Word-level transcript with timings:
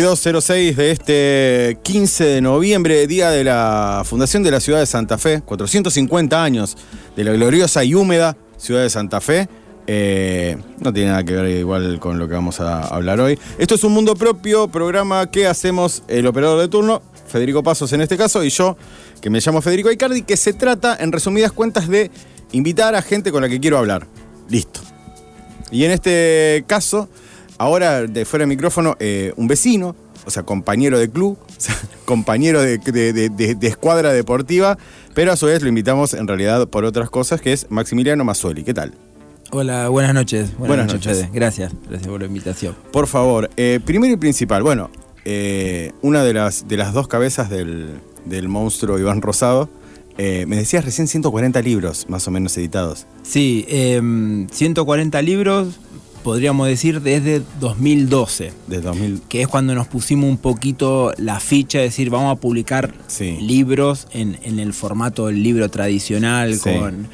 2206 0.00 0.76
de 0.76 0.90
este 0.90 1.78
15 1.82 2.24
de 2.24 2.40
noviembre, 2.40 3.06
día 3.06 3.30
de 3.30 3.44
la 3.44 4.02
fundación 4.04 4.42
de 4.42 4.50
la 4.50 4.60
ciudad 4.60 4.80
de 4.80 4.86
Santa 4.86 5.18
Fe, 5.18 5.40
450 5.42 6.42
años 6.42 6.76
de 7.16 7.24
la 7.24 7.32
gloriosa 7.32 7.84
y 7.84 7.94
húmeda 7.94 8.36
ciudad 8.56 8.82
de 8.82 8.90
Santa 8.90 9.20
Fe. 9.20 9.48
Eh, 9.86 10.58
no 10.80 10.92
tiene 10.92 11.10
nada 11.10 11.24
que 11.24 11.32
ver 11.32 11.48
igual 11.58 11.98
con 11.98 12.18
lo 12.18 12.28
que 12.28 12.34
vamos 12.34 12.60
a 12.60 12.82
hablar 12.82 13.20
hoy. 13.20 13.38
Esto 13.58 13.74
es 13.74 13.84
un 13.84 13.92
mundo 13.92 14.14
propio, 14.14 14.68
programa 14.68 15.30
que 15.30 15.46
hacemos 15.46 16.02
el 16.08 16.26
operador 16.26 16.60
de 16.60 16.68
turno, 16.68 17.00
Federico 17.26 17.62
Pasos 17.62 17.92
en 17.92 18.02
este 18.02 18.16
caso, 18.16 18.44
y 18.44 18.50
yo, 18.50 18.76
que 19.20 19.30
me 19.30 19.40
llamo 19.40 19.62
Federico 19.62 19.90
Icardi, 19.90 20.22
que 20.22 20.36
se 20.36 20.52
trata, 20.52 20.96
en 21.00 21.12
resumidas 21.12 21.52
cuentas, 21.52 21.88
de 21.88 22.10
invitar 22.52 22.94
a 22.94 23.02
gente 23.02 23.32
con 23.32 23.42
la 23.42 23.48
que 23.48 23.58
quiero 23.58 23.78
hablar. 23.78 24.06
Listo. 24.48 24.80
Y 25.70 25.84
en 25.84 25.90
este 25.90 26.64
caso, 26.66 27.08
ahora 27.58 28.02
de 28.06 28.24
fuera 28.24 28.44
de 28.44 28.46
micrófono, 28.48 28.96
eh, 29.00 29.32
un 29.36 29.46
vecino, 29.48 29.94
o 30.26 30.30
sea, 30.30 30.42
compañero 30.44 30.98
de 30.98 31.10
club, 31.10 31.38
o 31.48 31.60
sea, 31.60 31.76
compañero 32.04 32.62
de, 32.62 32.78
de- 32.78 33.12
de- 33.12 33.28
de- 33.28 33.54
de 33.54 33.66
escuadra 33.66 34.12
deportiva, 34.12 34.78
pero 35.14 35.32
a 35.32 35.36
su 35.36 35.46
vez 35.46 35.62
lo 35.62 35.68
invitamos 35.68 36.14
en 36.14 36.26
realidad 36.28 36.68
por 36.68 36.84
otras 36.84 37.10
cosas, 37.10 37.40
que 37.40 37.52
es 37.52 37.66
Maximiliano 37.70 38.24
Mazzuoli. 38.24 38.64
¿Qué 38.64 38.74
tal? 38.74 38.94
Hola, 39.50 39.88
buenas 39.88 40.12
noches. 40.14 40.56
Buenas 40.58 40.86
noches. 40.92 41.18
Fede. 41.20 41.30
Gracias, 41.32 41.72
gracias 41.88 42.08
por 42.08 42.20
la 42.20 42.26
invitación. 42.26 42.74
Por 42.92 43.06
favor, 43.06 43.48
eh, 43.56 43.80
primero 43.84 44.12
y 44.12 44.16
principal, 44.18 44.62
bueno, 44.62 44.90
eh, 45.24 45.92
una 46.02 46.22
de 46.22 46.34
las, 46.34 46.68
de 46.68 46.76
las 46.76 46.92
dos 46.92 47.08
cabezas 47.08 47.48
del, 47.48 47.88
del 48.26 48.48
monstruo 48.48 48.98
Iván 48.98 49.22
Rosado, 49.22 49.70
eh, 50.18 50.44
me 50.46 50.56
decías 50.56 50.84
recién 50.84 51.08
140 51.08 51.62
libros 51.62 52.06
más 52.10 52.28
o 52.28 52.30
menos 52.30 52.56
editados. 52.58 53.06
Sí, 53.22 53.64
em, 53.68 54.48
140 54.50 55.22
libros, 55.22 55.80
podríamos 56.28 56.68
decir 56.68 57.00
desde 57.00 57.40
2012, 57.58 58.52
De 58.66 58.82
2000. 58.82 59.22
que 59.30 59.40
es 59.40 59.48
cuando 59.48 59.74
nos 59.74 59.86
pusimos 59.86 60.28
un 60.28 60.36
poquito 60.36 61.10
la 61.16 61.40
ficha, 61.40 61.78
de 61.78 61.84
decir, 61.84 62.10
vamos 62.10 62.36
a 62.36 62.38
publicar 62.38 62.92
Sí. 63.06 63.38
libros 63.40 64.06
en, 64.12 64.38
en 64.42 64.58
el 64.58 64.74
formato 64.74 65.28
del 65.28 65.42
libro 65.42 65.70
tradicional, 65.70 66.54
Sí. 66.56 66.68
con 66.68 67.08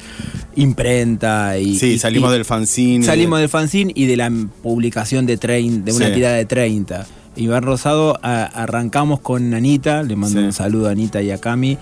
imprenta 0.57 1.57
y... 1.57 1.79
Sí, 1.79 1.91
y- 1.93 1.97
salimos 1.97 2.29
y- 2.29 2.33
del 2.33 2.43
fanzine. 2.43 3.05
Salimos 3.05 3.39
del 3.39 3.47
fanzine 3.47 3.93
y 3.95 4.05
de 4.05 4.17
la 4.17 4.29
publicación 4.61 5.25
de, 5.25 5.39
trein- 5.39 5.85
de 5.85 5.93
una 5.93 6.07
Sí. 6.07 6.13
tirada 6.13 6.35
de 6.35 6.45
30. 6.45 7.07
Iván 7.37 7.63
Rosado, 7.63 8.19
a- 8.21 8.43
arrancamos 8.43 9.21
con 9.21 9.53
Anita, 9.53 10.03
le 10.03 10.17
mando 10.17 10.41
un 10.41 10.51
saludo 10.51 10.89
a 10.89 10.91
Anita 10.91 11.21
y 11.21 11.31
a 11.31 11.37
Cami. 11.37 11.77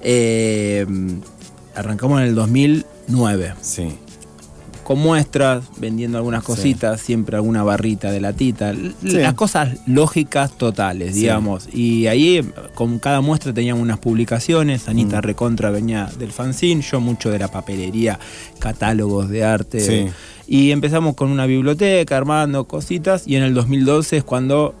Eh, 0.00 0.86
arrancamos 1.74 2.22
en 2.22 2.28
el 2.28 2.34
2009, 2.34 3.52
Sí. 3.60 3.88
Con 4.88 5.00
muestras, 5.00 5.64
vendiendo 5.76 6.16
algunas 6.16 6.40
Sí. 6.40 6.46
cositas, 6.46 7.02
siempre 7.02 7.36
alguna 7.36 7.62
barrita 7.62 8.10
de 8.10 8.22
latita, 8.22 8.72
Sí. 8.72 8.94
las 9.18 9.34
cosas 9.34 9.76
lógicas 9.86 10.56
totales, 10.56 11.12
Sí. 11.14 11.20
digamos. 11.20 11.68
Y 11.74 12.06
ahí 12.06 12.42
con 12.74 12.98
cada 12.98 13.20
muestra 13.20 13.52
teníamos 13.52 13.82
unas 13.82 13.98
publicaciones, 13.98 14.88
Anita 14.88 15.18
Mm. 15.18 15.22
Recontra 15.24 15.68
venía 15.68 16.08
del 16.18 16.32
fanzine, 16.32 16.80
yo 16.80 17.00
mucho 17.00 17.30
de 17.30 17.38
la 17.38 17.48
papelería, 17.48 18.18
catálogos 18.60 19.28
de 19.28 19.44
arte. 19.44 20.10
Y 20.46 20.70
empezamos 20.70 21.14
con 21.16 21.30
una 21.30 21.44
biblioteca, 21.44 22.16
armando 22.16 22.64
cositas, 22.64 23.24
y 23.26 23.36
en 23.36 23.42
el 23.42 23.52
2012 23.52 24.16
es 24.16 24.24
cuando 24.24 24.74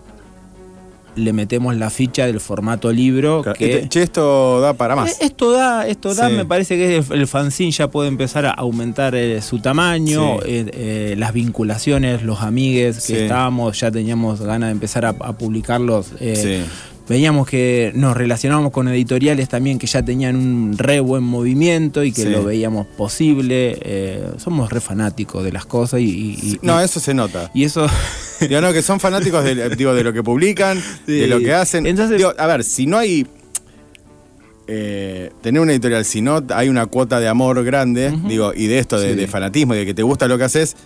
le 1.18 1.32
metemos 1.32 1.76
la 1.76 1.90
ficha 1.90 2.26
del 2.26 2.40
formato 2.40 2.90
libro. 2.92 3.42
Claro, 3.42 3.58
que 3.58 3.74
este- 3.76 3.88
che, 3.88 4.02
esto 4.02 4.60
da 4.60 4.74
para 4.74 4.96
más. 4.96 5.10
eh, 5.12 5.26
Esto 5.26 5.52
da, 5.52 5.86
esto 5.86 6.14
da, 6.14 6.28
Sí. 6.28 6.34
me 6.34 6.44
parece 6.44 6.76
que 6.76 6.96
el, 6.98 7.04
el 7.12 7.26
fanzine 7.26 7.70
ya 7.70 7.88
puede 7.88 8.08
empezar 8.08 8.46
a 8.46 8.50
aumentar 8.50 9.14
eh, 9.14 9.40
su 9.42 9.58
tamaño, 9.60 10.38
Sí. 10.42 10.46
eh, 10.46 10.70
eh, 10.72 11.14
las 11.18 11.32
vinculaciones, 11.32 12.22
los 12.22 12.42
amigues 12.42 12.96
que 12.96 13.00
Sí. 13.00 13.16
estábamos, 13.16 13.78
ya 13.80 13.90
teníamos 13.90 14.40
ganas 14.40 14.68
de 14.68 14.72
empezar 14.72 15.04
a, 15.04 15.10
a 15.10 15.32
publicarlos. 15.32 16.08
Veíamos 17.08 17.46
que 17.48 17.90
nos 17.94 18.16
relacionábamos 18.16 18.70
con 18.70 18.86
editoriales 18.88 19.48
también 19.48 19.78
que 19.78 19.86
ya 19.86 20.02
tenían 20.02 20.36
un 20.36 20.76
re 20.76 21.00
buen 21.00 21.22
movimiento 21.22 22.04
y 22.04 22.12
que 22.12 22.22
Sí. 22.22 22.28
lo 22.28 22.44
veíamos 22.44 22.86
posible. 22.86 23.78
eh, 23.80 24.28
somos 24.36 24.70
re 24.70 24.80
fanáticos 24.80 25.42
de 25.42 25.52
las 25.52 25.64
cosas 25.64 26.00
y, 26.00 26.04
y- 26.04 26.38
y- 26.42 26.58
No, 26.62 26.78
eso 26.80 27.00
se 27.00 27.14
nota. 27.14 27.50
y 27.54 27.64
eso 27.64 27.86
Digo, 28.40 28.60
no, 28.60 28.72
que 28.72 28.82
son 28.82 29.00
fanáticos 29.00 29.42
de, 29.42 29.70
digo, 29.74 29.94
de 29.94 30.04
lo 30.04 30.12
que 30.12 30.22
publican, 30.22 30.80
Sí. 31.06 31.12
de 31.12 31.26
lo 31.26 31.40
que 31.40 31.52
hacen. 31.52 31.86
Entonces- 31.86 32.18
Digo, 32.18 32.34
a 32.38 32.46
ver, 32.46 32.62
si 32.62 32.86
no 32.86 32.98
hay. 32.98 33.26
eh, 34.66 35.30
tener 35.42 35.62
una 35.62 35.72
editorial, 35.72 36.04
si 36.04 36.20
no 36.20 36.44
hay 36.50 36.68
una 36.68 36.84
cuota 36.86 37.20
de 37.20 37.28
amor 37.28 37.64
grande, 37.64 38.12
digo, 38.28 38.52
y 38.54 38.66
de 38.66 38.78
esto, 38.78 39.00
de, 39.00 39.10
Sí. 39.10 39.16
de 39.16 39.26
fanatismo 39.26 39.74
y 39.74 39.78
de 39.78 39.86
que 39.86 39.94
te 39.94 40.02
gusta 40.02 40.28
lo 40.28 40.36
que 40.36 40.44
haces, 40.44 40.76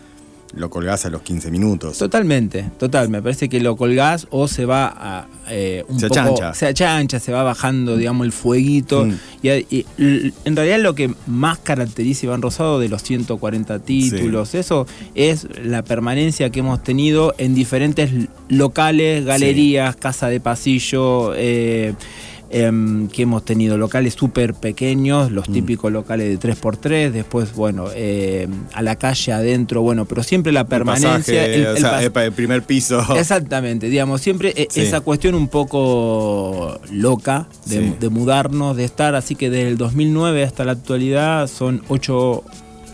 lo 0.54 0.68
colgás 0.70 1.06
a 1.06 1.10
los 1.10 1.22
15 1.22 1.50
minutos. 1.50 1.98
Totalmente, 1.98 2.70
total. 2.78 3.08
Me 3.08 3.22
parece 3.22 3.48
que 3.48 3.60
lo 3.60 3.76
colgás 3.76 4.26
o 4.30 4.48
se 4.48 4.66
va 4.66 4.92
a 4.96 5.26
eh, 5.48 5.84
un 5.88 5.98
Se 5.98 6.08
poco. 6.08 6.20
achancha. 6.20 6.54
Se 6.54 6.66
achancha, 6.66 7.20
se 7.20 7.32
va 7.32 7.42
bajando, 7.42 7.96
digamos, 7.96 8.26
el 8.26 8.32
fueguito. 8.32 9.06
Mm. 9.06 9.18
Y, 9.42 9.86
en 9.98 10.56
realidad 10.56 10.80
lo 10.80 10.94
que 10.94 11.14
más 11.26 11.58
caracteriza 11.58 12.22
a 12.22 12.24
Iván 12.26 12.42
Rosado 12.42 12.78
de 12.78 12.88
los 12.88 13.02
140 13.02 13.78
títulos, 13.80 14.54
eso 14.54 14.86
es 15.14 15.46
la 15.64 15.82
permanencia 15.82 16.50
que 16.50 16.60
hemos 16.60 16.82
tenido 16.82 17.34
en 17.38 17.54
diferentes 17.54 18.10
locales, 18.48 19.24
galerías, 19.24 19.96
casa 19.96 20.28
de 20.28 20.40
pasillo. 20.40 21.32
eh, 21.34 21.94
em, 22.52 23.08
que 23.08 23.22
hemos 23.22 23.44
tenido 23.44 23.78
locales 23.78 24.14
súper 24.14 24.54
pequeños, 24.54 25.30
los 25.32 25.48
Mm. 25.48 25.52
típicos 25.52 25.90
locales 25.90 26.28
de 26.28 26.36
3x3, 26.38 27.10
después, 27.12 27.54
bueno, 27.54 27.86
eh, 27.94 28.46
a 28.74 28.82
la 28.82 28.96
calle 28.96 29.32
adentro, 29.32 29.80
bueno, 29.82 30.04
pero 30.04 30.22
siempre 30.22 30.52
la 30.52 30.60
El 30.60 30.66
permanencia. 30.66 31.12
pasaje, 31.16 31.54
el- 31.54 31.66
o 31.66 31.70
el 31.72 31.78
sea, 31.78 31.98
pas- 32.00 32.04
epa, 32.04 32.24
el 32.24 32.32
primer 32.32 32.62
piso. 32.62 33.00
Exactamente, 33.16 33.88
digamos, 33.88 34.20
siempre 34.20 34.52
eh, 34.56 34.68
Sí. 34.70 34.82
esa 34.82 35.00
cuestión 35.00 35.34
un 35.34 35.48
poco 35.48 36.78
loca 36.90 37.46
de, 37.66 37.76
Sí. 37.76 37.94
de 37.98 38.08
mudarnos, 38.10 38.76
de 38.76 38.84
estar, 38.84 39.14
así 39.14 39.34
que 39.34 39.50
desde 39.50 39.68
el 39.68 39.76
2009 39.78 40.44
hasta 40.44 40.64
la 40.64 40.72
actualidad 40.72 41.46
son 41.48 41.82
ocho, 41.88 42.44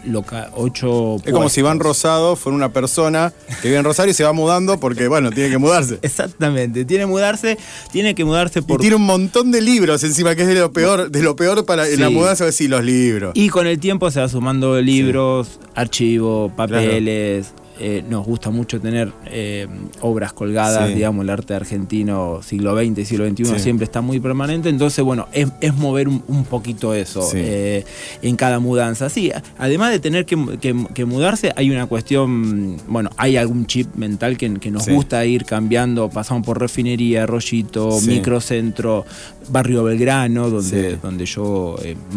loca, 0.08 0.50
ocho 0.54 1.16
Es 1.24 1.32
como 1.32 1.48
si 1.48 1.60
Iván. 1.60 1.78
Rosado 1.78 2.34
fuera 2.36 2.56
una 2.56 2.72
persona 2.72 3.32
que 3.62 3.68
vive 3.68 3.78
en 3.78 3.84
Rosario 3.84 4.10
y 4.10 4.14
se 4.14 4.24
va 4.24 4.32
mudando 4.32 4.80
porque, 4.80 5.06
bueno, 5.08 5.30
tiene 5.30 5.50
que 5.50 5.58
mudarse. 5.58 5.98
Exactamente, 6.02 6.84
tiene 6.84 7.04
que 7.04 7.06
mudarse, 7.06 7.58
tiene 7.92 8.14
que 8.14 8.24
mudarse 8.24 8.60
Y 8.60 8.62
por... 8.62 8.80
tiene 8.80 8.96
un 8.96 9.06
montón 9.06 9.50
de 9.50 9.60
libros 9.60 10.02
encima, 10.02 10.34
que 10.34 10.42
es 10.42 10.48
de 10.48 10.54
lo 10.54 10.72
peor, 10.72 11.10
de 11.10 11.22
lo 11.22 11.36
peor 11.36 11.64
para 11.64 11.88
en 11.88 12.00
la 12.00 12.10
mudanza, 12.10 12.44
decir 12.44 12.70
los 12.70 12.84
libros. 12.84 13.32
Y 13.34 13.48
con 13.48 13.66
el 13.66 13.78
tiempo 13.78 14.10
se 14.10 14.20
va 14.20 14.28
sumando 14.28 14.80
libros, 14.80 15.60
archivos, 15.74 16.52
papeles. 16.52 17.52
Eh, 17.80 18.02
nos 18.08 18.26
gusta 18.26 18.50
mucho 18.50 18.80
tener 18.80 19.12
eh, 19.26 19.66
obras 20.00 20.32
colgadas, 20.32 20.88
Sí. 20.88 20.94
digamos, 20.94 21.22
el 21.24 21.30
arte 21.30 21.54
argentino 21.54 22.40
siglo 22.42 22.76
XX 22.76 22.98
y 22.98 23.04
siglo 23.04 23.28
XXI 23.28 23.44
Sí. 23.44 23.58
siempre 23.60 23.84
está 23.84 24.00
muy 24.00 24.20
permanente. 24.20 24.68
Entonces, 24.68 25.04
bueno, 25.04 25.26
es, 25.32 25.48
es 25.60 25.74
mover 25.74 26.08
un, 26.08 26.22
un 26.28 26.44
poquito 26.44 26.94
eso 26.94 27.22
Sí. 27.22 27.38
eh, 27.40 27.84
en 28.22 28.36
cada 28.36 28.58
mudanza. 28.58 29.08
Sí, 29.08 29.30
además 29.58 29.90
de 29.92 29.98
tener 30.00 30.26
que, 30.26 30.36
que- 30.60 30.86
que 30.94 31.04
mudarse, 31.04 31.52
hay 31.56 31.70
una 31.70 31.86
cuestión, 31.86 32.76
bueno, 32.88 33.10
hay 33.16 33.36
algún 33.36 33.66
chip 33.66 33.94
mental 33.94 34.36
que, 34.36 34.52
que 34.54 34.70
nos 34.70 34.88
gusta 34.88 35.24
ir 35.24 35.44
cambiando. 35.44 36.08
Pasamos 36.10 36.44
por 36.44 36.58
refinería, 36.60 37.26
Rollito, 37.26 37.98
microcentro, 38.06 39.04
barrio 39.50 39.84
Belgrano, 39.84 40.50
donde, 40.50 40.96
donde 40.96 41.26
yo 41.26 41.76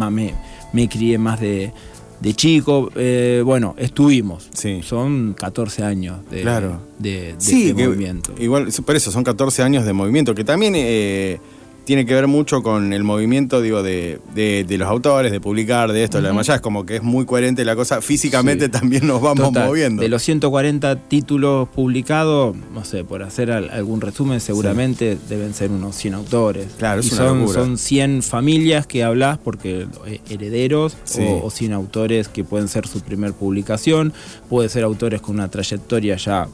me, 0.09 0.33
me 0.73 0.89
crié 0.89 1.17
más 1.17 1.39
de, 1.39 1.71
de 2.21 2.33
chico. 2.33 2.91
Eh, 2.95 3.41
bueno, 3.45 3.75
estuvimos. 3.77 4.49
Sí. 4.53 4.81
Son 4.83 5.33
14 5.33 5.83
años 5.83 6.19
de, 6.29 6.41
Claro. 6.41 6.79
de, 6.99 7.33
de 7.33 7.35
Sí, 7.39 7.73
que 7.73 7.87
movimiento. 7.87 8.33
igual, 8.39 8.69
por 8.85 8.95
eso 8.95 9.11
son 9.11 9.23
14 9.23 9.63
años 9.63 9.85
de 9.85 9.93
movimiento, 9.93 10.33
que 10.35 10.43
también 10.43 10.73
eh, 10.75 11.39
tiene 11.85 12.05
que 12.05 12.13
ver 12.13 12.27
mucho 12.27 12.61
con 12.63 12.93
el 12.93 13.03
movimiento, 13.03 13.61
digo, 13.61 13.81
de, 13.83 14.19
de- 14.35 14.63
de 14.67 14.77
los 14.77 14.87
autores, 14.87 15.31
de 15.31 15.39
publicar, 15.41 15.91
de 15.91 16.03
esto, 16.03 16.17
de 16.17 16.21
lo 16.23 16.27
demás. 16.29 16.47
Ya 16.47 16.55
es 16.55 16.61
como 16.61 16.85
que 16.85 16.97
es 16.97 17.03
muy 17.03 17.25
coherente 17.25 17.65
la 17.65 17.75
cosa. 17.75 18.01
Físicamente 18.01 18.65
Sí. 18.65 18.71
también 18.71 19.07
nos 19.07 19.21
vamos 19.21 19.47
Total, 19.49 19.67
moviendo. 19.67 20.01
De 20.01 20.07
los 20.09 20.21
140 20.21 20.95
títulos 21.07 21.67
publicados, 21.69 22.55
no 22.73 22.85
sé, 22.85 23.03
por 23.03 23.23
hacer 23.23 23.51
al- 23.51 23.69
algún 23.71 23.99
resumen, 24.01 24.39
seguramente 24.39 25.17
deben 25.27 25.53
ser 25.53 25.71
unos 25.71 25.95
100 25.95 26.13
autores. 26.13 26.67
Claro, 26.77 27.01
es 27.01 27.07
y 27.11 27.13
una 27.15 27.17
son, 27.27 27.39
locura. 27.41 27.59
son 27.59 27.77
100 27.77 28.21
familias 28.23 28.85
que 28.87 29.03
hablas, 29.03 29.37
porque 29.39 29.87
eh, 30.07 30.19
herederos, 30.29 30.95
Sí. 31.03 31.21
o, 31.21 31.45
o 31.45 31.49
100 31.49 31.73
autores 31.73 32.27
que 32.27 32.43
pueden 32.43 32.67
ser 32.67 32.87
su 32.87 33.01
primer 33.01 33.33
publicación, 33.33 34.13
puede 34.49 34.69
ser 34.69 34.83
autores 34.83 35.21
con 35.21 35.35
una 35.35 35.49
trayectoria 35.49 36.15
ya 36.17 36.47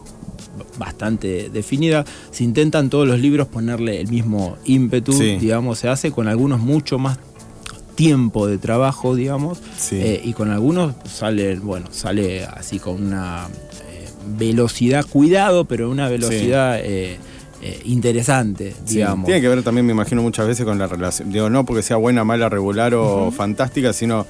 bastante 0.77 1.49
definida. 1.49 2.05
Se 2.31 2.43
intentan 2.43 2.89
todos 2.89 3.07
los 3.07 3.19
libros 3.19 3.47
ponerle 3.47 4.01
el 4.01 4.07
mismo 4.09 4.57
ímpetu, 4.65 5.13
Sí. 5.13 5.37
digamos, 5.37 5.79
se 5.79 5.89
hace 5.89 6.11
con 6.11 6.27
algunos 6.27 6.59
mucho 6.59 6.97
más 6.99 7.17
tiempo 7.95 8.45
de 8.47 8.57
trabajo, 8.57 9.15
digamos, 9.15 9.59
Sí. 9.77 9.95
eh, 9.99 10.21
y 10.23 10.33
con 10.33 10.51
algunos 10.51 10.93
sale, 11.05 11.55
bueno, 11.59 11.87
sale 11.91 12.45
así 12.45 12.77
con 12.79 13.03
una 13.03 13.47
eh, 13.89 14.07
velocidad, 14.37 15.05
cuidado, 15.05 15.65
pero 15.65 15.89
una 15.89 16.07
velocidad 16.07 16.79
eh, 16.79 17.17
eh, 17.63 17.81
interesante, 17.85 18.73
Sí, 18.85 18.97
digamos. 18.97 19.25
Tiene 19.25 19.41
que 19.41 19.47
ver 19.49 19.63
también, 19.63 19.83
me 19.87 19.93
imagino, 19.93 20.21
muchas 20.21 20.45
veces 20.45 20.63
con 20.63 20.77
la 20.77 20.85
relación. 20.85 21.31
Digo, 21.31 21.49
no 21.49 21.65
porque 21.65 21.81
sea 21.81 21.97
buena, 21.97 22.23
mala, 22.23 22.49
regular 22.49 22.93
o 22.93 23.31
fantástica, 23.31 23.93
sino 23.93 24.27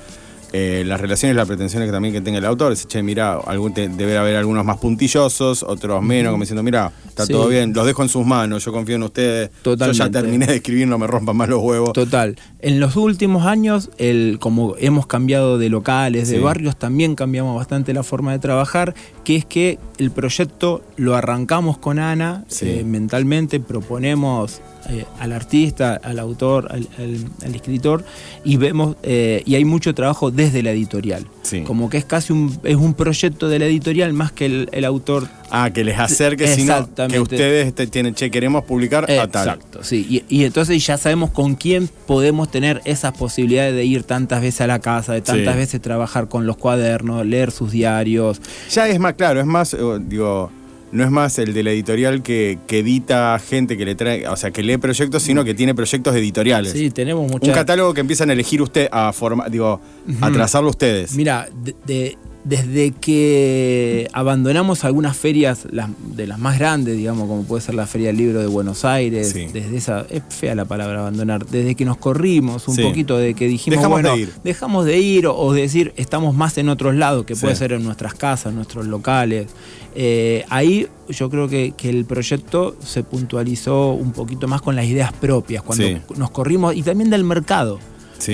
eh, 0.53 0.83
las 0.85 0.99
relaciones, 1.01 1.35
las 1.35 1.47
pretensiones 1.47 1.87
que 1.87 1.91
también 1.91 2.13
que 2.13 2.21
tenga 2.21 2.39
el 2.39 2.45
autor. 2.45 2.71
Dice, 2.71 2.87
che, 2.87 3.03
mira, 3.03 3.39
debe 3.75 4.17
haber 4.17 4.35
algunos 4.35 4.63
más 4.65 4.77
puntillosos, 4.77 5.63
otros 5.63 6.01
menos, 6.01 6.31
como 6.31 6.43
diciendo, 6.43 6.63
mira, 6.63 6.91
está 7.07 7.25
Sí. 7.25 7.33
todo 7.33 7.47
bien, 7.47 7.73
los 7.73 7.85
dejo 7.85 8.03
en 8.03 8.09
sus 8.09 8.25
manos, 8.25 8.63
yo 8.63 8.71
confío 8.71 8.95
en 8.95 9.03
ustedes. 9.03 9.49
Yo 9.63 9.75
ya 9.75 9.77
Totalmente. 9.87 10.19
terminé 10.21 10.45
de 10.47 10.55
escribir, 10.55 10.87
no 10.87 10.97
me 10.97 11.07
rompan 11.07 11.35
más 11.35 11.49
los 11.49 11.61
huevos. 11.61 11.93
Total. 11.93 12.37
En 12.59 12.79
los 12.79 12.95
últimos 12.95 13.45
años, 13.45 13.91
el, 13.99 14.37
como 14.39 14.75
hemos 14.79 15.05
cambiado 15.05 15.59
de 15.59 15.69
locales, 15.69 16.27
de 16.27 16.37
Sí. 16.37 16.41
barrios, 16.41 16.75
también 16.75 17.13
cambiamos 17.13 17.55
bastante 17.55 17.93
la 17.93 18.01
forma 18.01 18.31
de 18.31 18.39
trabajar, 18.39 18.95
que 19.23 19.35
es 19.35 19.45
que 19.45 19.77
el 19.99 20.09
proyecto 20.09 20.81
lo 20.95 21.15
arrancamos 21.15 21.77
con 21.77 21.99
Ana, 21.99 22.45
Sí. 22.47 22.67
eh, 22.67 22.83
mentalmente 22.83 23.59
proponemos 23.59 24.61
eh, 24.89 25.03
al 25.19 25.33
artista, 25.33 25.99
al 26.01 26.17
autor, 26.17 26.69
al, 26.71 26.87
al- 26.97 27.25
al 27.45 27.55
escritor, 27.55 28.05
y 28.45 28.55
vemos, 28.55 28.95
eh, 29.03 29.43
y 29.45 29.55
hay 29.55 29.65
mucho 29.65 29.93
trabajo 29.93 30.31
desde 30.31 30.63
la 30.63 30.71
editorial. 30.71 31.27
Sí. 31.41 31.61
Como 31.63 31.89
que 31.89 31.97
es 31.97 32.05
casi 32.05 32.31
un, 32.31 32.57
es 32.63 32.77
un 32.77 32.93
proyecto 32.93 33.49
de 33.49 33.59
la 33.59 33.65
editorial 33.65 34.13
más 34.13 34.31
que 34.31 34.45
el, 34.45 34.69
el 34.71 34.85
autor 34.85 35.27
Ah, 35.49 35.69
que 35.71 35.83
les 35.83 35.97
acerque, 35.97 36.47
sino 36.47 36.89
que 37.09 37.19
ustedes 37.19 37.73
te- 37.73 37.87
tienen, 37.87 38.13
che, 38.15 38.29
queremos 38.29 38.65
publicar 38.65 39.09
a 39.09 39.27
tal. 39.27 39.47
Exacto, 39.47 39.83
sí. 39.83 40.05
Y, 40.09 40.23
y 40.39 40.43
entonces 40.43 40.85
ya 40.85 40.97
sabemos 40.97 41.31
con 41.31 41.55
quién 41.55 41.89
podemos 42.05 42.51
tener 42.51 42.81
esas 42.85 43.13
posibilidades 43.17 43.73
de 43.73 43.85
ir 43.85 44.03
tantas 44.03 44.41
veces 44.41 44.61
a 44.61 44.67
la 44.67 44.79
casa, 44.79 45.13
de 45.13 45.21
tantas 45.21 45.53
Sí. 45.53 45.59
veces 45.59 45.81
trabajar 45.81 46.27
con 46.27 46.45
los 46.45 46.57
cuadernos, 46.57 47.25
leer 47.25 47.51
sus 47.51 47.71
diarios. 47.71 48.41
Ya 48.71 48.87
es 48.89 48.99
más 48.99 49.13
claro, 49.13 49.39
es 49.39 49.45
más, 49.45 49.73
eh, 49.73 49.77
digo, 50.01 50.51
no 50.91 51.03
es 51.03 51.11
más 51.11 51.37
el 51.39 51.53
de 51.53 51.63
la 51.63 51.71
editorial 51.71 52.23
que, 52.23 52.59
que 52.65 52.79
edita 52.79 53.37
gente 53.39 53.77
que 53.77 53.85
le 53.85 53.95
trae, 53.95 54.27
o 54.27 54.35
sea, 54.37 54.51
que 54.51 54.63
lee 54.63 54.77
proyectos, 54.77 55.21
sino 55.23 55.43
que 55.43 55.53
tiene 55.53 55.75
proyectos 55.75 56.15
editoriales. 56.15 56.71
Sí, 56.73 56.91
tenemos 56.91 57.25
Un 57.25 57.31
muchas. 57.31 57.53
catálogo 57.55 57.93
que 57.93 58.01
empiezan 58.01 58.29
a 58.29 58.33
elegir 58.33 58.61
usted, 58.61 58.87
a 58.91 59.11
formar, 59.13 59.51
digo, 59.51 59.81
a 60.21 60.31
trazarlo 60.31 60.69
ustedes. 60.69 61.13
Mira, 61.15 61.47
de- 61.63 61.75
de- 61.85 62.17
desde 62.47 62.91
que 62.91 64.07
abandonamos 64.13 64.85
algunas 64.85 65.17
ferias 65.17 65.67
las- 65.71 65.89
de 66.15 66.27
las 66.27 66.39
más 66.39 66.57
grandes, 66.57 66.95
digamos, 66.95 67.27
como 67.27 67.43
puede 67.43 67.61
ser 67.61 67.75
la 67.75 67.85
Feria 67.87 68.07
del 68.07 68.17
Libro 68.17 68.39
de 68.39 68.47
Buenos 68.47 68.85
Aires, 68.85 69.31
Sí. 69.33 69.47
desde 69.51 69.75
esa, 69.75 70.05
es 70.09 70.21
fea 70.29 70.55
la 70.55 70.65
palabra 70.65 70.99
abandonar, 71.01 71.45
desde 71.45 71.75
que 71.75 71.83
nos 71.83 71.97
corrimos 71.97 72.67
un 72.67 72.75
Sí. 72.75 72.83
poquito, 72.83 73.17
de 73.17 73.33
que 73.33 73.47
dijimos, 73.47 73.77
Dejamos 73.79 73.95
bueno, 74.01 74.15
de 74.15 74.21
ir. 74.21 74.29
dejamos 74.43 74.85
de 74.85 74.97
ir 74.99 75.27
o, 75.27 75.35
o 75.37 75.53
decir, 75.53 75.93
estamos 75.97 76.35
más 76.35 76.57
en 76.57 76.69
otros 76.69 76.95
lados, 76.95 77.25
que 77.25 77.35
puede 77.35 77.55
Sí. 77.55 77.59
ser 77.59 77.73
en 77.73 77.83
nuestras 77.83 78.13
casas, 78.13 78.53
nuestros 78.53 78.85
locales. 78.87 79.47
Eh, 79.95 80.45
ahí 80.49 80.87
yo 81.09 81.29
creo 81.29 81.47
que, 81.49 81.73
que 81.75 81.89
el 81.89 82.05
proyecto 82.05 82.75
se 82.79 83.03
puntualizó 83.03 83.91
un 83.93 84.11
poquito 84.13 84.47
más 84.47 84.61
con 84.61 84.75
las 84.75 84.85
ideas 84.85 85.11
propias, 85.11 85.63
cuando 85.63 85.85
nos 86.15 86.29
corrimos, 86.31 86.75
y 86.75 86.81
también 86.83 87.09
del 87.09 87.23
mercado. 87.23 87.79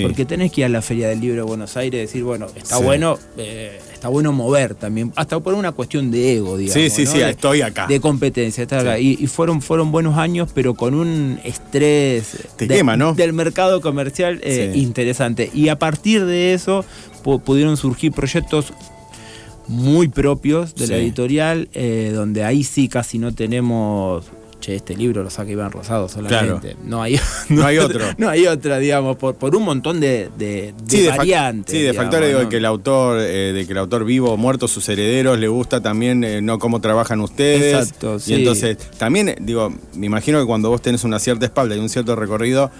Porque 0.02 0.24
tenés 0.24 0.50
que 0.50 0.62
ir 0.62 0.64
a 0.64 0.68
la 0.70 0.80
Feria 0.82 1.08
del 1.08 1.20
Libro 1.20 1.42
de 1.42 1.46
Buenos 1.48 1.76
Aires 1.76 1.98
y 1.98 2.00
decir, 2.06 2.24
bueno, 2.24 2.46
está 2.56 2.78
bueno, 2.78 3.18
eh, 3.36 3.78
está 4.04 4.10
bueno 4.12 4.32
mover 4.32 4.74
también, 4.74 5.14
hasta 5.16 5.40
por 5.40 5.54
una 5.54 5.72
cuestión 5.72 6.10
de 6.10 6.34
ego, 6.36 6.58
digamos. 6.58 6.74
Sí, 6.74 6.90
sí, 6.90 7.04
¿no? 7.06 7.10
sí, 7.12 7.18
de, 7.20 7.30
estoy 7.30 7.62
acá. 7.62 7.86
De 7.86 8.00
competencia, 8.00 8.60
estar 8.64 8.80
acá. 8.80 8.98
Y, 8.98 9.16
y 9.18 9.26
fueron, 9.28 9.62
fueron 9.62 9.90
buenos 9.92 10.18
años, 10.18 10.50
pero 10.54 10.74
con 10.74 10.92
un 10.92 11.40
estrés 11.42 12.36
Te 12.58 12.66
de- 12.66 12.76
quema, 12.76 12.98
¿no? 12.98 13.14
del 13.14 13.32
mercado 13.32 13.80
comercial 13.80 14.40
eh, 14.42 14.72
Sí. 14.74 14.80
interesante. 14.82 15.50
Y 15.54 15.68
a 15.70 15.78
partir 15.78 16.26
de 16.26 16.52
eso 16.52 16.84
pu- 17.24 17.40
pudieron 17.40 17.78
surgir 17.78 18.12
proyectos 18.12 18.74
muy 19.68 20.08
propios 20.08 20.74
de 20.74 20.86
la 20.86 20.96
Sí. 20.96 21.00
editorial, 21.02 21.70
eh, 21.72 22.12
donde 22.14 22.44
ahí 22.44 22.62
sí 22.62 22.88
casi 22.88 23.18
no 23.18 23.34
tenemos. 23.34 24.26
Che, 24.64 24.74
este 24.76 24.96
libro 24.96 25.22
lo 25.22 25.28
saca 25.28 25.50
Iván 25.50 25.70
Rosado 25.72 26.08
solamente. 26.08 26.74
No 26.84 27.02
hay, 27.02 27.20
No 27.50 27.66
hay 27.66 27.76
otro. 27.76 28.00
No 28.16 28.30
hay 28.30 28.46
otra, 28.46 28.78
digamos, 28.78 29.16
por, 29.16 29.34
por 29.34 29.54
un 29.54 29.62
montón 29.62 30.00
de, 30.00 30.30
de, 30.38 30.72
de 30.72 30.74
Sí, 30.88 31.02
de, 31.02 31.10
fac- 31.10 31.16
variantes. 31.18 31.70
sí, 31.70 31.82
de 31.82 31.90
digamos, 31.90 32.02
factores 32.04 32.28
digo, 32.28 32.38
¿no? 32.38 32.44
de 32.46 32.50
que 32.50 32.56
el 32.56 32.64
autor, 32.64 33.18
eh, 33.20 33.52
de 33.52 33.66
que 33.66 33.72
el 33.72 33.78
autor 33.78 34.06
vivo 34.06 34.30
o 34.32 34.36
muerto, 34.38 34.66
sus 34.66 34.88
herederos, 34.88 35.38
le 35.38 35.48
gusta 35.48 35.82
también 35.82 36.24
eh, 36.24 36.40
no 36.40 36.58
cómo 36.58 36.80
trabajan 36.80 37.20
ustedes. 37.20 37.74
Exacto, 37.74 38.16
Y 38.16 38.20
sí. 38.20 38.34
entonces, 38.34 38.78
también, 38.96 39.28
eh, 39.28 39.36
digo, 39.38 39.70
me 39.94 40.06
imagino 40.06 40.40
que 40.40 40.46
cuando 40.46 40.70
vos 40.70 40.80
tenés 40.80 41.04
una 41.04 41.18
cierta 41.18 41.44
espalda 41.44 41.76
y 41.76 41.80
un 41.80 41.90
cierto 41.90 42.16
recorrido, 42.16 42.70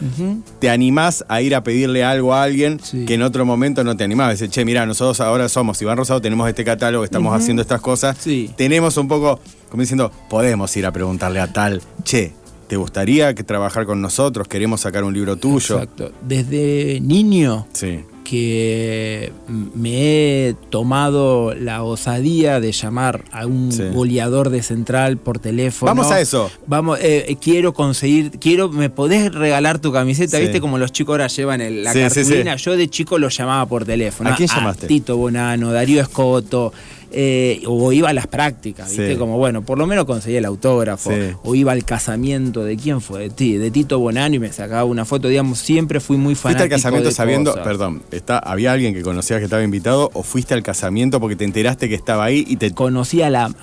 te 0.61 0.71
animás 0.71 1.23
a 1.29 1.43
ir 1.43 1.55
a 1.55 1.63
pedirle 1.63 2.03
algo 2.03 2.33
a 2.33 2.45
alguien 2.45 2.81
Sí. 2.83 3.05
que 3.05 3.15
en 3.15 3.23
otro 3.23 3.45
momento 3.45 3.85
no 3.85 3.95
te 3.95 4.05
animás. 4.05 4.31
Dices, 4.33 4.49
che, 4.49 4.65
mira, 4.65 4.87
nosotros 4.87 5.21
ahora 5.21 5.51
somos 5.51 5.83
Iván 5.83 5.99
Rosado, 5.99 6.23
tenemos 6.23 6.49
este 6.49 6.65
catálogo, 6.65 7.05
estamos 7.05 7.35
haciendo 7.37 7.61
estas 7.61 7.83
cosas. 7.83 8.17
Sí. 8.19 8.51
Tenemos 8.57 8.97
un 8.97 9.07
poco, 9.09 9.39
como 9.75 9.81
diciendo, 9.81 10.13
podemos 10.31 10.77
ir 10.77 10.87
a 10.87 10.93
preguntarle 10.93 11.41
a 11.41 11.53
tal, 11.53 11.83
che, 12.05 12.33
¿te 12.69 12.77
gustaría 12.77 13.35
que 13.35 13.43
trabajar 13.43 13.87
con 13.87 14.01
nosotros? 14.01 14.47
Queremos 14.47 14.83
sacar 14.83 15.03
un 15.03 15.13
libro 15.13 15.35
tuyo. 15.35 15.81
Exacto. 15.81 16.13
Desde 16.23 17.01
niño 17.01 17.67
Sí. 17.73 18.05
que 18.23 19.33
me 19.75 20.47
he 20.51 20.55
tomado 20.71 21.55
la 21.57 21.83
osadía 21.83 22.61
de 22.61 22.71
llamar 22.71 23.25
a 23.33 23.47
un 23.49 23.73
Sí. 23.73 23.83
goleador 23.93 24.51
de 24.51 24.63
central 24.63 25.17
por 25.19 25.41
teléfono. 25.41 25.91
Vamos 25.91 26.13
a 26.13 26.21
eso. 26.21 26.53
Vamos, 26.69 27.01
eh, 27.01 27.25
eh, 27.27 27.37
quiero 27.41 27.75
conseguir, 27.75 28.31
quiero, 28.39 28.69
¿me 28.71 28.91
podés 28.91 29.35
regalar 29.35 29.81
tu 29.81 29.91
camiseta? 29.91 30.37
Sí. 30.37 30.45
¿Viste 30.45 30.61
como 30.61 30.79
los 30.79 30.93
chicos 30.93 31.15
ahora 31.15 31.27
llevan 31.27 31.61
el- 31.61 31.83
la 31.83 31.93
cartulina? 31.93 32.57
sí. 32.59 32.65
Yo 32.65 32.77
de 32.77 32.89
chico 32.89 33.19
lo 33.19 33.29
llamaba 33.29 33.67
por 33.67 33.85
teléfono. 33.85 34.31
¿A 34.31 34.37
quién 34.37 34.49
llamaste? 34.49 34.87
Tito 34.87 35.17
Bonano, 35.17 35.73
Darío 35.73 36.01
Escoto. 36.01 36.73
Eh, 37.17 37.63
o 37.67 37.93
iba 37.93 38.09
a 38.09 38.13
las 38.13 38.27
prácticas, 38.27 38.89
¿viste? 38.89 39.13
Sí. 39.13 39.17
Como 39.17 39.39
bueno, 39.39 39.63
por 39.63 39.79
lo 39.79 39.87
menos 39.87 40.05
conseguía 40.05 40.39
el 40.41 40.45
autógrafo. 40.47 41.11
Sí. 41.11 41.17
O 41.45 41.55
iba 41.55 41.71
al 41.71 41.85
casamiento 41.85 42.65
de 42.65 42.77
quién 42.77 43.01
fue, 43.01 43.21
de 43.23 43.31
ti, 43.31 43.57
de 43.57 43.71
Tito 43.71 44.01
Bonano 44.01 44.35
y 44.35 44.39
me 44.41 44.53
sacaba 44.53 44.85
una 44.85 45.05
foto, 45.05 45.29
digamos, 45.29 45.59
siempre 45.61 46.01
fui 46.01 46.17
muy 46.17 46.35
¿Fuiste 46.35 46.59
fanático 46.59 46.65
al 46.65 46.71
casamiento 46.81 47.09
de 47.11 47.15
sabiendo, 47.15 47.51
cosas. 47.53 47.67
perdón, 47.67 48.03
está, 48.11 48.39
había 48.41 48.73
alguien 48.73 48.95
que 48.95 49.03
conocías 49.03 49.39
que 49.39 49.45
estaba 49.45 49.63
invitado 49.63 50.11
o 50.13 50.23
fuiste 50.25 50.55
al 50.55 50.63
casamiento 50.65 51.21
porque 51.21 51.37
te 51.37 51.45
enteraste 51.45 51.89
que 51.89 51.95
estaba 51.95 52.25
ahí 52.25 52.45
y 52.49 52.57
te... 52.57 52.73
Conocía 52.73 53.29
a 53.29 53.31
la, 53.31 53.55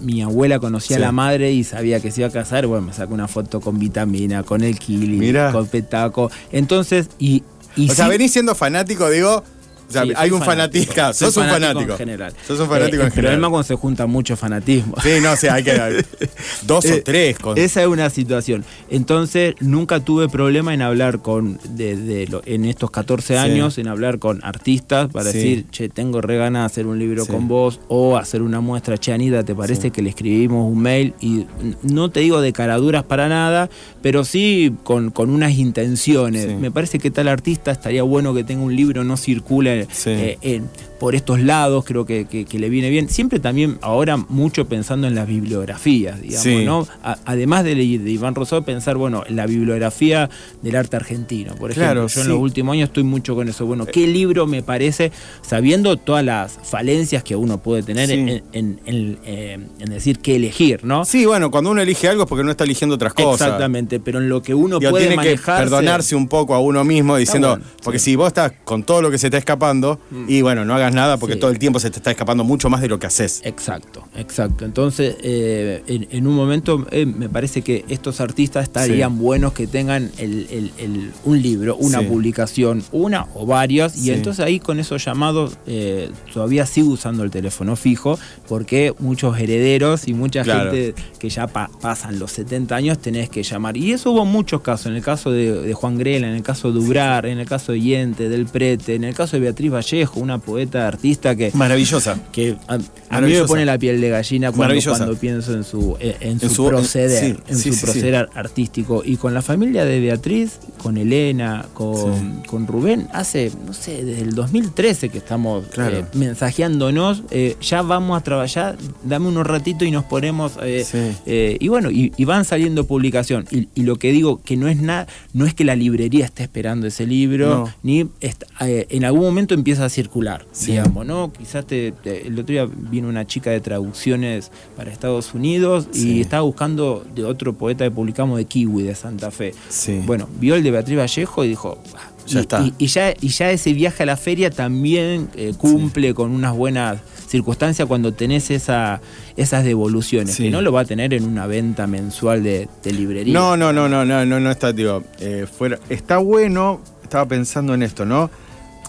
mi 0.00 0.22
abuela 0.22 0.58
conocía 0.58 0.96
Sí. 0.96 1.02
a 1.02 1.06
la 1.06 1.12
madre 1.12 1.52
y 1.52 1.62
sabía 1.64 2.00
que 2.00 2.10
se 2.10 2.22
iba 2.22 2.28
a 2.28 2.32
casar, 2.32 2.66
bueno, 2.66 2.86
me 2.86 2.92
sacó 2.92 3.14
una 3.14 3.28
foto 3.28 3.60
con 3.60 3.78
vitamina, 3.78 4.42
con 4.42 4.62
el 4.64 4.78
kili, 4.78 5.18
Mirá. 5.18 5.52
con 5.52 5.66
petaco. 5.68 6.30
Entonces, 6.50 7.10
y, 7.18 7.42
y 7.76 7.90
o 7.90 7.94
sea, 7.94 8.08
venís 8.08 8.32
siendo 8.32 8.54
fanático, 8.54 9.08
digo... 9.08 9.44
O 9.88 9.92
sea, 9.92 10.02
sí, 10.04 10.12
hay 10.16 10.30
un 10.30 10.40
fanático. 10.40 10.84
fanatisca, 10.84 11.12
Soy 11.14 11.26
sos 11.32 11.36
un 11.38 11.48
fanático. 11.48 11.92
en 11.92 11.98
general. 11.98 12.32
Sos 12.46 12.60
un 12.60 12.68
fanático 12.68 12.96
Eh, 12.96 13.00
en 13.00 13.06
El 13.06 13.12
problema 13.12 13.30
general. 13.32 13.50
cuando 13.50 13.62
se 13.62 13.74
junta 13.74 14.06
mucho 14.06 14.36
fanatismo. 14.36 14.94
Sí, 15.02 15.08
no, 15.22 15.32
o 15.32 15.36
sea, 15.36 15.54
hay 15.54 15.64
que... 15.64 16.04
dos 16.66 16.84
o 16.84 16.88
Eh, 16.88 17.02
tres. 17.04 17.38
Con, 17.38 17.56
Esa 17.56 17.80
es 17.82 17.88
una 17.88 18.10
situación. 18.10 18.64
Entonces, 18.90 19.54
nunca 19.60 20.00
tuve 20.00 20.28
problema 20.28 20.74
en 20.74 20.82
hablar 20.82 21.20
con, 21.20 21.58
de, 21.70 21.96
de 21.96 22.26
lo- 22.26 22.42
en 22.44 22.64
estos 22.64 22.90
14 22.90 23.34
Sí. 23.34 23.38
años, 23.38 23.78
en 23.78 23.88
hablar 23.88 24.18
con 24.18 24.40
artistas 24.44 25.08
para 25.10 25.30
Sí. 25.32 25.38
decir, 25.38 25.64
che, 25.70 25.88
tengo 25.88 26.20
re 26.20 26.36
ganas 26.36 26.62
de 26.62 26.66
hacer 26.66 26.86
un 26.86 26.98
libro 26.98 27.24
con 27.26 27.48
vos 27.48 27.80
o 27.88 28.16
hacer 28.16 28.42
una 28.42 28.60
muestra, 28.60 28.98
che, 28.98 29.12
Anita, 29.12 29.42
¿te 29.44 29.54
parece 29.54 29.90
que 29.90 30.02
le 30.02 30.10
escribimos 30.10 30.70
un 30.70 30.80
mail? 30.80 31.14
Y 31.20 31.46
no 31.82 32.10
te 32.10 32.20
digo 32.20 32.40
de 32.40 32.52
caraduras 32.52 33.04
para 33.04 33.28
nada, 33.28 33.70
pero 34.02 34.24
sí 34.24 34.74
con, 34.84 35.10
con 35.10 35.30
unas 35.30 35.52
intenciones. 35.52 36.58
Me 36.58 36.70
parece 36.70 36.98
que 36.98 37.10
tal 37.10 37.28
artista 37.28 37.70
estaría 37.70 38.02
bueno 38.02 38.34
que 38.34 38.44
tenga 38.44 38.62
un 38.62 38.74
libro, 38.76 39.04
no 39.04 39.16
circule 39.16 39.77
Sí. 39.90 40.36
eh, 40.42 40.62
por 40.98 41.14
estos 41.14 41.40
lados, 41.40 41.84
creo 41.84 42.04
que, 42.04 42.24
que- 42.26 42.44
que 42.44 42.58
le 42.58 42.68
viene 42.68 42.90
bien. 42.90 43.08
Siempre 43.08 43.38
también, 43.38 43.78
ahora 43.82 44.16
mucho 44.16 44.66
pensando 44.68 45.06
en 45.06 45.14
las 45.14 45.26
bibliografías, 45.26 46.20
digamos, 46.20 46.42
Sí. 46.42 46.64
¿no? 46.64 46.86
A- 47.02 47.18
además 47.24 47.64
de, 47.64 47.74
de 47.74 47.84
Iván 48.10 48.34
Rosado, 48.34 48.62
pensar, 48.62 48.96
bueno, 48.96 49.22
en 49.26 49.36
la 49.36 49.46
bibliografía 49.46 50.28
del 50.62 50.76
arte 50.76 50.96
argentino, 50.96 51.54
por 51.54 51.70
ejemplo. 51.70 52.06
Yo 52.08 52.20
en 52.22 52.28
los 52.28 52.38
últimos 52.38 52.72
años 52.74 52.88
estoy 52.88 53.04
mucho 53.04 53.34
con 53.34 53.48
eso. 53.48 53.64
Bueno, 53.66 53.86
¿qué 53.86 54.06
libro 54.06 54.46
me 54.46 54.62
parece, 54.62 55.12
sabiendo 55.42 55.96
todas 55.96 56.24
las 56.24 56.58
falencias 56.64 57.22
que 57.22 57.36
uno 57.36 57.58
puede 57.58 57.82
tener 57.82 58.08
Sí. 58.08 58.14
en, 58.14 58.42
en- 58.52 58.80
en, 58.86 59.18
eh, 59.24 59.58
en 59.78 59.90
decir 59.90 60.18
qué 60.18 60.36
elegir, 60.36 60.84
¿no? 60.84 61.04
Sí, 61.04 61.26
bueno, 61.26 61.50
cuando 61.50 61.70
uno 61.70 61.80
elige 61.80 62.08
algo 62.08 62.24
es 62.24 62.28
porque 62.28 62.44
no 62.44 62.50
está 62.50 62.64
eligiendo 62.64 62.96
otras 62.96 63.14
cosas. 63.14 63.46
Exactamente, 63.48 64.00
pero 64.00 64.18
en 64.18 64.28
lo 64.28 64.42
que 64.42 64.54
uno 64.54 64.78
Digo, 64.78 64.90
puede 64.90 65.08
tiene 65.08 65.22
que 65.22 65.38
perdonarse 65.38 66.16
un 66.16 66.28
poco 66.28 66.54
a 66.54 66.60
uno 66.60 66.82
mismo 66.84 67.16
diciendo, 67.16 67.50
bueno, 67.50 67.64
porque 67.82 67.98
si 67.98 68.16
vos 68.16 68.28
estás 68.28 68.52
con 68.64 68.82
todo 68.82 69.02
lo 69.02 69.10
que 69.10 69.18
se 69.18 69.28
está 69.28 69.38
escapando, 69.38 70.00
y 70.26 70.40
bueno, 70.42 70.64
no 70.64 70.74
hagas 70.88 70.94
nada 70.94 71.16
porque 71.18 71.34
Sí. 71.34 71.40
todo 71.40 71.50
el 71.50 71.58
tiempo 71.58 71.78
se 71.80 71.90
te 71.90 71.98
está 71.98 72.10
escapando 72.10 72.44
mucho 72.44 72.68
más 72.70 72.80
de 72.80 72.88
lo 72.88 72.98
que 72.98 73.06
haces. 73.06 73.40
Exacto, 73.44 74.04
exacto. 74.16 74.64
Entonces, 74.64 75.16
eh, 75.22 75.82
en, 75.86 76.06
en 76.10 76.26
un 76.26 76.34
momento 76.34 76.86
eh, 76.90 77.04
me 77.06 77.28
parece 77.28 77.62
que 77.62 77.84
estos 77.88 78.20
artistas 78.20 78.64
estarían 78.64 79.12
Sí. 79.12 79.18
buenos 79.18 79.52
que 79.52 79.66
tengan 79.66 80.10
el- 80.18 80.46
el- 80.50 80.72
el- 80.78 81.10
un 81.24 81.42
libro, 81.42 81.76
una 81.76 82.00
Sí. 82.00 82.06
publicación, 82.06 82.82
una 82.92 83.26
o 83.34 83.46
varias, 83.46 83.96
y 84.04 84.10
entonces 84.12 84.44
ahí 84.44 84.58
con 84.60 84.80
esos 84.80 85.04
llamados 85.04 85.56
eh, 85.66 86.10
todavía 86.32 86.64
sigo 86.66 86.90
usando 86.90 87.22
el 87.22 87.30
teléfono 87.30 87.76
fijo, 87.76 88.18
porque 88.48 88.94
muchos 88.98 89.38
herederos 89.38 90.08
y 90.08 90.14
mucha 90.14 90.42
Claro. 90.42 90.70
gente 90.72 90.94
que 91.18 91.28
ya 91.28 91.46
pa- 91.46 91.70
pasan 91.80 92.18
los 92.18 92.32
70 92.32 92.76
años 92.76 92.98
tenés 92.98 93.28
que 93.28 93.42
llamar. 93.42 93.76
Y 93.76 93.92
eso 93.92 94.12
hubo 94.12 94.24
muchos 94.24 94.60
casos, 94.62 94.86
en 94.86 94.96
el 94.96 95.02
caso 95.02 95.30
de, 95.30 95.52
de 95.62 95.74
Juan 95.74 95.98
Grela, 95.98 96.28
en 96.28 96.34
el 96.34 96.42
caso 96.42 96.72
de 96.72 96.78
Ubrar, 96.78 97.26
en 97.26 97.38
el 97.38 97.46
caso 97.46 97.72
de 97.72 97.80
Yente, 97.80 98.28
del 98.28 98.46
Prete, 98.46 98.94
en 98.94 99.04
el 99.04 99.14
caso 99.14 99.36
de 99.36 99.40
Beatriz 99.40 99.70
Vallejo, 99.72 100.20
una 100.20 100.38
poeta 100.38 100.77
artista 100.86 101.34
que 101.36 101.50
Maravillosa. 101.54 102.18
que 102.32 102.56
a, 102.68 102.78
a 103.10 103.20
mí 103.20 103.32
me 103.32 103.44
pone 103.44 103.64
la 103.64 103.78
piel 103.78 104.00
de 104.00 104.10
gallina 104.10 104.52
cuando, 104.52 104.74
cuando 104.84 105.16
pienso 105.16 105.54
en 105.54 105.64
su, 105.64 105.96
eh, 106.00 106.16
en 106.20 106.38
su, 106.40 106.46
En 106.46 106.50
su- 106.52 106.68
proceder, 106.68 107.24
en- 107.24 107.34
sí, 107.36 107.42
en 107.48 107.56
sí, 107.58 107.70
su 107.70 107.74
sí, 107.76 107.84
proceder 107.84 108.28
artístico. 108.34 109.02
Y 109.04 109.16
con 109.16 109.34
la 109.34 109.42
familia 109.42 109.84
de 109.84 110.00
Beatriz, 110.00 110.58
con 110.82 110.96
Elena, 110.96 111.66
con, 111.74 112.42
con 112.46 112.66
Rubén, 112.66 113.08
hace, 113.12 113.50
no 113.66 113.72
sé, 113.72 114.04
desde 114.04 114.22
el 114.22 114.34
2013 114.34 115.08
que 115.08 115.18
estamos 115.18 115.66
Claro. 115.66 115.98
eh, 115.98 116.04
mensajeándonos, 116.14 117.22
eh, 117.30 117.56
ya 117.60 117.82
vamos 117.82 118.18
a 118.18 118.22
trabajar, 118.22 118.76
dame 119.04 119.28
unos 119.28 119.46
ratitos 119.46 119.86
y 119.86 119.90
nos 119.90 120.04
ponemos... 120.04 120.52
eh, 120.62 120.84
eh, 121.26 121.56
y 121.60 121.68
bueno, 121.68 121.90
y, 121.90 122.12
y 122.16 122.24
van 122.24 122.44
saliendo 122.44 122.86
publicación. 122.86 123.44
Y, 123.50 123.68
y 123.74 123.82
lo 123.82 123.96
que 123.96 124.12
digo, 124.12 124.40
que 124.42 124.56
no 124.56 124.68
es 124.68 124.78
nada, 124.80 125.06
no 125.32 125.46
es 125.46 125.54
que 125.54 125.64
la 125.64 125.76
librería 125.76 126.24
esté 126.24 126.42
esperando 126.44 126.86
ese 126.86 127.06
libro, 127.06 127.48
No. 127.48 127.74
ni 127.82 128.08
est- 128.20 128.44
eh, 128.60 128.86
en 128.90 129.04
algún 129.04 129.22
momento 129.22 129.54
empieza 129.54 129.84
a 129.84 129.88
circular, 129.88 130.46
Sí. 130.52 130.67
Digamos, 130.72 131.06
¿no? 131.06 131.32
Quizás 131.32 131.66
te, 131.66 131.92
te- 131.92 132.26
el 132.26 132.34
otro 132.34 132.52
día 132.52 132.68
vino 132.70 133.08
una 133.08 133.26
chica 133.26 133.50
de 133.50 133.60
traducciones 133.60 134.50
para 134.76 134.90
Estados 134.92 135.34
Unidos 135.34 135.88
y 135.94 136.20
estaba 136.20 136.42
buscando 136.42 137.04
de 137.14 137.24
otro 137.24 137.52
poeta 137.54 137.84
que 137.84 137.90
publicamos 137.90 138.38
de 138.38 138.44
Kiwi, 138.44 138.82
de 138.82 138.94
Santa 138.94 139.30
Fe. 139.30 139.54
Sí. 139.68 140.00
Bueno, 140.06 140.28
vio 140.40 140.54
el 140.54 140.62
de 140.62 140.70
Beatriz 140.70 140.98
Vallejo 140.98 141.44
y 141.44 141.48
dijo. 141.48 141.78
"Ah", 141.96 142.10
Ya 142.26 142.38
y, 142.38 142.42
está. 142.42 142.60
Y, 142.62 142.74
y 142.78 142.86
ya, 142.88 143.14
y 143.20 143.28
ya 143.28 143.50
ese 143.50 143.72
viaje 143.72 144.02
a 144.02 144.06
la 144.06 144.16
feria 144.16 144.50
también 144.50 145.30
eh, 145.34 145.54
cumple 145.56 146.12
con 146.14 146.30
unas 146.30 146.54
buenas 146.54 146.98
circunstancias 147.26 147.86
cuando 147.88 148.12
tenés 148.12 148.50
esa, 148.50 149.00
esas 149.36 149.64
devoluciones, 149.64 150.34
Sí. 150.34 150.44
que 150.44 150.50
no 150.50 150.60
lo 150.62 150.72
va 150.72 150.80
a 150.82 150.84
tener 150.84 151.12
en 151.14 151.24
una 151.24 151.46
venta 151.46 151.86
mensual 151.86 152.42
de, 152.42 152.68
de 152.82 152.92
librería. 152.92 153.32
No, 153.34 153.56
no, 153.56 153.72
no, 153.72 153.88
no, 153.88 154.04
no, 154.04 154.24
no, 154.26 154.40
no 154.40 154.50
está, 154.50 154.72
digo, 154.72 155.02
eh, 155.20 155.46
fuera, 155.50 155.78
está 155.90 156.18
bueno, 156.18 156.80
estaba 157.02 157.26
pensando 157.26 157.74
en 157.74 157.82
esto, 157.82 158.04
¿no? 158.06 158.30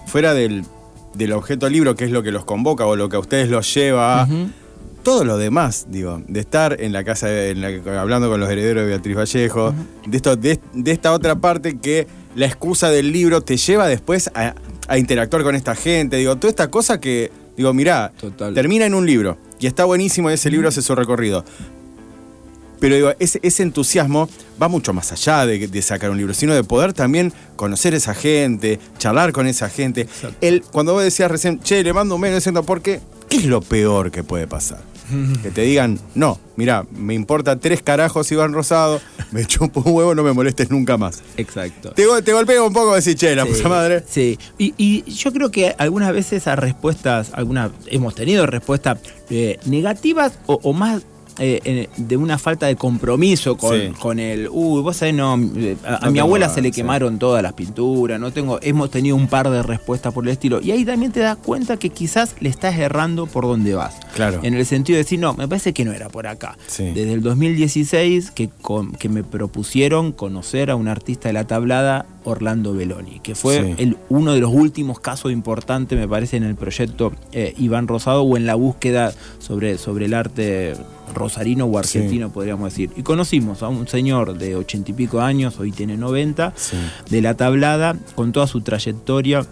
Fuera 0.07 0.33
del, 0.33 0.63
del 1.13 1.31
objeto 1.33 1.69
libro, 1.69 1.95
que 1.95 2.05
es 2.05 2.11
lo 2.11 2.23
que 2.23 2.31
los 2.31 2.45
convoca 2.45 2.85
o 2.85 2.95
lo 2.95 3.09
que 3.09 3.15
a 3.15 3.19
ustedes 3.19 3.49
los 3.49 3.73
lleva, 3.73 4.23
a- 4.23 4.27
todo 5.03 5.23
lo 5.23 5.37
demás, 5.37 5.87
digo, 5.89 6.21
de 6.27 6.39
estar 6.41 6.75
en 6.81 6.91
la 6.91 7.03
casa, 7.03 7.27
de- 7.27 7.51
en 7.51 7.61
la- 7.61 8.01
hablando 8.01 8.29
con 8.29 8.39
los 8.39 8.49
herederos 8.49 8.83
de 8.83 8.89
Beatriz 8.89 9.15
Vallejo, 9.17 9.73
de, 10.05 10.17
esto, 10.17 10.35
de, 10.35 10.59
de 10.73 10.91
esta 10.91 11.13
otra 11.13 11.35
parte 11.35 11.77
que 11.79 12.05
la 12.35 12.45
excusa 12.45 12.89
del 12.89 13.11
libro 13.11 13.41
te 13.41 13.55
lleva 13.57 13.87
después 13.87 14.29
a, 14.35 14.53
a 14.87 14.97
interactuar 14.97 15.43
con 15.43 15.55
esta 15.55 15.73
gente, 15.73 16.17
digo, 16.17 16.35
toda 16.35 16.49
esta 16.49 16.69
cosa 16.69 16.99
que, 16.99 17.31
digo, 17.57 17.73
mirá, 17.73 18.11
Total. 18.19 18.53
termina 18.53 18.85
en 18.85 18.93
un 18.93 19.05
libro 19.05 19.37
y 19.59 19.67
está 19.67 19.85
buenísimo 19.85 20.29
y 20.29 20.33
ese 20.33 20.49
libro 20.51 20.67
hace 20.67 20.81
su 20.81 20.93
recorrido. 20.95 21.43
Pero 22.79 22.95
digo, 22.95 23.13
ese, 23.19 23.39
ese 23.43 23.63
entusiasmo 23.63 24.29
va 24.61 24.67
mucho 24.67 24.93
más 24.93 25.11
allá 25.11 25.45
de, 25.45 25.67
de 25.67 25.81
sacar 25.81 26.09
un 26.09 26.17
libro, 26.17 26.33
sino 26.33 26.53
de 26.53 26.63
poder 26.63 26.93
también 26.93 27.33
conocer 27.55 27.93
a 27.93 27.97
esa 27.97 28.13
gente, 28.13 28.79
charlar 28.97 29.31
con 29.31 29.47
esa 29.47 29.69
gente. 29.69 30.07
El, 30.41 30.61
cuando 30.61 30.93
vos 30.93 31.03
decías 31.03 31.29
recién, 31.29 31.59
che, 31.59 31.83
le 31.83 31.93
mando 31.93 32.15
un 32.15 32.21
mail 32.21 32.35
diciendo, 32.35 32.63
¿por 32.63 32.81
qué? 32.81 33.01
¿Qué 33.29 33.37
es 33.37 33.45
lo 33.45 33.61
peor 33.61 34.11
que 34.11 34.23
puede 34.23 34.47
pasar? 34.47 34.81
Que 35.41 35.49
te 35.49 35.61
digan, 35.61 35.99
no, 36.13 36.39
mira, 36.55 36.85
me 36.95 37.15
importa 37.15 37.59
tres 37.59 37.81
carajos 37.81 38.31
Iván 38.31 38.53
Rosado, 38.53 39.01
me 39.31 39.43
chupo 39.43 39.81
un 39.83 39.93
huevo, 39.95 40.13
no 40.13 40.21
me 40.21 40.33
molestes 40.33 40.69
nunca 40.69 40.97
más. 40.97 41.23
Exacto. 41.35 41.91
Te, 41.93 42.05
te 42.23 42.31
golpeo 42.31 42.67
un 42.67 42.73
poco, 42.73 42.93
decir, 42.93 43.15
che, 43.15 43.35
la 43.35 43.45
Sí, 43.45 43.53
puta 43.53 43.69
madre. 43.69 44.03
Sí, 44.07 44.37
y, 44.59 44.75
y 44.77 45.03
yo 45.11 45.33
creo 45.33 45.49
que 45.49 45.73
algunas 45.79 46.13
veces 46.13 46.45
a 46.45 46.55
respuestas, 46.55 47.31
algunas 47.33 47.71
hemos 47.87 48.13
tenido 48.13 48.45
respuestas 48.45 48.99
eh, 49.31 49.57
negativas 49.65 50.33
o, 50.45 50.59
o 50.61 50.73
más 50.73 51.01
eh, 51.39 51.87
de 51.97 52.17
una 52.17 52.37
falta 52.37 52.67
de 52.67 52.75
compromiso 52.75 53.57
con, 53.57 53.75
Sí. 53.79 53.87
con 53.99 54.19
el, 54.19 54.47
uy, 54.51 54.81
vos 54.81 54.97
sabés, 54.97 55.13
no, 55.15 55.31
a, 55.31 55.33
a 55.33 56.05
No 56.05 56.11
mi 56.11 56.19
abuela 56.19 56.45
nada, 56.47 56.55
se 56.55 56.61
le 56.61 56.69
sí. 56.69 56.75
quemaron 56.75 57.17
todas 57.19 57.41
las 57.41 57.53
pinturas, 57.53 58.19
no 58.19 58.31
tengo, 58.31 58.59
hemos 58.61 58.91
tenido 58.91 59.15
un 59.15 59.27
par 59.27 59.49
de 59.49 59.63
respuestas 59.63 60.13
por 60.13 60.23
el 60.25 60.31
estilo. 60.31 60.59
Y 60.61 60.71
ahí 60.71 60.85
también 60.85 61.11
te 61.11 61.19
das 61.21 61.37
cuenta 61.37 61.77
que 61.77 61.89
quizás 61.89 62.35
le 62.39 62.49
estás 62.49 62.77
errando 62.77 63.25
por 63.27 63.45
donde 63.45 63.73
vas. 63.75 63.95
Claro. 64.15 64.39
En 64.43 64.53
el 64.53 64.65
sentido 64.65 64.95
de 64.97 65.03
decir, 65.03 65.19
no, 65.19 65.33
me 65.33 65.47
parece 65.47 65.73
que 65.73 65.85
no 65.85 65.93
era 65.93 66.09
por 66.09 66.27
acá. 66.27 66.57
Sí. 66.67 66.85
Desde 66.85 67.13
el 67.13 67.21
2016 67.21 68.31
que, 68.31 68.49
con- 68.61 68.91
que 68.93 69.09
me 69.09 69.23
propusieron 69.23 70.11
conocer 70.11 70.71
a 70.71 70.75
un 70.75 70.87
artista 70.87 71.29
de 71.29 71.33
la 71.33 71.45
tablada, 71.45 72.05
Orlando 72.23 72.73
Beloni, 72.73 73.19
que 73.21 73.33
fue 73.35 73.75
el, 73.77 73.97
uno 74.09 74.33
de 74.33 74.39
los 74.41 74.51
últimos 74.53 74.99
casos 74.99 75.31
importantes, 75.31 75.97
me 75.97 76.07
parece, 76.07 76.37
en 76.37 76.43
el 76.43 76.55
proyecto 76.55 77.13
eh, 77.31 77.53
Iván 77.57 77.87
Rosado 77.87 78.23
o 78.23 78.37
en 78.37 78.45
la 78.45 78.55
búsqueda 78.55 79.13
sobre, 79.39 79.77
sobre 79.77 80.05
el 80.05 80.13
arte 80.13 80.73
rosarino 81.13 81.65
o 81.65 81.77
argentino, 81.77 82.31
podríamos 82.31 82.71
decir. 82.71 82.91
Y 82.95 83.03
conocimos 83.03 83.63
a 83.63 83.67
un 83.69 83.87
señor 83.87 84.37
de 84.37 84.55
ochenta 84.55 84.91
y 84.91 84.93
pico 84.93 85.21
años, 85.21 85.59
hoy 85.59 85.71
tiene 85.71 85.97
90, 85.97 86.53
Sí. 86.55 86.77
de 87.09 87.21
la 87.21 87.35
tablada, 87.35 87.95
con 88.15 88.31
toda 88.31 88.47
su 88.47 88.61
trayectoria 88.61 89.45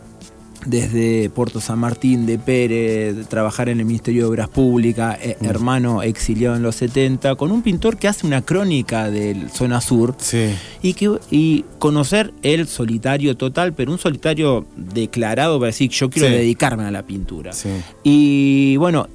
desde 0.66 1.30
Puerto 1.30 1.62
San 1.62 1.80
Martín 1.80 2.26
de 2.26 2.40
Pérez, 2.40 3.16
de 3.16 3.24
trabajar 3.24 3.70
en 3.70 3.80
el 3.80 3.86
Ministerio 3.86 4.24
de 4.24 4.30
Obras 4.30 4.50
Públicas, 4.50 5.18
eh, 5.22 5.38
hermano 5.42 6.02
exiliado 6.02 6.56
en 6.58 6.64
los 6.64 6.76
70, 6.76 7.36
con 7.36 7.52
un 7.52 7.62
pintor 7.62 7.96
que 7.98 8.08
hace 8.10 8.26
una 8.28 8.42
crónica 8.42 9.10
del 9.10 9.50
zona 9.52 9.80
sur 9.80 10.16
Sí. 10.18 10.50
y, 10.82 10.94
que, 10.94 11.20
y 11.32 11.64
conocer 11.80 12.34
el 12.42 12.68
solitario 12.68 13.38
total, 13.38 13.74
pero 13.74 13.92
un 13.94 13.98
solitario 14.00 14.66
declarado 14.76 15.58
para 15.60 15.68
decir 15.68 15.90
yo 15.92 16.10
quiero 16.10 16.28
Sí. 16.28 16.34
dedicarme 16.34 16.84
a 16.84 16.92
la 16.92 17.04
pintura. 17.04 17.54
Sí. 17.54 17.70
Y 18.04 18.76
bueno, 18.78 19.08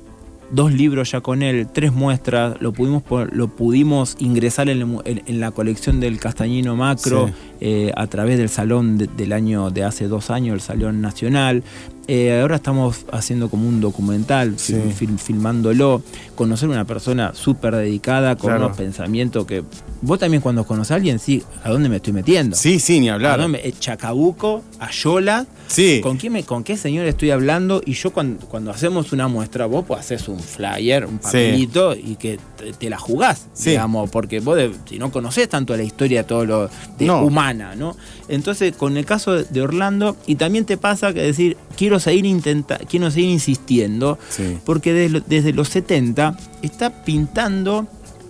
dos 0.53 0.73
libros 0.73 1.11
ya 1.11 1.21
con 1.23 1.43
él, 1.43 1.67
tres 1.73 1.93
muestras, 1.93 2.61
lo 2.61 2.73
pudimos, 2.73 3.03
lo 3.33 3.49
pudimos 3.49 4.17
ingresar 4.19 4.69
en, 4.69 5.41
la 5.41 5.51
colección 5.51 5.99
del 5.99 6.21
Castañino 6.21 6.77
Macro 6.77 7.29
Sí. 7.29 7.33
eh, 7.61 7.93
a 7.97 8.07
través 8.07 8.39
del 8.39 8.49
salón 8.51 8.99
de- 8.99 9.07
del 9.07 9.33
año 9.33 9.71
de 9.71 9.83
hace 9.85 10.09
dos 10.09 10.31
años, 10.31 10.55
el 10.55 10.61
Salón 10.61 11.01
Nacional. 11.01 11.63
Eh, 12.09 12.41
ahora 12.41 12.57
estamos 12.57 13.07
haciendo 13.13 13.49
como 13.49 13.69
un 13.69 13.81
documental, 13.81 14.55
Sí. 14.59 14.75
fil- 14.75 14.93
fil- 14.93 15.19
filmándolo, 15.19 16.03
conocer 16.35 16.69
una 16.69 16.85
persona 16.85 17.33
súper 17.33 17.77
dedicada, 17.77 18.35
con 18.37 18.51
Claro. 18.51 18.67
unos 18.67 18.77
pensamientos 18.77 19.47
que... 19.47 19.63
Vos 20.05 20.19
también 20.19 20.43
cuando 20.43 20.65
conoces 20.67 20.91
a 20.91 20.95
alguien, 20.97 21.21
sí, 21.21 21.45
¿a 21.63 21.71
dónde 21.71 21.89
me 21.89 21.97
estoy 21.97 22.13
metiendo? 22.13 22.57
Sí, 22.57 22.81
sí, 22.81 22.99
ni 22.99 23.09
¿A 23.09 23.15
hablar. 23.15 23.41
dónde 23.41 23.59
me- 23.63 23.69
eh, 23.69 23.73
Chacabuco, 23.79 24.63
Ayola, 24.81 25.47
Sí. 25.69 26.01
¿Con, 26.03 26.19
quién 26.19 26.35
me- 26.35 26.43
¿Con 26.43 26.65
qué 26.65 26.77
señor 26.77 27.07
estoy 27.07 27.31
hablando? 27.31 27.81
Y 27.87 27.93
yo 27.95 28.13
cuando, 28.13 28.45
cuando 28.47 28.71
hacemos 28.73 29.13
una 29.13 29.27
muestra, 29.29 29.65
vos 29.67 29.85
pues 29.87 30.01
haces 30.01 30.29
un 30.29 30.39
flyer, 30.41 31.07
un 31.07 31.19
papelito 31.19 31.95
y 31.95 32.17
que 32.17 32.39
te, 32.59 32.73
te 32.73 32.91
la 32.91 32.99
jugás, 32.99 33.47
Sí. 33.55 33.71
digamos, 33.71 34.11
porque 34.11 34.41
vos 34.41 34.57
de- 34.57 34.73
si 34.87 34.99
no 34.99 35.11
conocés 35.13 35.49
tanto 35.49 35.75
la 35.77 35.83
historia 35.85 36.27
todo 36.27 36.45
lo 36.45 36.69
de 36.99 37.07
No. 37.07 37.23
humana, 37.25 37.75
¿no? 37.77 37.97
Entonces, 38.29 38.75
con 38.77 38.97
el 38.99 39.07
caso 39.07 39.33
de, 39.35 39.45
de 39.45 39.63
Orlando, 39.63 40.17
y 40.27 40.35
también 40.35 40.65
te 40.67 40.77
pasa 40.77 41.15
que 41.15 41.23
decir, 41.23 41.57
quiero 41.77 41.92
seguir 42.01 42.27
intenta, 42.27 42.79
quiero 42.79 43.11
seguir 43.11 43.31
insistiendo, 43.31 44.19
Sí. 44.29 44.59
porque 44.65 44.93
desde, 44.93 45.23
desde 45.27 45.53
los 45.53 45.69
70 45.69 46.37
está 46.63 47.05
pintando, 47.05 47.87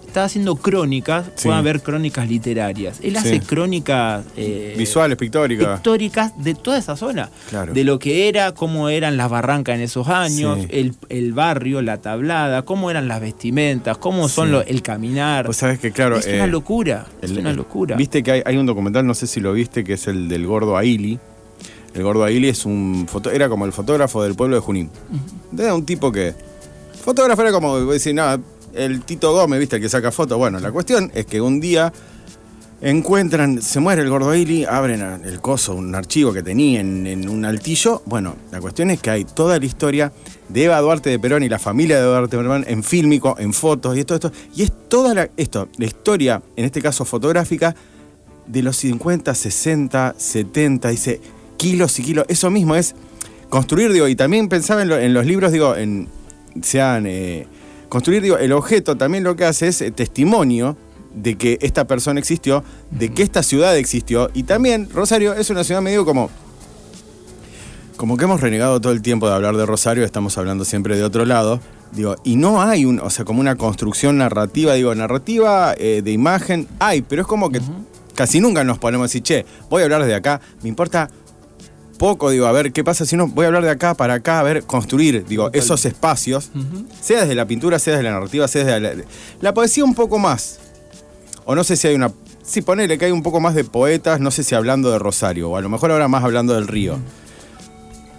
está 0.07 0.25
haciendo 0.25 0.57
crónicas, 0.57 1.25
Sí. 1.37 1.45
puede 1.49 1.57
haber 1.59 1.81
crónicas 1.83 2.29
literarias. 2.29 2.99
Él 3.03 3.17
hace 3.17 3.41
crónicas 3.41 4.23
eh, 4.37 4.75
Visuales, 4.77 5.17
pictóricas. 5.17 5.77
pictóricas 5.77 6.33
de 6.37 6.55
toda 6.55 6.77
esa 6.77 6.97
zona. 6.97 7.31
Claro. 7.49 7.73
De 7.73 7.83
lo 7.83 7.99
que 7.99 8.29
era, 8.29 8.53
cómo 8.53 8.91
eran 8.91 9.17
las 9.17 9.31
barrancas 9.31 9.77
en 9.77 9.81
esos 9.81 10.09
años, 10.09 10.59
el, 10.69 10.95
el 11.09 11.33
barrio, 11.33 11.81
la 11.81 11.97
tablada, 11.97 12.61
cómo 12.61 12.91
eran 12.91 13.09
las 13.09 13.23
vestimentas, 13.23 13.97
cómo 13.97 14.29
son 14.29 14.49
Sí. 14.49 14.53
lo- 14.53 14.63
el 14.63 14.83
caminar. 14.83 15.47
Vos 15.47 15.57
sabés 15.57 15.79
que, 15.79 15.93
claro. 15.93 16.19
es 16.19 16.27
eh, 16.27 16.35
una 16.37 16.47
locura, 16.47 17.07
es 17.23 17.31
una 17.31 17.55
locura. 17.55 17.97
Viste 17.97 18.23
que 18.23 18.33
hay, 18.33 18.43
hay 18.45 18.59
un 18.59 18.67
documental, 18.67 19.07
no 19.07 19.15
sé 19.15 19.27
si 19.27 19.41
lo 19.41 19.55
viste, 19.55 19.83
que 19.83 19.95
es 19.95 20.07
el 20.09 20.29
del 20.29 20.47
gordo 20.47 20.77
Aili. 20.77 21.19
El 21.95 22.03
gordo 22.03 22.25
Aguili 22.25 22.49
es 22.49 22.65
un 22.65 23.07
foto, 23.09 23.31
era 23.31 23.49
como 23.49 23.67
el 23.67 23.73
fotógrafo 23.73 24.23
del 24.23 24.35
pueblo 24.35 24.57
de 24.57 24.63
Junín. 24.63 24.91
Era 25.57 25.75
un 25.75 25.85
tipo 25.85 26.11
que. 26.11 26.35
Fotógrafo 27.05 27.43
era 27.43 27.53
como 27.53 27.79
decir, 27.81 28.15
nada, 28.15 28.41
el 28.75 29.03
Tito 29.03 29.33
Gómez, 29.33 29.61
viste, 29.61 29.77
el 29.77 29.83
que 29.83 29.89
saca 29.89 30.13
fotos. 30.13 30.39
Bueno, 30.39 30.59
la 30.61 30.73
cuestión 30.73 31.11
es 31.15 31.27
que 31.27 31.41
un 31.41 31.61
día 31.61 31.93
encuentran, 32.81 33.61
se 33.61 33.81
muere 33.81 34.03
el 34.03 34.11
gordo 34.11 34.31
Aguili, 34.31 34.65
abren 34.65 35.01
el 35.25 35.41
coso, 35.41 35.75
un 35.75 35.95
archivo 35.95 36.33
que 36.33 36.43
tenía 36.43 36.81
en, 36.81 37.07
en 37.07 37.29
un 37.29 37.45
altillo. 37.45 38.03
Bueno, 38.07 38.37
la 38.51 38.61
cuestión 38.61 38.91
es 38.91 39.01
que 39.01 39.11
hay 39.11 39.25
toda 39.25 39.59
la 39.59 39.65
historia 39.65 40.13
de 40.49 40.65
Eva 40.65 40.81
Duarte 40.81 41.11
de 41.11 41.19
Perón 41.19 41.43
y 41.43 41.49
la 41.49 41.59
familia 41.59 41.97
de 41.97 42.03
Duarte 42.03 42.37
de 42.37 42.43
Perón 42.43 42.65
en 42.67 42.83
fílmico, 42.83 43.37
en 43.39 43.53
fotos 43.53 43.97
y 43.97 44.01
esto, 44.01 44.15
esto. 44.15 44.33
Y 44.55 44.63
es 44.63 44.73
toda 44.89 45.15
la, 45.15 45.31
esto, 45.37 45.69
la 45.77 45.85
historia, 45.85 46.43
en 46.57 46.65
este 46.65 46.81
caso 46.81 47.05
fotográfica, 47.05 47.75
de 48.47 48.63
los 48.63 48.77
50, 48.77 49.35
60, 49.35 50.15
70, 50.17 50.89
dice 50.89 51.21
kilos 51.63 51.99
y 51.99 52.03
kilos. 52.03 52.25
Eso 52.29 52.51
mismo 52.51 52.75
es 52.75 52.95
construir, 53.49 53.93
digo, 53.93 54.09
y 54.09 54.17
también 54.17 54.49
pensaba 54.49 54.83
en, 54.83 54.89
lo- 54.89 54.99
en 54.99 55.15
los 55.15 55.25
libros, 55.27 55.53
digo, 55.53 55.77
en 55.77 56.09
sean 56.63 57.07
eh, 57.07 57.47
construir, 57.89 58.21
digo, 58.23 58.37
el 58.39 58.53
objeto 58.53 58.97
también 58.97 59.23
lo 59.23 59.37
que 59.37 59.45
hace 59.45 59.69
es 59.69 59.81
eh, 59.81 59.91
testimonio 59.93 60.77
de 61.15 61.37
que 61.37 61.59
esta 61.61 61.87
persona 61.87 62.19
existió, 62.19 62.65
de 62.91 63.11
que 63.11 63.23
esta 63.23 63.43
ciudad 63.43 63.77
existió, 63.77 64.31
y 64.35 64.43
también 64.43 64.89
Rosario 64.93 65.35
es 65.35 65.51
una 65.51 65.63
ciudad 65.63 65.81
medio 65.83 66.05
como 66.05 66.31
como 67.97 68.17
que 68.17 68.25
hemos 68.25 68.41
renegado 68.41 68.81
todo 68.81 68.93
el 68.93 69.01
tiempo 69.03 69.29
de 69.29 69.35
hablar 69.35 69.57
de 69.57 69.65
Rosario, 69.65 70.05
estamos 70.05 70.37
hablando 70.37 70.65
siempre 70.65 70.97
de 70.97 71.05
otro 71.05 71.25
lado. 71.25 71.61
Digo, 71.93 72.17
y 72.25 72.37
no 72.37 72.61
hay 72.61 72.85
un, 72.85 72.99
o 72.99 73.11
sea, 73.11 73.25
como 73.25 73.41
una 73.41 73.55
construcción 73.57 74.17
narrativa, 74.19 74.73
digo, 74.75 74.93
narrativa 74.95 75.75
eh, 75.77 76.01
de 76.03 76.11
imagen, 76.11 76.67
hay, 76.81 77.03
pero 77.03 77.23
es 77.23 77.29
como 77.29 77.51
que 77.51 77.61
casi 78.15 78.41
nunca 78.41 78.65
nos 78.65 78.79
ponemos 78.79 79.05
a 79.05 79.09
decir, 79.09 79.23
che, 79.23 79.45
voy 79.71 79.83
a 79.83 79.85
hablar 79.85 80.05
de 80.05 80.15
acá, 80.15 80.41
me 80.63 80.69
importa 80.71 81.11
poco, 82.03 82.31
digo, 82.31 82.47
a 82.47 82.53
ver 82.53 82.73
qué 82.73 82.83
pasa 82.83 83.07
si 83.07 83.17
no, 83.17 83.29
voy 83.29 83.45
a 83.45 83.47
hablar 83.47 83.63
de 83.63 83.71
acá 83.71 83.95
para 83.95 84.15
acá, 84.15 84.41
a 84.41 84.43
ver, 84.43 84.65
construir, 84.65 85.25
digo, 85.25 85.51
esos 85.53 85.85
espacios, 85.85 86.51
sea 87.01 87.21
desde 87.21 87.37
la 87.37 87.47
pintura, 87.47 87.79
sea 87.79 87.93
desde 87.93 88.03
la 88.03 88.11
narrativa, 88.11 88.49
sea 88.49 88.65
desde 88.65 88.81
la, 88.81 89.05
la 89.41 89.55
poesía 89.55 89.85
un 89.85 89.95
poco 89.95 90.19
más. 90.19 90.59
O 91.45 91.55
no 91.55 91.63
sé 91.63 91.77
si 91.77 91.87
hay 91.87 91.95
una. 91.95 92.11
Sí, 92.43 92.61
ponele 92.61 92.99
que 92.99 93.05
hay 93.05 93.13
un 93.13 93.23
poco 93.23 93.39
más 93.39 93.55
de 93.55 93.63
poetas, 93.63 94.19
no 94.19 94.33
sé 94.33 94.43
si 94.43 94.57
hablando 94.57 94.91
de 94.91 94.99
Rosario, 94.99 95.51
o 95.51 95.57
a 95.57 95.61
lo 95.61 95.69
mejor 95.69 95.93
ahora 95.93 96.09
más 96.09 96.25
hablando 96.25 96.55
del 96.55 96.67
río. 96.67 96.99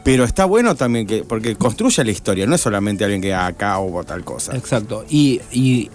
Pero 0.06 0.24
está 0.24 0.46
bueno 0.46 0.76
también 0.76 1.06
que. 1.06 1.26
Porque 1.26 1.58
construye 1.58 2.06
la 2.06 2.12
historia, 2.12 2.46
no 2.46 2.56
es 2.56 2.62
solamente 2.62 3.04
alguien 3.04 3.22
que 3.22 3.34
acá 3.34 3.80
hubo 3.80 4.06
tal 4.06 4.24
cosa. 4.24 4.56
Exacto. 4.56 5.04
Y, 5.10 5.90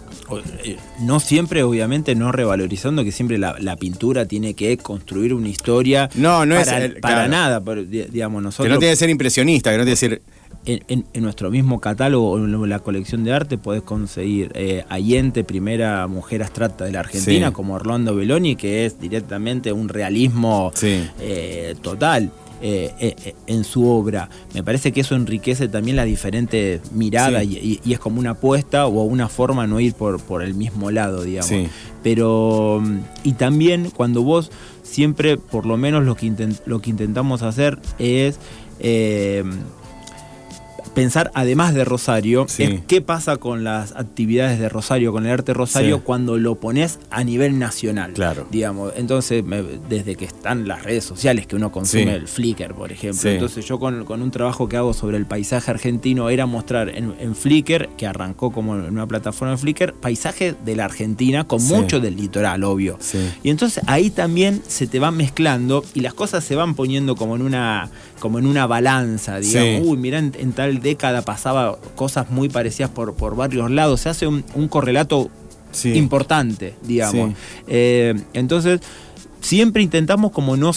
no 1.00 1.20
siempre, 1.20 1.62
obviamente, 1.62 2.14
no 2.14 2.32
revalorizando 2.32 3.04
que 3.04 3.12
siempre 3.12 3.38
la, 3.38 3.56
la 3.60 3.76
pintura 3.76 4.26
tiene 4.26 4.54
que 4.54 4.76
construir 4.78 5.32
una 5.34 5.48
historia. 5.48 6.08
No, 6.14 6.44
no 6.46 6.56
es 6.56 6.66
para, 6.66 6.84
el- 6.84 6.96
para 7.00 7.14
claro. 7.14 7.30
nada. 7.30 7.60
pero, 7.64 7.84
di- 7.84 8.04
digamos, 8.04 8.40
Que 8.40 8.44
nosotros. 8.44 8.72
no 8.74 8.78
tiene 8.78 8.92
que 8.92 8.96
ser 8.96 9.10
impresionista, 9.10 9.70
que 9.70 9.78
no 9.78 9.84
tiene 9.84 9.92
que 9.92 9.96
ser. 9.96 10.22
en, 10.66 10.82
en- 10.88 11.04
en 11.14 11.22
nuestro 11.22 11.50
mismo 11.50 11.80
catálogo, 11.80 12.32
o 12.32 12.38
en 12.38 12.68
la 12.68 12.78
colección 12.80 13.24
de 13.24 13.32
arte, 13.32 13.56
podés 13.58 13.82
conseguir 13.82 14.50
eh, 14.54 14.84
Allende, 14.88 15.44
primera 15.44 16.06
mujer 16.08 16.42
abstracta 16.42 16.84
de 16.84 16.92
la 16.92 17.00
Argentina, 17.00 17.48
Sí. 17.48 17.52
como 17.54 17.74
Orlando 17.74 18.14
Belloni, 18.14 18.56
que 18.56 18.84
es 18.84 19.00
directamente 19.00 19.72
un 19.72 19.88
realismo 19.88 20.70
Sí. 20.74 21.08
eh, 21.20 21.74
total. 21.80 22.30
Eh, 22.60 22.92
eh, 22.98 23.14
eh, 23.24 23.34
en 23.46 23.64
su 23.64 23.88
obra. 23.88 24.28
Me 24.54 24.62
parece 24.62 24.92
que 24.92 25.00
eso 25.02 25.14
enriquece 25.14 25.68
también 25.68 25.96
las 25.96 26.06
diferentes 26.06 26.90
miradas 26.92 27.42
Sí. 27.44 27.80
y, 27.84 27.92
es 27.92 27.98
como 27.98 28.18
una 28.20 28.30
apuesta 28.30 28.86
o 28.86 29.02
una 29.02 29.28
forma 29.28 29.62
de 29.62 29.68
no 29.68 29.80
ir 29.80 29.94
por, 29.94 30.20
por 30.20 30.42
el 30.42 30.54
mismo 30.54 30.90
lado, 30.90 31.22
digamos. 31.22 31.48
Sí. 31.48 31.68
Pero, 32.02 32.82
y 33.24 33.32
también 33.32 33.90
cuando 33.90 34.22
vos 34.22 34.50
siempre, 34.82 35.36
por 35.36 35.66
lo 35.66 35.76
menos 35.76 36.04
lo 36.04 36.14
que, 36.14 36.26
intent- 36.26 36.62
lo 36.66 36.80
que 36.80 36.90
intentamos 36.90 37.42
hacer 37.42 37.78
es 37.98 38.38
eh, 38.80 39.44
pensar, 40.94 41.30
además 41.34 41.74
de 41.74 41.84
Rosario, 41.84 42.46
Sí. 42.48 42.62
es 42.64 42.80
qué 42.86 43.00
pasa 43.00 43.36
con 43.36 43.64
las 43.64 43.92
actividades 43.92 44.58
de 44.58 44.68
Rosario, 44.68 45.12
con 45.12 45.26
el 45.26 45.32
arte 45.32 45.54
Rosario, 45.54 45.96
Sí. 45.96 46.02
cuando 46.04 46.38
lo 46.38 46.56
pones 46.56 46.98
a 47.10 47.24
nivel 47.24 47.58
nacional. 47.58 48.12
Claro. 48.12 48.46
Digamos, 48.50 48.92
entonces, 48.96 49.44
me- 49.44 49.62
desde 49.88 50.16
que 50.16 50.24
están 50.24 50.66
las 50.68 50.82
redes 50.84 51.04
sociales 51.04 51.46
que 51.46 51.56
uno 51.56 51.70
consume, 51.72 52.04
Sí. 52.04 52.08
el 52.10 52.28
Flickr, 52.28 52.74
por 52.74 52.92
ejemplo. 52.92 53.30
Entonces, 53.30 53.64
yo 53.66 53.78
con, 53.78 54.04
con 54.04 54.22
un 54.22 54.30
trabajo 54.30 54.68
que 54.68 54.76
hago 54.76 54.92
sobre 54.94 55.16
el 55.16 55.26
paisaje 55.26 55.70
argentino 55.70 56.30
era 56.30 56.46
mostrar 56.46 56.88
en, 56.90 57.14
en 57.20 57.34
Flickr, 57.34 57.88
que 57.96 58.06
arrancó 58.06 58.50
como 58.50 58.74
en 58.76 58.82
una 58.84 59.06
plataforma 59.06 59.52
de 59.52 59.58
Flickr, 59.58 59.94
paisajes 59.94 60.54
de 60.64 60.76
la 60.76 60.84
Argentina, 60.86 61.44
con 61.44 61.62
mucho 61.64 62.00
del 62.00 62.16
litoral, 62.16 62.64
obvio. 62.64 62.98
Y 63.42 63.50
entonces 63.50 63.82
ahí 63.86 64.10
también 64.10 64.62
se 64.66 64.86
te 64.86 64.98
van 64.98 65.16
mezclando 65.16 65.84
y 65.94 66.00
las 66.00 66.14
cosas 66.14 66.44
se 66.44 66.54
van 66.56 66.74
poniendo 66.74 67.14
como 67.16 67.36
en 67.36 67.42
una, 67.42 67.90
como 68.20 68.38
en 68.38 68.46
una 68.46 68.66
balanza, 68.66 69.38
digamos. 69.38 69.82
Uy, 69.86 69.96
mirá, 69.96 70.18
en, 70.18 70.32
en 70.38 70.52
tal 70.52 70.67
década 70.76 71.22
pasaba 71.22 71.78
cosas 71.96 72.30
muy 72.30 72.48
parecidas 72.48 72.90
por, 72.90 73.14
por 73.14 73.34
varios 73.36 73.70
lados. 73.70 74.00
Se 74.02 74.08
hace 74.08 74.26
un, 74.26 74.44
un 74.54 74.68
correlato 74.68 75.30
Sí. 75.70 75.92
importante, 75.94 76.74
digamos. 76.82 77.30
Sí. 77.30 77.36
Eh, 77.66 78.14
entonces, 78.32 78.80
siempre 79.40 79.82
intentamos 79.82 80.32
como 80.32 80.56
no, 80.56 80.72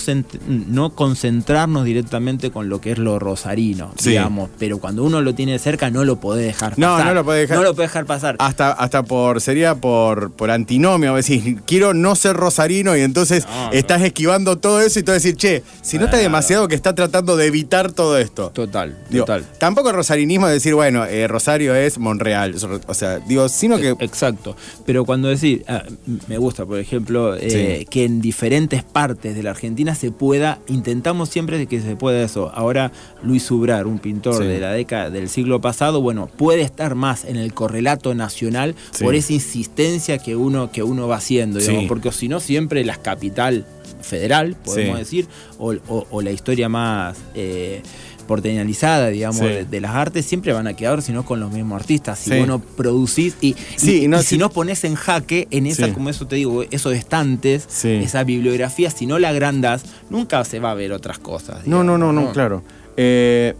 no 0.48 0.96
concentrarnos 0.96 1.86
directamente 1.86 2.52
con 2.52 2.70
lo 2.70 2.82
que 2.82 2.92
es 2.92 2.98
lo 2.98 3.20
rosarino, 3.20 3.94
Sí. 3.98 4.10
digamos. 4.12 4.50
Pero 4.60 4.80
cuando 4.80 5.04
uno 5.04 5.22
lo 5.22 5.34
tiene 5.36 5.58
cerca, 5.60 5.90
no 5.90 6.04
lo 6.06 6.20
podés 6.20 6.46
dejar 6.46 6.78
No, 6.78 6.88
pasar. 6.92 7.06
no 7.08 7.14
lo 7.14 7.24
podés 7.26 7.42
dejar- 7.50 7.58
No 7.58 7.64
lo 7.64 7.74
podés 7.76 7.90
dejar 7.90 8.06
pasar. 8.06 8.36
Hasta, 8.40 8.72
hasta 8.72 9.04
por, 9.04 9.42
sería 9.42 9.76
por, 9.76 10.32
por 10.32 10.52
antinomio, 10.52 11.16
decir, 11.16 11.62
quiero 11.66 11.94
no 11.94 12.16
ser 12.16 12.36
rosarino 12.36 12.96
y 12.96 13.02
entonces 13.02 13.46
No, 13.48 13.66
no. 13.68 13.72
estás 13.74 14.02
esquivando 14.02 14.58
todo 14.58 14.82
eso 14.82 15.00
y 15.00 15.04
tú 15.04 15.12
decir, 15.12 15.36
che, 15.36 15.64
si 15.82 15.98
no 15.98 16.06
está 16.06 16.18
demasiado 16.18 16.68
que 16.68 16.76
está 16.76 16.94
tratando 16.96 17.38
de 17.38 17.48
evitar 17.48 17.92
todo 17.92 18.18
esto. 18.18 18.52
Total, 18.54 18.98
Digo, 19.10 19.26
total. 19.26 19.46
tampoco 19.58 19.90
el 19.90 19.96
rosarinismo 19.96 20.48
es 20.48 20.54
decir, 20.54 20.76
bueno, 20.76 21.06
eh, 21.06 21.28
Rosario 21.28 21.74
es 21.76 21.98
Monreal. 21.98 22.56
O 22.88 22.94
sea, 22.94 23.20
digo, 23.20 23.50
sino 23.50 23.78
que. 23.78 23.96
Exacto. 24.00 24.56
Pero 24.86 25.06
cuando 25.06 25.28
decir, 25.30 25.64
ah, 25.68 25.84
me 26.28 26.38
gusta, 26.38 26.66
por 26.66 26.80
ejemplo, 26.80 27.36
eh, 27.36 27.78
Sí. 27.82 27.86
que 27.90 28.04
en 28.06 28.22
diferentes 28.22 28.51
partes 28.84 29.34
de 29.36 29.44
la 29.44 29.52
Argentina 29.52 29.96
se 29.96 30.12
pueda, 30.12 30.60
intentamos 30.68 31.30
siempre 31.30 31.66
que 31.68 31.80
se 31.80 31.96
pueda 31.96 32.22
eso. 32.24 32.52
Ahora 32.54 32.92
Luis 33.24 33.50
Ubrar, 33.50 33.88
un 33.88 33.98
pintor 34.00 34.42
Sí. 34.44 34.44
de 34.44 34.60
la 34.60 34.74
década 34.74 35.10
del 35.10 35.30
siglo 35.30 35.62
pasado, 35.62 36.02
bueno, 36.02 36.28
puede 36.28 36.62
estar 36.62 36.96
más 36.96 37.24
en 37.24 37.38
el 37.38 37.54
correlato 37.54 38.14
nacional 38.14 38.76
Sí. 38.92 39.04
por 39.06 39.16
esa 39.16 39.32
insistencia 39.34 40.18
que 40.18 40.36
uno, 40.36 40.70
que 40.72 40.84
uno 40.84 41.08
va 41.08 41.16
haciendo, 41.16 41.60
digamos, 41.60 41.84
Sí. 41.84 41.88
porque 41.88 42.12
si 42.12 42.28
no 42.28 42.40
siempre 42.42 42.84
la 42.84 42.98
capital 42.98 43.66
federal, 44.02 44.56
podemos 44.66 44.98
decir, 45.00 45.28
o, 45.58 45.74
o- 45.88 46.08
o 46.12 46.22
la 46.22 46.32
historia 46.32 46.68
más 46.68 47.18
eh, 47.36 47.82
porteñalizada, 48.32 49.10
digamos, 49.10 49.40
Sí. 49.42 49.46
de, 49.46 49.66
de 49.66 49.82
las 49.82 49.92
artes, 49.94 50.26
siempre 50.26 50.54
van 50.54 50.66
a 50.68 50.74
quedar, 50.74 51.02
sino 51.02 51.26
con 51.26 51.42
los 51.42 51.52
mismos 51.52 51.82
artistas. 51.82 52.18
Si 52.18 52.30
Sí. 52.32 52.40
vos 52.40 52.48
no 52.48 52.60
producís 52.60 53.36
y, 53.42 53.58
Sí, 53.76 54.04
y- 54.04 54.08
no, 54.08 54.22
y 54.22 54.24
si 54.24 54.38
no 54.38 54.50
pones 54.50 54.86
en 54.86 54.96
jaque 54.96 55.50
en 55.52 55.66
esa, 55.68 55.94
como 55.94 56.10
eso 56.10 56.28
te 56.28 56.38
digo, 56.38 56.64
esos 56.72 56.94
estantes, 56.94 57.68
esa 57.84 58.24
bibliografía, 58.24 58.90
si 58.90 59.06
no 59.06 59.20
la 59.20 59.30
agrandas, 59.30 59.84
nunca 60.10 60.44
se 60.46 60.60
va 60.60 60.72
a 60.72 60.76
ver 60.76 60.94
otras 60.94 61.20
cosas. 61.20 61.68
No, 61.68 61.84
no, 61.84 61.98
no, 61.98 62.14
no, 62.14 62.32
claro. 62.32 62.64
Eh, 62.96 63.54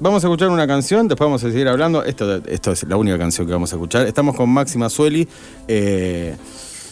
vamos 0.00 0.24
a 0.24 0.26
escuchar 0.26 0.48
una 0.50 0.66
canción, 0.66 1.06
después 1.06 1.26
vamos 1.26 1.44
a 1.44 1.50
seguir 1.50 1.68
hablando. 1.68 2.02
Esto, 2.02 2.42
esto 2.46 2.72
es 2.72 2.82
la 2.88 2.96
única 2.96 3.18
canción 3.18 3.46
que 3.46 3.52
vamos 3.52 3.72
a 3.72 3.76
escuchar. 3.76 4.04
Estamos 4.06 4.34
con 4.34 4.50
Máxima 4.50 4.88
Sueli. 4.90 5.28
eh, 5.68 6.34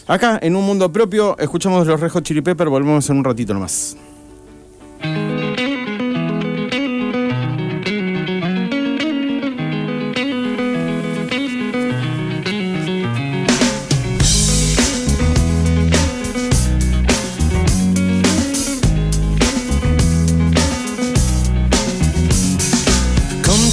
acá, 0.07 0.39
en 0.41 0.55
un 0.55 0.63
mundo 0.65 0.89
propio, 0.93 1.37
escuchamos 1.37 1.85
los 1.85 1.99
Rejos 1.99 2.23
Chili 2.23 2.41
Pepper. 2.41 2.69
Volvemos 2.69 3.09
en 3.09 3.17
un 3.17 3.23
ratito 3.25 3.53
nomás. 3.53 3.97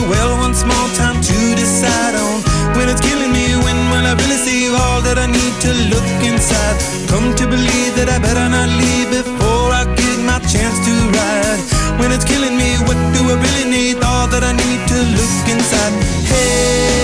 the 0.00 0.08
well 0.08 0.36
one 0.38 0.54
small 0.54 0.88
time 0.94 1.18
to 1.20 1.38
decide 1.56 2.14
on 2.14 2.38
when 2.76 2.88
it's 2.88 3.00
killing 3.00 3.32
me. 3.32 3.46
When 3.64 3.78
will 3.90 4.06
I 4.06 4.14
really 4.22 4.40
see 4.46 4.68
all 4.70 5.00
that 5.02 5.18
I 5.18 5.26
need 5.26 5.54
to 5.66 5.70
look 5.92 6.10
inside? 6.22 6.76
Come 7.10 7.34
to 7.40 7.44
believe 7.46 7.92
that 7.98 8.08
I 8.08 8.18
better 8.18 8.46
not 8.48 8.68
leave 8.82 9.08
before 9.10 9.68
I 9.80 9.84
get 9.98 10.18
my 10.30 10.38
chance 10.52 10.76
to 10.86 10.94
ride. 11.18 11.60
When 11.98 12.12
it's 12.12 12.24
killing 12.24 12.56
me, 12.56 12.70
what 12.86 12.98
do 13.14 13.20
I 13.32 13.36
really 13.46 13.66
need? 13.70 13.96
All 14.10 14.26
that 14.28 14.44
I 14.44 14.52
need 14.52 14.80
to 14.92 14.98
look 15.18 15.44
inside. 15.54 15.94
Hey. 16.30 16.97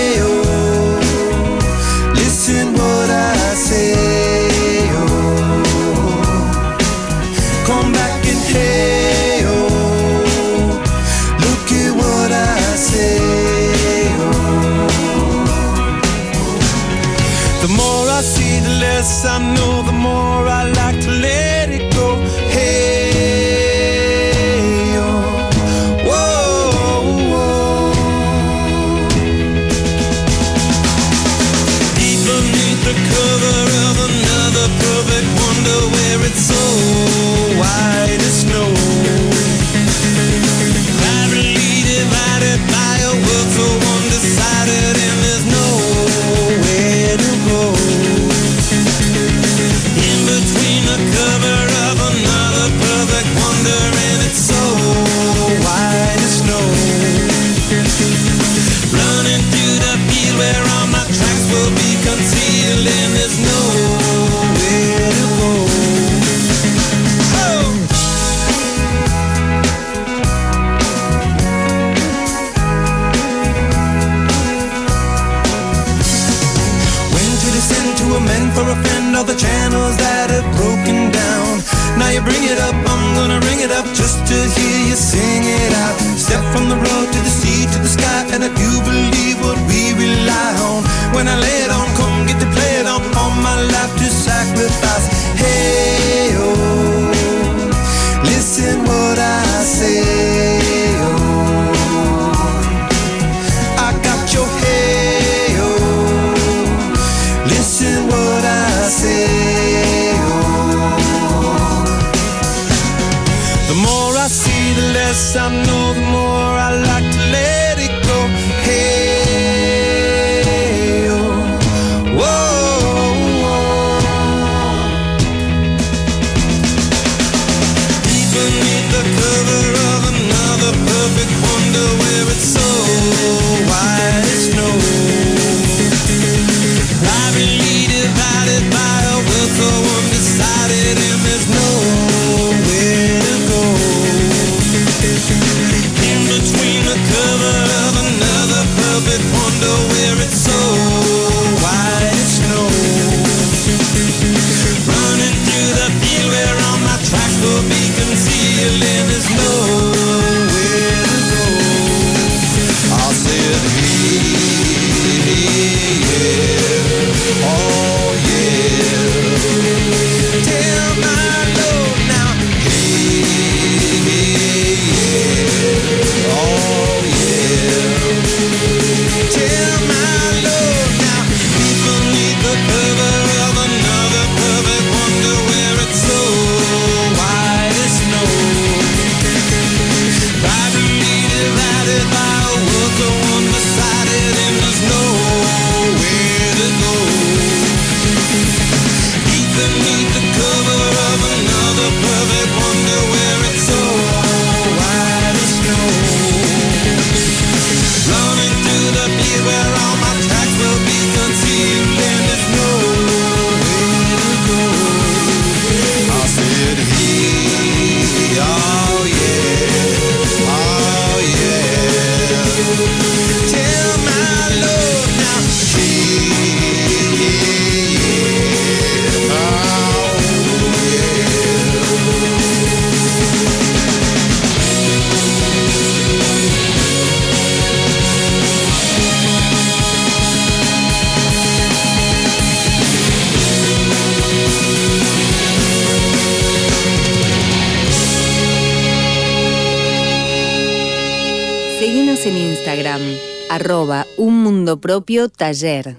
propio 254.94 255.28
taller. 255.28 255.96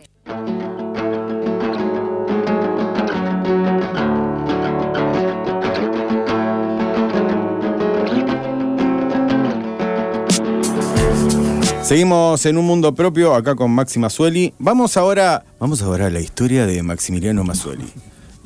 Seguimos 11.83 12.45
en 12.45 12.57
un 12.57 12.65
mundo 12.65 12.95
propio 12.95 13.35
acá 13.35 13.55
con 13.55 13.69
Maxi 13.71 13.99
Mazzuelli. 13.99 14.53
Vamos 14.59 14.95
ahora, 14.95 15.43
vamos 15.59 15.81
ahora 15.81 16.05
a 16.05 16.09
la 16.09 16.21
historia 16.21 16.65
de 16.65 16.81
Maximiliano 16.81 17.43
Mazzuelli. 17.43 17.91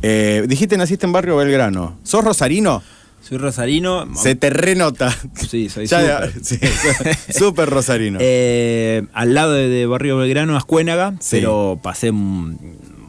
Eh, 0.02 0.46
dijiste 0.48 0.78
naciste 0.78 1.06
en 1.06 1.12
barrio 1.12 1.36
Belgrano. 1.36 2.00
¿Sos 2.02 2.24
rosarino? 2.24 2.82
Soy 3.22 3.38
rosarino. 3.38 4.08
Se 4.16 4.36
te 4.36 4.50
renota. 4.50 5.16
Sí, 5.36 5.70
soy 5.70 5.88
súper. 5.88 6.34
Super 7.34 7.70
rosarino. 7.70 8.18
Eh, 8.22 9.04
al 9.14 9.34
lado 9.34 9.54
de, 9.54 9.86
Barrio 9.86 10.18
Belgrano, 10.18 10.56
Ascuénaga, 10.56 11.14
sí. 11.20 11.38
pero 11.38 11.80
pasé 11.82 12.12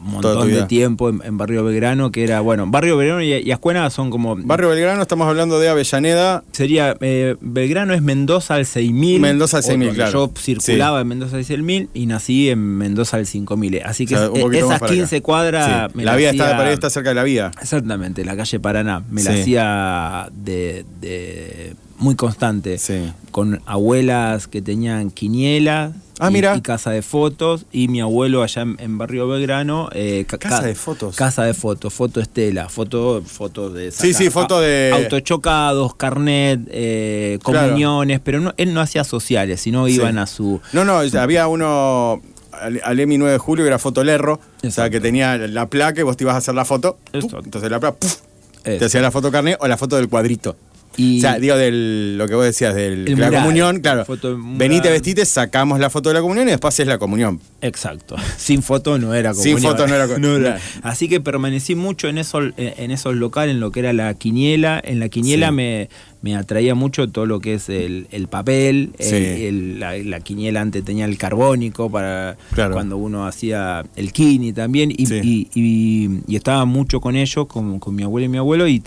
montón 0.03 0.51
de 0.51 0.63
tiempo 0.63 1.09
en, 1.09 1.21
en 1.23 1.37
Barrio 1.37 1.63
Belgrano, 1.63 2.11
que 2.11 2.23
era, 2.23 2.39
bueno, 2.41 2.65
Barrio 2.67 2.97
Belgrano 2.97 3.21
y, 3.21 3.33
y 3.33 3.51
Ascuena 3.51 3.89
son 3.89 4.09
como... 4.09 4.35
Barrio 4.35 4.69
Belgrano, 4.69 5.01
estamos 5.01 5.27
hablando 5.27 5.59
de 5.59 5.69
Avellaneda. 5.69 6.43
Sería, 6.51 6.95
eh, 7.01 7.35
Belgrano 7.41 7.93
es 7.93 8.01
Mendoza 8.01 8.55
al 8.55 8.65
6000. 8.65 9.19
Mendoza 9.21 9.57
al 9.57 9.63
6000, 9.63 9.89
o- 9.89 9.93
claro. 9.93 10.11
Yo 10.11 10.31
circulaba 10.41 11.01
en 11.01 11.07
Mendoza 11.07 11.37
al 11.37 11.45
6000 11.45 11.89
y 11.93 12.05
nací 12.05 12.49
en 12.49 12.59
Mendoza 12.77 13.17
al 13.17 13.25
5000. 13.27 13.81
Así 13.85 14.05
que 14.05 14.15
O 14.15 14.33
sea, 14.35 14.45
más 14.47 14.55
esas 14.55 14.67
para 14.67 14.75
acá. 14.77 14.87
15 14.87 15.21
cuadras 15.21 15.91
Sí. 15.91 15.97
me 15.97 16.03
La 16.05 16.15
vía 16.15 16.31
está, 16.31 16.51
hacía- 16.55 16.67
ahí 16.67 16.73
está 16.73 16.89
cerca 16.89 17.09
de 17.09 17.15
la 17.15 17.23
vía. 17.23 17.51
Exactamente, 17.61 18.25
la 18.25 18.35
calle 18.35 18.59
Paraná. 18.59 19.03
Me 19.09 19.23
la 19.23 19.31
hacía 19.31 20.29
de, 20.31 20.85
de- 21.01 21.75
muy 21.97 22.15
constante. 22.15 22.77
Sí. 22.79 23.11
Con 23.29 23.61
abuelas 23.67 24.47
que 24.47 24.61
tenían 24.61 25.11
quiniela. 25.11 25.91
Ah, 26.23 26.29
y, 26.29 26.33
mira. 26.33 26.55
y 26.55 26.61
casa 26.61 26.91
de 26.91 27.01
fotos. 27.01 27.65
Y 27.71 27.87
mi 27.87 27.99
abuelo 27.99 28.43
allá 28.43 28.61
en, 28.61 28.75
en 28.79 28.97
Barrio 28.97 29.27
Belgrano. 29.27 29.89
eh, 29.93 30.25
ca- 30.27 30.37
Casa 30.37 30.59
ca- 30.61 30.67
de 30.67 30.75
fotos. 30.75 31.15
Casa 31.15 31.43
de 31.43 31.53
fotos, 31.53 31.93
foto 31.93 32.19
Estela, 32.19 32.69
foto, 32.69 33.21
foto 33.25 33.69
de. 33.69 33.91
Sí, 33.91 34.13
sí, 34.13 34.29
foto 34.29 34.61
de- 34.61 34.91
Autochocados, 34.93 35.95
carnet, 35.95 36.59
eh, 36.69 37.39
Claro. 37.43 37.67
comuniones, 37.67 38.19
pero 38.19 38.39
no, 38.39 38.53
él 38.57 38.73
no 38.73 38.81
hacía 38.81 39.03
sociales, 39.03 39.61
sino 39.61 39.87
iban 39.87 40.13
Sí. 40.13 40.19
a 40.19 40.25
su. 40.27 40.61
No, 40.73 40.85
no, 40.85 40.99
había 41.19 41.47
uno, 41.47 42.21
Ale- 42.51 42.81
Alemi 42.83 43.17
9 43.17 43.33
de 43.33 43.37
julio, 43.39 43.63
que 43.63 43.69
era 43.69 43.79
fotolerro. 43.79 44.39
O 44.63 44.69
sea, 44.71 44.89
que 44.89 44.99
tenía 44.99 45.37
la 45.37 45.65
placa 45.67 46.01
y 46.01 46.03
vos 46.03 46.17
te 46.17 46.23
ibas 46.23 46.35
a 46.35 46.37
hacer 46.37 46.53
la 46.53 46.65
foto. 46.65 46.99
Exacto. 47.13 47.41
Entonces 47.43 47.71
la 47.71 47.79
placa, 47.79 47.97
¡puf! 47.97 48.17
te 48.63 48.85
hacía 48.85 49.01
la 49.01 49.09
foto 49.09 49.31
carnet 49.31 49.57
o 49.59 49.67
la 49.67 49.75
foto 49.77 49.95
del 49.95 50.07
cuadrito. 50.07 50.55
Y- 50.97 51.19
o 51.19 51.21
sea, 51.21 51.39
digo, 51.39 51.55
del, 51.55 52.17
lo 52.17 52.27
que 52.27 52.35
vos 52.35 52.43
decías, 52.45 52.75
de 52.75 52.95
la 53.15 53.29
comunión, 53.31 53.79
claro. 53.79 54.03
Foto. 54.05 54.37
Venite, 54.39 54.89
vestite, 54.89 55.25
sacamos 55.25 55.79
la 55.79 55.89
foto 55.89 56.09
de 56.09 56.15
la 56.15 56.21
comunión 56.21 56.47
y 56.47 56.51
después 56.51 56.77
es 56.79 56.87
la 56.87 56.97
comunión. 56.97 57.39
Exacto. 57.61 58.15
Sin 58.37 58.61
foto 58.61 58.97
no 58.99 59.13
era 59.13 59.33
Sin 59.33 59.53
comunión. 59.53 59.71
foto 59.71 59.87
no 59.87 59.95
era 59.95 60.05
era. 60.55 60.59
Así 60.83 61.07
que 61.07 61.21
permanecí 61.21 61.75
mucho 61.75 62.07
en 62.09 62.17
esos, 62.17 62.53
en 62.57 62.91
esos 62.91 63.15
locales, 63.15 63.53
en 63.55 63.59
lo 63.61 63.71
que 63.71 63.79
era 63.81 63.93
la 63.93 64.13
quiniela. 64.15 64.81
En 64.83 64.99
la 64.99 65.07
quiniela 65.09 65.47
Sí. 65.49 65.53
me, 65.53 65.89
me 66.21 66.35
atraía 66.35 66.75
mucho 66.75 67.07
todo 67.09 67.25
lo 67.25 67.39
que 67.39 67.53
es 67.55 67.69
el, 67.69 68.07
el 68.11 68.27
papel. 68.27 68.91
Sí. 68.99 69.15
el- 69.15 69.21
el- 69.41 69.79
la, 69.79 69.97
la 69.97 70.19
quiniela 70.19 70.61
antes 70.61 70.83
tenía 70.83 71.05
el 71.05 71.17
carbónico 71.17 71.89
para 71.89 72.37
Claro. 72.53 72.73
cuando 72.73 72.97
uno 72.97 73.25
hacía 73.25 73.83
el 73.95 74.11
kini 74.11 74.51
también. 74.53 74.91
Y, 74.91 75.05
Sí. 75.05 75.19
y- 75.23 75.47
y- 75.59 76.19
y 76.27 76.35
estaba 76.35 76.65
mucho 76.65 76.99
con 76.99 77.15
ellos, 77.15 77.47
con, 77.47 77.79
con 77.79 77.95
mi 77.95 78.03
abuelo 78.03 78.25
y 78.25 78.29
mi 78.29 78.37
abuelo. 78.37 78.67
Y, 78.67 78.81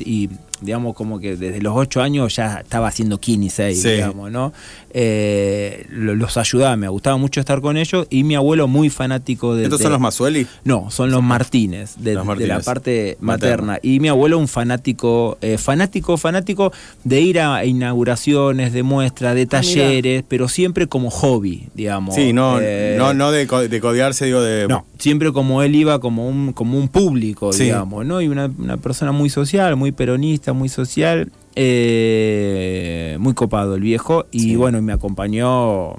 digamos 0.61 0.95
como 0.95 1.19
que 1.19 1.37
desde 1.37 1.61
los 1.61 1.75
ocho 1.77 2.01
años 2.01 2.37
ya 2.37 2.61
estaba 2.61 2.89
haciendo 2.89 3.19
kini 3.19 3.51
6, 3.51 3.83
Sí. 3.83 3.91
digamos, 3.91 4.31
¿no? 4.31 4.53
Eh, 4.97 5.87
lo- 5.91 6.15
los 6.15 6.37
ayudaba, 6.37 6.77
me 6.77 6.89
gustaba 6.89 7.17
mucho 7.17 7.41
estar 7.41 7.61
con 7.61 7.77
ellos. 7.77 8.07
Y 8.11 8.23
mi 8.25 8.35
abuelo 8.37 8.69
muy 8.69 8.89
fanático 8.91 9.55
de... 9.57 9.65
¿Estos 9.65 9.81
de- 9.81 9.83
son 9.85 9.93
los 9.93 10.01
Mazueli? 10.01 10.47
no, 10.65 10.91
son 10.91 11.11
los 11.11 11.23
Martínez, 11.23 11.97
de, 11.99 12.15
Los 12.15 12.23
de 12.23 12.27
Martínez. 12.29 12.49
la 12.49 12.61
parte 12.61 13.17
Materna. 13.21 13.57
materna. 13.75 13.79
Y 13.83 14.01
mi 14.01 14.09
abuelo 14.09 14.39
un 14.39 14.49
fanático, 14.49 15.37
eh, 15.41 15.59
fanático, 15.59 16.17
fanático 16.17 16.73
de 17.03 17.21
ir 17.21 17.41
a 17.41 17.65
inauguraciones, 17.65 18.73
de 18.73 18.83
muestras, 18.83 19.35
de 19.35 19.43
Ah, 19.43 19.47
talleres, 19.49 20.25
pero 20.29 20.49
siempre 20.49 20.87
como 20.87 21.11
hobby, 21.11 21.69
digamos. 21.75 22.15
Sí, 22.15 22.33
no, 22.33 22.59
Eh, 22.61 22.95
no, 22.99 23.13
no 23.15 23.31
de, 23.33 23.47
de 23.69 23.81
codearse, 23.81 24.27
digo, 24.27 24.41
de. 24.41 24.69
no, 24.69 24.87
siempre 24.99 25.33
como 25.33 25.63
él 25.63 25.75
iba 25.75 25.99
como 26.01 26.29
un, 26.29 26.53
como 26.53 26.79
un 26.79 26.89
público, 26.89 27.53
Sí. 27.53 27.65
digamos, 27.65 28.07
¿no? 28.07 28.21
Y 28.21 28.29
una, 28.29 28.51
una 28.59 28.77
persona 28.77 29.13
muy 29.13 29.29
social, 29.31 29.77
muy 29.77 29.93
peronista, 29.93 30.44
muy 30.53 30.69
social, 30.69 31.31
eh, 31.57 33.17
muy 33.21 33.35
copado 33.35 33.75
el 33.75 33.81
viejo. 33.81 34.27
Y 34.31 34.41
Sí. 34.41 34.57
bueno, 34.57 34.81
me 34.83 34.93
acompañó 34.93 35.97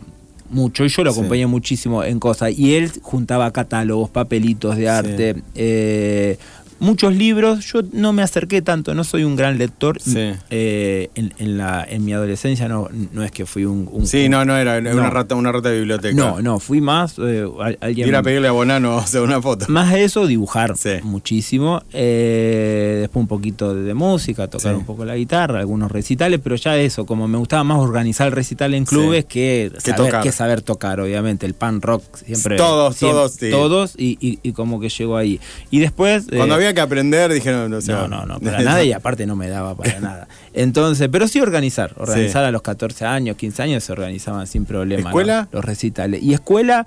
mucho 0.50 0.86
y 0.86 0.90
yo 0.90 1.04
lo 1.04 1.12
Sí. 1.12 1.20
acompañé 1.20 1.48
muchísimo 1.48 2.04
en 2.04 2.20
cosas. 2.20 2.58
Y 2.58 2.76
él 2.76 2.92
juntaba 3.02 3.52
catálogos, 3.52 4.10
papelitos 4.10 4.78
de 4.78 4.90
arte. 4.90 5.36
eh, 5.56 6.38
Muchos 6.80 7.16
libros, 7.16 7.66
yo 7.72 7.80
no 7.94 8.12
me 8.12 8.22
acerqué 8.22 8.62
tanto, 8.62 8.94
no 8.94 9.04
soy 9.06 9.24
un 9.24 9.36
gran 9.36 9.58
lector. 9.58 10.02
Sí. 10.02 10.34
Eh, 10.50 11.10
en, 11.16 11.34
en 11.38 11.58
la, 11.58 11.86
en 11.90 12.04
mi 12.04 12.12
adolescencia 12.14 12.68
no, 12.68 12.90
no 13.14 13.24
es 13.24 13.32
que 13.32 13.46
fui 13.46 13.64
un... 13.66 13.88
un- 13.92 14.06
Sí, 14.06 14.28
no, 14.28 14.44
no 14.44 14.58
era, 14.58 14.78
era 14.78 14.92
una 14.94 15.04
No. 15.04 15.10
rata, 15.10 15.36
una 15.36 15.52
rata 15.54 15.70
de 15.70 15.78
biblioteca. 15.80 16.16
No, 16.16 16.42
no, 16.42 16.60
fui 16.60 16.82
más... 16.82 17.16
eh, 17.20 17.46
al- 17.62 17.78
alguien 17.80 18.10
Ir 18.10 18.16
a 18.16 18.22
pedirle 18.24 18.50
a 18.50 18.52
Bonano 18.52 18.98
o 18.98 19.08
sea, 19.08 19.22
una 19.22 19.42
foto. 19.42 19.66
más 19.70 19.94
eso, 19.96 20.28
dibujar 20.28 20.76
Sí. 20.78 20.90
muchísimo. 21.04 21.82
Eh, 21.94 22.98
después 23.02 23.22
un 23.22 23.28
poquito 23.28 23.74
de, 23.74 23.84
de 23.84 23.94
música, 23.94 24.48
tocar 24.48 24.74
Sí. 24.74 24.78
un 24.80 24.86
poco 24.86 25.06
la 25.06 25.16
guitarra, 25.16 25.60
algunos 25.60 25.92
recitales, 25.92 26.40
pero 26.44 26.56
ya 26.56 26.78
eso, 26.78 27.06
como 27.06 27.28
me 27.28 27.38
gustaba 27.38 27.64
más 27.64 27.80
organizar 27.80 28.28
el 28.28 28.34
recital 28.34 28.74
en 28.74 28.86
clubes 28.86 29.26
que, 29.26 29.72
saber, 29.78 29.96
tocar. 30.06 30.24
que 30.24 30.32
saber 30.32 30.62
tocar, 30.62 31.00
obviamente. 31.00 31.46
El 31.46 31.54
pan 31.54 31.82
rock 31.82 32.04
siempre. 32.18 32.58
Todos, 32.58 32.96
siempre- 32.98 33.16
todos, 33.16 33.32
sí. 33.32 33.50
Todos, 33.52 33.94
y, 33.98 34.18
y- 34.20 34.40
y 34.44 34.52
como 34.52 34.80
que 34.80 34.90
llegó 34.90 35.18
ahí. 35.18 35.40
Y 35.72 35.80
después. 35.80 36.26
eh, 36.32 36.36
Cuando 36.38 36.56
había 36.56 36.65
que 36.74 36.82
aprender, 36.82 37.32
dijeron, 37.32 37.74
o 37.74 37.82
sea, 37.82 38.08
no, 38.08 38.08
no, 38.08 38.26
no, 38.26 38.40
para 38.40 38.62
nada 38.64 38.84
y 38.84 38.92
aparte 38.94 39.26
no 39.26 39.36
me 39.36 39.48
daba 39.50 39.76
para 39.76 40.00
nada. 40.00 40.28
Entonces, 40.54 41.10
pero 41.12 41.28
sí 41.28 41.40
organizar, 41.40 41.94
organizar 41.98 42.44
Sí. 42.44 42.48
a 42.48 42.52
los 42.52 42.62
14 42.62 43.06
años, 43.06 43.36
15 43.38 43.62
años 43.64 43.84
se 43.84 43.92
organizaban 43.92 44.48
sin 44.48 44.66
problema. 44.66 45.10
¿Escuela? 45.10 45.44
¿no? 45.44 45.50
Los 45.60 45.66
recitales. 45.66 46.22
Y 46.24 46.34
escuela, 46.34 46.86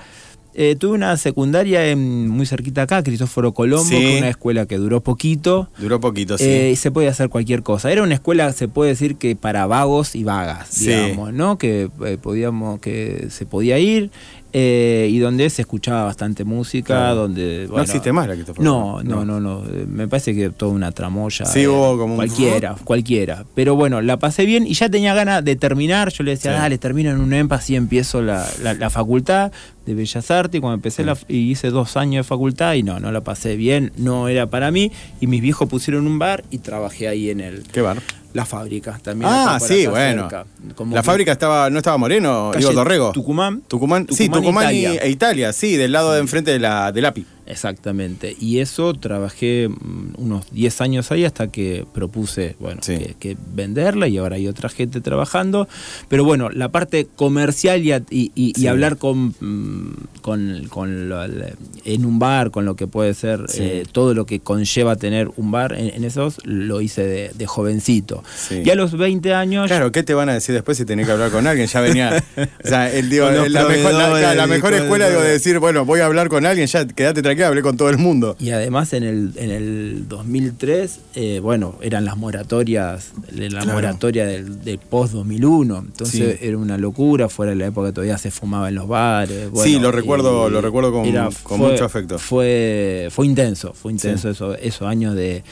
eh, 0.55 0.75
tuve 0.77 0.95
una 0.95 1.17
secundaria 1.17 1.87
en, 1.87 2.29
muy 2.29 2.45
cerquita 2.45 2.83
acá, 2.83 3.03
Cristóforo 3.05 3.53
Colombo, 3.55 3.85
Sí. 3.85 3.97
que 3.97 4.15
es 4.15 4.19
una 4.21 4.31
escuela 4.31 4.67
que 4.67 4.77
duró 4.79 5.01
poquito. 5.03 5.71
Duró 5.79 6.01
poquito, 6.01 6.37
sí. 6.37 6.45
eh, 6.47 6.71
y 6.73 6.77
se 6.77 6.91
podía 6.91 7.11
hacer 7.11 7.29
cualquier 7.29 7.63
cosa. 7.63 7.93
Era 7.93 8.03
una 8.03 8.15
escuela, 8.15 8.53
se 8.53 8.67
puede 8.67 8.91
decir 8.91 9.17
que 9.17 9.37
para 9.37 9.67
vagos 9.67 10.17
y 10.17 10.25
vagas, 10.25 10.67
Sí. 10.69 10.89
digamos, 10.89 11.33
¿no? 11.33 11.59
Que 11.59 11.91
eh, 12.05 12.19
podíamos, 12.21 12.81
que 12.81 13.29
se 13.31 13.47
podía 13.47 13.79
ir 13.79 14.11
eh, 14.53 15.09
y 15.11 15.19
donde 15.19 15.51
se 15.51 15.63
escuchaba 15.63 16.05
bastante 16.05 16.45
música, 16.45 16.87
Claro. 16.95 17.15
donde 17.17 17.67
no 17.71 17.81
existe 17.83 18.13
más 18.13 18.27
la 18.29 18.35
Cristóforo 18.35 18.65
no, 18.65 18.93
Colombo. 19.03 19.25
no, 19.25 19.25
no, 19.25 19.41
no. 19.41 19.65
eh, 19.71 19.85
Me 19.87 20.09
parece 20.09 20.35
que 20.35 20.51
toda 20.51 20.73
una 20.73 20.91
tramoya. 20.93 21.45
Sí, 21.45 21.61
eh, 21.61 21.69
hubo 21.69 21.99
como 21.99 22.13
un- 22.15 22.17
Cualquiera, 22.17 22.77
cualquiera. 22.85 23.45
Pero 23.55 23.77
bueno, 23.77 24.01
la 24.01 24.19
pasé 24.19 24.47
bien 24.47 24.67
y 24.67 24.75
ya 24.75 24.89
tenía 24.89 25.13
ganas 25.15 25.45
de 25.45 25.57
terminar. 25.57 26.11
Yo 26.13 26.25
le 26.25 26.33
decía, 26.33 26.53
Sí. 26.55 26.59
dale, 26.61 26.79
termino 26.79 27.11
en 27.11 27.21
un 27.21 27.33
EMPA 27.33 27.61
y 27.69 27.75
empiezo 27.77 28.23
la, 28.23 28.47
la- 28.63 28.75
la 28.75 28.91
facultad 28.91 29.53
de 29.87 29.95
Bellas 29.95 30.31
Artes. 30.31 30.59
Y 30.59 30.61
cuando 30.61 30.75
empecé 30.77 31.05
la, 31.05 31.17
y 31.29 31.51
hice 31.51 31.71
dos 31.71 31.97
años 31.97 32.25
de 32.25 32.29
facultad 32.29 32.75
y 32.75 32.83
no, 32.83 33.01
no 33.01 33.13
la 33.13 33.21
pasé 33.23 33.57
bien, 33.57 33.93
no 33.97 34.29
era 34.29 34.47
para 34.47 34.71
mí. 34.71 34.93
Y 35.21 35.27
mis 35.27 35.43
viejos 35.43 35.69
pusieron 35.69 36.07
un 36.07 36.19
bar 36.19 36.45
y 36.51 36.59
trabajé 36.59 37.09
ahí 37.09 37.29
en 37.31 37.41
el. 37.41 37.65
¿Qué 37.65 37.81
bar? 37.83 37.99
La 38.39 38.45
fábrica 38.47 38.99
también. 39.03 39.29
Ah, 39.33 39.59
sí, 39.61 39.87
bueno. 39.89 40.29
Como 40.77 40.95
La 40.95 41.03
que- 41.03 41.07
fábrica 41.07 41.33
estaba, 41.33 41.69
no 41.71 41.79
estaba 41.79 41.97
Moreno, 41.99 42.53
digo 42.57 42.73
Torrego. 42.73 43.11
Tucumán. 43.11 43.63
Tucumán, 43.67 44.07
sí, 44.11 44.29
Tucumán 44.29 44.73
y- 44.73 44.79
Italia. 44.83 45.01
e 45.03 45.11
Italia, 45.11 45.53
sí, 45.53 45.77
del 45.77 45.91
lado 45.91 46.13
de 46.13 46.21
enfrente 46.21 46.53
de 46.53 46.61
la, 46.61 46.93
del 46.93 47.05
API. 47.07 47.27
Exactamente. 47.49 48.37
Y 48.39 48.59
eso 48.59 48.95
trabajé 48.95 49.69
mm, 49.69 50.15
unos 50.19 50.51
10 50.53 50.81
años 50.83 51.11
ahí 51.11 51.25
hasta 51.25 51.49
que 51.49 51.85
propuse, 51.95 52.57
bueno, 52.61 52.83
Sí. 52.83 52.97
que, 52.99 53.15
que 53.19 53.37
venderla 53.55 54.07
y 54.07 54.19
ahora 54.19 54.37
hay 54.37 54.47
otra 54.49 54.69
gente 54.69 55.01
trabajando. 55.01 55.67
Pero 56.09 56.25
bueno, 56.25 56.51
la 56.51 56.69
parte 56.69 57.07
comercial 57.17 57.85
y, 57.85 57.93
y- 58.11 58.33
y- 58.35 58.53
Sí. 58.55 58.67
hablar 58.67 58.99
con, 58.99 59.35
mm, 59.41 59.95
con, 60.21 60.65
con 60.69 61.09
lo- 61.09 61.25
en 61.25 62.05
un 62.05 62.19
bar, 62.19 62.51
con 62.51 62.65
lo 62.65 62.77
que 62.77 62.87
puede 62.87 63.15
ser 63.15 63.45
Sí. 63.49 63.63
eh, 63.63 63.83
todo 63.91 64.13
lo 64.15 64.27
que 64.27 64.41
conlleva 64.41 64.97
tener 64.97 65.31
un 65.37 65.51
bar 65.51 65.73
en, 65.73 65.89
en 65.95 66.05
esos, 66.05 66.39
lo 66.45 66.81
hice 66.83 67.07
de, 67.07 67.31
de 67.35 67.47
jovencito. 67.47 68.23
Y 68.51 68.69
a 68.71 68.75
los 68.75 68.97
20 68.97 69.33
años... 69.35 69.69
Claro, 69.69 69.91
¿qué 69.91 70.03
te 70.03 70.13
van 70.15 70.29
a 70.29 70.35
decir 70.35 70.55
después 70.55 70.77
si 70.77 70.85
tenés 70.85 71.07
que 71.07 71.13
hablar 71.13 71.31
con 71.31 71.47
alguien? 71.47 71.67
Ya 71.67 71.81
venía. 71.81 72.23
O 72.65 72.69
sea, 72.69 72.93
el, 72.93 73.09
digo, 73.09 73.31
la, 73.31 73.65
mejor, 73.67 73.93
la- 73.95 74.35
la 74.35 74.47
mejor 74.47 74.75
escuela 74.75 75.09
digo, 75.09 75.23
de 75.23 75.31
decir, 75.31 75.59
bueno, 75.59 75.85
voy 75.85 76.01
a 76.01 76.07
hablar 76.07 76.29
con 76.29 76.45
alguien, 76.45 76.67
ya 76.67 76.87
quédate 76.87 77.23
tranquila, 77.39 77.49
hablé 77.49 77.63
con 77.63 77.77
todo 77.77 77.91
el 77.91 77.99
mundo. 77.99 78.37
Y 78.39 78.51
además 78.51 78.93
en 78.93 79.03
el, 79.05 79.33
en 79.37 79.51
el 79.51 80.09
2003, 80.09 81.01
eh, 81.15 81.41
bueno, 81.43 81.77
eran 81.83 82.05
las 82.05 82.17
moratorias, 82.17 83.13
la 83.33 83.49
Claro. 83.49 83.73
moratoria 83.73 84.27
del, 84.27 84.63
del 84.65 84.79
post-2001. 84.79 85.79
Entonces 85.79 86.39
Sí. 86.41 86.47
era 86.47 86.59
una 86.59 86.77
locura, 86.79 87.29
fuera 87.29 87.51
de 87.51 87.57
la 87.57 87.67
época 87.67 87.89
que 87.89 87.93
todavía 87.95 88.19
se 88.19 88.31
fumaba 88.31 88.69
en 88.69 88.75
los 88.75 88.89
bares. 88.89 89.51
bueno, 89.51 89.65
Sí, 89.65 89.79
lo 89.79 89.91
recuerdo- 89.93 90.49
y 90.49 90.53
lo 90.53 90.61
recuerdo 90.61 90.93
con- 90.93 91.09
con 91.43 91.61
mucho 91.61 91.85
afecto. 91.85 92.19
Fue, 92.19 93.09
fue 93.11 93.27
intenso, 93.27 93.73
fue 93.73 93.93
intenso 93.93 94.29
eso- 94.31 94.55
esos 94.55 94.83
años 94.89 95.15
de, 95.15 95.43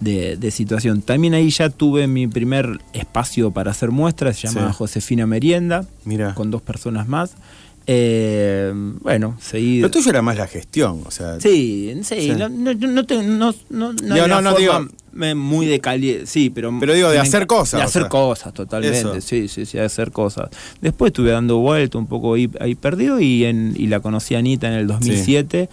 de- 0.00 0.36
de 0.36 0.50
situación. 0.50 1.02
También 1.02 1.34
ahí 1.34 1.50
ya 1.50 1.68
tuve 1.70 2.06
mi 2.06 2.26
primer 2.26 2.78
espacio 2.92 3.50
para 3.50 3.70
hacer 3.70 3.90
muestras, 3.90 4.36
se 4.38 4.48
llama 4.48 4.68
Sí. 4.70 4.76
Josefina 4.78 5.26
Merienda, 5.26 5.86
Mira. 6.04 6.34
con 6.34 6.50
dos 6.50 6.62
personas 6.62 7.08
más. 7.08 7.32
Eh, 7.86 8.72
bueno, 9.00 9.36
seguí. 9.40 9.80
Lo 9.80 9.90
tuyo 9.90 10.10
era 10.10 10.22
más 10.22 10.36
la 10.36 10.46
gestión, 10.46 11.02
o 11.04 11.10
sea. 11.10 11.40
Sí, 11.40 11.92
sí, 12.02 12.14
Sí. 12.20 12.32
no, 12.36 12.48
no, 12.48 12.74
no, 12.74 13.04
te- 13.06 13.22
no, 13.22 13.54
no, 13.70 13.92
no 13.92 14.14
Digo, 14.14 14.26
no, 14.40 14.54
digo- 14.56 14.88
muy 15.36 15.66
de 15.66 15.78
cali 15.80 16.20
sí, 16.24 16.48
pero 16.48 16.72
Pero 16.80 16.94
digo, 16.94 17.10
de 17.10 17.18
hacer 17.18 17.46
cosas, 17.46 17.80
de 17.80 17.84
hacer 17.84 18.02
sea. 18.02 18.08
cosas, 18.08 18.54
totalmente, 18.54 18.98
Eso. 18.98 19.20
sí, 19.20 19.46
sí, 19.48 19.66
sí, 19.66 19.76
de 19.78 19.84
hacer 19.84 20.10
cosas. 20.10 20.48
Después 20.80 21.10
estuve 21.10 21.30
dando 21.32 21.58
vuelta 21.58 21.98
un 21.98 22.06
poco 22.06 22.34
ahí, 22.34 22.48
ahí 22.60 22.74
perdido 22.74 23.20
y 23.20 23.44
en 23.44 23.74
y 23.76 23.88
la 23.88 24.00
conocí 24.00 24.34
a 24.34 24.38
Anita 24.38 24.68
en 24.68 24.74
el 24.74 24.86
2007 24.86 25.68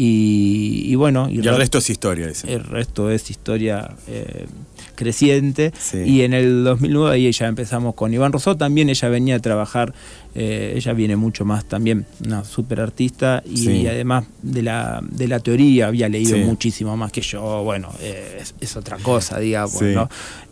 y, 0.00 0.82
y 0.86 0.94
bueno, 0.94 1.28
Y 1.28 1.38
el 1.38 1.56
resto 1.56 1.78
es 1.78 1.90
historia, 1.90 2.28
dice. 2.28 2.52
el 2.54 2.62
resto 2.62 3.10
es 3.10 3.30
historia 3.30 3.96
eh, 4.06 4.46
creciente. 4.94 5.72
Sí. 5.76 5.98
Y 5.98 6.22
en 6.22 6.34
el 6.34 6.62
2009 6.62 7.14
ahí 7.16 7.32
ya 7.32 7.46
empezamos 7.48 7.94
con 7.96 8.14
Iván 8.14 8.32
Rosó. 8.32 8.56
También 8.56 8.88
ella 8.90 9.08
venía 9.08 9.34
a 9.34 9.38
trabajar, 9.40 9.92
eh, 10.36 10.74
ella 10.76 10.92
viene 10.92 11.16
mucho 11.16 11.44
más 11.44 11.64
también, 11.64 12.06
una 12.24 12.44
super 12.44 12.80
artista. 12.80 13.42
Y, 13.44 13.56
Sí. 13.56 13.86
además 13.88 14.26
de 14.42 14.62
la, 14.62 15.00
de 15.02 15.26
la 15.26 15.40
teoría 15.40 15.88
había 15.88 16.08
leído 16.08 16.36
Sí. 16.36 16.42
muchísimo 16.44 16.96
más 16.96 17.10
que 17.10 17.20
yo. 17.20 17.64
Bueno, 17.64 17.90
eh, 18.00 18.38
es, 18.40 18.54
es 18.60 18.76
otra 18.76 18.98
cosa, 18.98 19.40
digamos. 19.40 19.72
Sí. 19.78 19.86
¿no? 19.94 20.08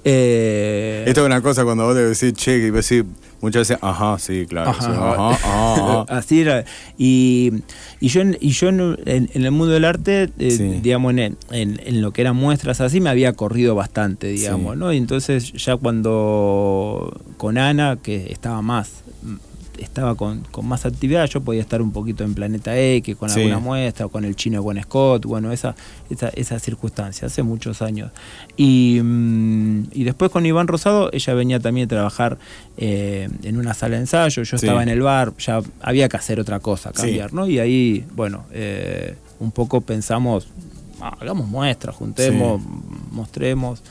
Eh, 0.09 1.03
Esto 1.05 1.23
es 1.23 1.27
una 1.27 1.41
cosa 1.41 1.65
cuando 1.65 1.85
vos 1.85 1.95
te 1.97 2.05
decís, 2.07 2.33
che, 2.35 2.59
y 2.59 2.71
decís 2.71 3.03
muchas 3.41 3.69
veces, 3.69 3.79
ajá, 3.83 4.17
sí, 4.21 4.47
claro. 4.49 4.71
Ajá. 4.71 4.81
sí, 4.81 4.89
ajá, 4.93 5.31
ajá, 5.31 5.75
ajá. 5.75 6.01
Así 6.17 6.41
era. 6.43 6.65
Y, 6.97 7.51
y 7.99 8.07
yo, 8.09 8.21
en, 8.21 8.39
y 8.41 8.51
yo 8.51 8.69
en, 8.69 8.81
en- 9.05 9.31
en 9.35 9.45
el 9.45 9.51
mundo 9.51 9.75
del 9.75 9.85
arte, 9.85 10.31
eh, 10.39 10.51
Sí. 10.53 10.79
digamos, 10.81 11.13
en, 11.17 11.37
lo 12.01 12.13
que 12.13 12.21
eran 12.21 12.37
muestras 12.37 12.81
así, 12.81 13.01
me 13.01 13.11
había 13.11 13.33
corrido 13.33 13.75
bastante, 13.75 14.29
digamos, 14.29 14.75
Sí. 14.75 14.79
¿no? 14.79 14.93
Y 14.93 14.97
entonces 14.97 15.53
ya 15.55 15.77
cuando 15.77 17.13
con 17.37 17.59
Ana, 17.59 17.99
que 18.01 18.33
estaba 18.33 18.63
más 18.63 19.03
estaba 19.79 20.15
con, 20.15 20.41
con 20.51 20.67
más 20.67 20.87
actividad, 20.87 21.27
yo 21.27 21.41
podía 21.41 21.61
estar 21.61 21.81
un 21.83 21.93
poquito 21.93 22.25
en 22.25 22.35
Planeta 22.35 22.79
X, 22.79 23.17
con 23.17 23.29
Sí. 23.31 23.41
alguna 23.41 23.59
muestra, 23.59 24.07
o 24.07 24.09
con 24.09 24.25
el 24.25 24.37
chino 24.37 24.63
con 24.63 24.81
Scott, 24.83 25.25
bueno, 25.27 25.53
esa, 25.53 25.75
esa, 26.11 26.29
esa 26.31 26.59
circunstancia, 26.59 27.27
hace 27.27 27.43
muchos 27.43 27.83
años. 27.83 28.11
Y, 28.57 29.01
mm, 29.03 29.85
y 29.93 30.05
después 30.05 30.31
con 30.31 30.45
Iván 30.47 30.69
Rosado, 30.69 31.11
ella 31.13 31.35
venía 31.35 31.61
también 31.61 31.87
a 31.87 31.89
trabajar 31.89 32.39
eh, 32.77 33.29
en 33.43 33.57
una 33.59 33.75
sala 33.75 33.97
de 33.97 34.03
ensayo, 34.03 34.43
yo 34.43 34.59
Sí. 34.59 34.67
estaba 34.67 34.83
en 34.83 34.89
el 34.89 35.01
bar, 35.03 35.33
ya 35.39 35.61
había 35.81 36.09
que 36.09 36.17
hacer 36.17 36.39
otra 36.41 36.61
cosa, 36.61 36.91
Sí. 36.95 37.03
cambiar, 37.03 37.33
¿no? 37.33 37.47
Y 37.49 37.59
ahí, 37.59 38.05
bueno, 38.15 38.45
eh, 38.53 39.17
un 39.41 39.51
poco 39.51 39.81
pensamos, 39.81 40.49
"Ah, 41.01 41.17
hagamos 41.21 41.47
muestras, 41.49 41.95
juntemos, 41.97 42.61
mostremos. 43.13 43.83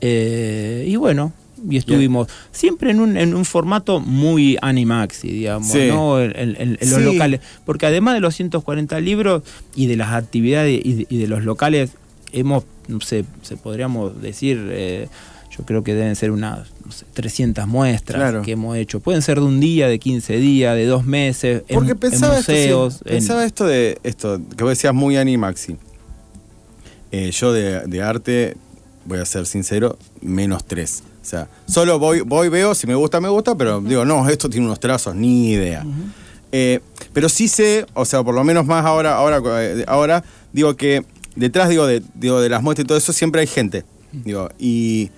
Eh, 0.00 0.84
y 0.88 0.96
bueno, 0.96 1.32
y 1.68 1.76
estuvimos 1.76 2.28
siempre 2.52 2.90
en 2.90 3.00
un, 3.00 3.16
en 3.16 3.34
un 3.34 3.44
formato 3.44 4.00
muy 4.00 4.56
Animaxi, 4.62 5.28
digamos, 5.28 5.70
Sí. 5.70 5.88
¿no? 5.88 6.20
En, 6.20 6.32
en- 6.36 6.56
en 6.58 6.90
los 6.90 6.98
Sí. 7.00 7.04
locales. 7.04 7.40
Porque 7.64 7.86
además 7.86 8.14
de 8.14 8.20
los 8.20 8.34
140 8.34 9.00
libros 9.00 9.42
y 9.74 9.86
de 9.86 9.96
las 9.96 10.12
actividades 10.12 10.80
y 10.84 10.92
de, 10.94 11.06
y 11.08 11.18
de 11.18 11.26
los 11.28 11.44
locales, 11.44 11.90
hemos, 12.32 12.64
no 12.88 13.00
sé, 13.00 13.24
se 13.42 13.56
podríamos 13.56 14.20
decir, 14.20 14.58
eh, 14.70 15.08
yo 15.56 15.64
creo 15.64 15.82
que 15.82 15.94
deben 15.94 16.14
ser 16.14 16.30
unas 16.30 16.68
no 16.84 16.92
sé, 16.92 17.04
300 17.14 17.66
muestras 17.66 18.20
Claro. 18.20 18.42
que 18.42 18.52
hemos 18.52 18.76
hecho. 18.76 19.00
Pueden 19.00 19.22
ser 19.22 19.40
de 19.40 19.46
un 19.46 19.58
día, 19.58 19.88
de 19.88 19.98
15 19.98 20.36
días, 20.36 20.76
de 20.76 20.86
dos 20.86 21.04
meses, 21.04 21.64
en- 21.68 21.74
Porque 21.74 21.92
en, 21.92 21.98
pensaba, 21.98 22.38
esto, 22.38 22.52
sí, 22.52 22.58
museos. 22.58 23.00
en- 23.04 23.10
pensaba 23.14 23.44
esto 23.44 23.66
de 23.66 23.98
esto, 24.04 24.40
que 24.56 24.62
vos 24.62 24.70
decías 24.70 24.94
muy 24.94 25.16
animaxi. 25.16 25.76
Eh, 27.10 27.30
yo 27.32 27.52
de, 27.52 27.80
de 27.86 28.02
arte, 28.02 28.56
voy 29.06 29.18
a 29.18 29.24
ser 29.24 29.46
sincero, 29.46 29.98
menos 30.20 30.64
tres. 30.66 31.02
O 31.28 31.30
sea, 31.30 31.46
solo 31.66 31.98
voy, 31.98 32.22
voy, 32.22 32.48
veo, 32.48 32.74
si 32.74 32.86
me 32.86 32.94
gusta, 32.94 33.20
me 33.20 33.28
gusta, 33.28 33.54
pero 33.54 33.82
digo, 33.82 34.06
no, 34.06 34.26
esto 34.30 34.48
tiene 34.48 34.64
unos 34.64 34.80
trazos, 34.80 35.14
ni 35.14 35.50
idea. 35.50 35.84
Eh, 36.52 36.80
pero 37.12 37.28
sí 37.28 37.48
sé, 37.48 37.84
o 37.92 38.06
sea, 38.06 38.22
por 38.24 38.34
lo 38.34 38.42
menos 38.44 38.64
más 38.64 38.82
ahora, 38.86 39.14
ahora, 39.16 39.42
eh, 39.62 39.84
ahora, 39.86 40.24
digo 40.54 40.74
que 40.74 41.04
detrás 41.36 41.68
digo 41.68 41.86
de, 41.86 42.02
digo, 42.14 42.40
de 42.40 42.48
las 42.48 42.62
muestras 42.62 42.84
y 42.84 42.88
todo 42.88 42.96
eso 42.96 43.12
siempre 43.12 43.42
hay 43.42 43.46
gente. 43.46 43.84
Digo, 44.10 44.48
y 44.58 45.10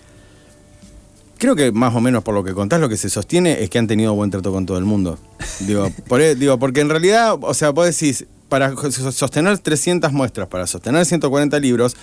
creo 1.38 1.55
que 1.55 1.70
más 1.70 1.94
o 1.94 2.01
menos 2.01 2.25
por 2.25 2.35
lo 2.35 2.42
que 2.42 2.55
contás, 2.55 2.81
lo 2.81 2.88
que 2.88 2.96
se 2.96 3.09
sostiene 3.09 3.62
es 3.62 3.70
que 3.70 3.79
han 3.79 3.87
tenido 3.87 4.12
buen 4.14 4.33
trato 4.33 4.51
con 4.53 4.66
todo 4.66 4.79
el 4.79 4.85
mundo. 4.85 5.16
Digo, 5.61 5.88
por, 6.09 6.20
e- 6.20 6.35
digo 6.35 6.59
porque 6.59 6.81
en 6.81 6.88
realidad, 6.88 7.37
o 7.40 7.55
sea, 7.55 7.70
vos 7.70 7.87
decís, 7.87 8.27
para 8.49 8.75
so- 8.75 9.12
sostener 9.12 9.57
300 9.59 10.12
muestras, 10.12 10.49
para 10.49 10.66
sostener 10.66 11.07
140 11.07 11.61
libros, 11.61 11.96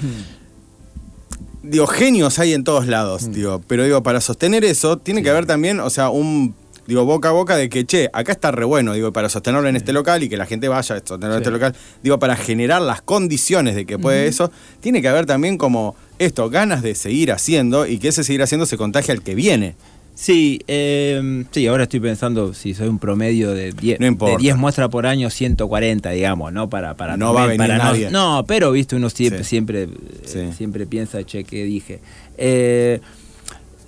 digo, 1.69 1.87
genios 1.87 2.39
hay 2.39 2.53
en 2.53 2.63
todos 2.63 2.87
lados, 2.87 3.31
digo, 3.31 3.61
pero 3.67 3.83
digo, 3.83 4.03
para 4.03 4.21
sostener 4.21 4.63
eso, 4.65 4.97
tiene 4.97 5.23
que 5.23 5.29
haber 5.29 5.45
también, 5.45 5.79
o 5.79 5.89
sea, 5.89 6.09
un, 6.09 6.55
digo, 6.87 7.05
boca 7.05 7.29
a 7.29 7.31
boca 7.31 7.55
de 7.55 7.69
que, 7.69 7.85
che, 7.85 8.09
acá 8.13 8.31
está 8.31 8.51
re 8.51 8.65
bueno, 8.65 8.93
digo, 8.93 9.11
para 9.13 9.29
sostenerlo 9.29 9.67
en 9.67 9.75
este 9.75 9.93
local 9.93 10.23
y 10.23 10.29
que 10.29 10.37
la 10.37 10.45
gente 10.45 10.67
vaya 10.67 10.95
a 10.95 10.99
sostenerlo 10.99 11.35
en 11.35 11.43
Sí. 11.43 11.43
este 11.43 11.51
local, 11.51 11.75
digo, 12.03 12.19
para 12.19 12.35
generar 12.35 12.81
las 12.81 13.01
condiciones 13.01 13.75
de 13.75 13.85
que 13.85 13.99
puede 13.99 14.27
eso, 14.27 14.51
tiene 14.79 15.01
que 15.01 15.07
haber 15.09 15.25
también 15.25 15.57
como 15.57 15.95
esto, 16.19 16.49
ganas 16.49 16.81
de 16.81 16.95
seguir 16.95 17.31
haciendo 17.31 17.85
y 17.85 17.99
que 17.99 18.07
ese 18.07 18.23
seguir 18.23 18.41
haciendo 18.41 18.65
se 18.65 18.77
contagie 18.77 19.11
al 19.11 19.21
que 19.21 19.35
viene. 19.35 19.75
Sí, 20.19 20.59
eh, 20.67 21.45
sí, 21.51 21.67
ahora 21.67 21.83
estoy 21.83 21.99
pensando 21.99 22.51
si 22.55 22.73
soy 22.73 22.87
un 22.87 22.97
promedio 22.97 23.51
de 23.51 23.71
10 23.71 23.99
No 23.99 24.07
importa. 24.07 24.35
de 24.35 24.41
10 24.41 24.57
muestras 24.57 24.89
por 24.89 25.05
año, 25.05 25.29
140, 25.29 26.09
digamos, 26.09 26.51
¿no? 26.51 26.71
Para, 26.71 26.95
para 26.95 27.17
No 27.17 27.35
va 27.35 27.43
a 27.43 27.45
venir 27.45 27.59
para 27.59 27.77
nadie. 27.77 28.09
No, 28.09 28.43
pero 28.47 28.71
viste, 28.71 28.95
uno 28.95 29.11
siempre, 29.11 29.43
Sí. 29.43 29.49
siempre, 29.51 29.87
eh, 30.33 30.51
siempre 30.57 30.87
piensa, 30.87 31.23
che, 31.23 31.43
¿qué 31.43 31.65
dije? 31.65 31.99
Eh, 32.35 32.99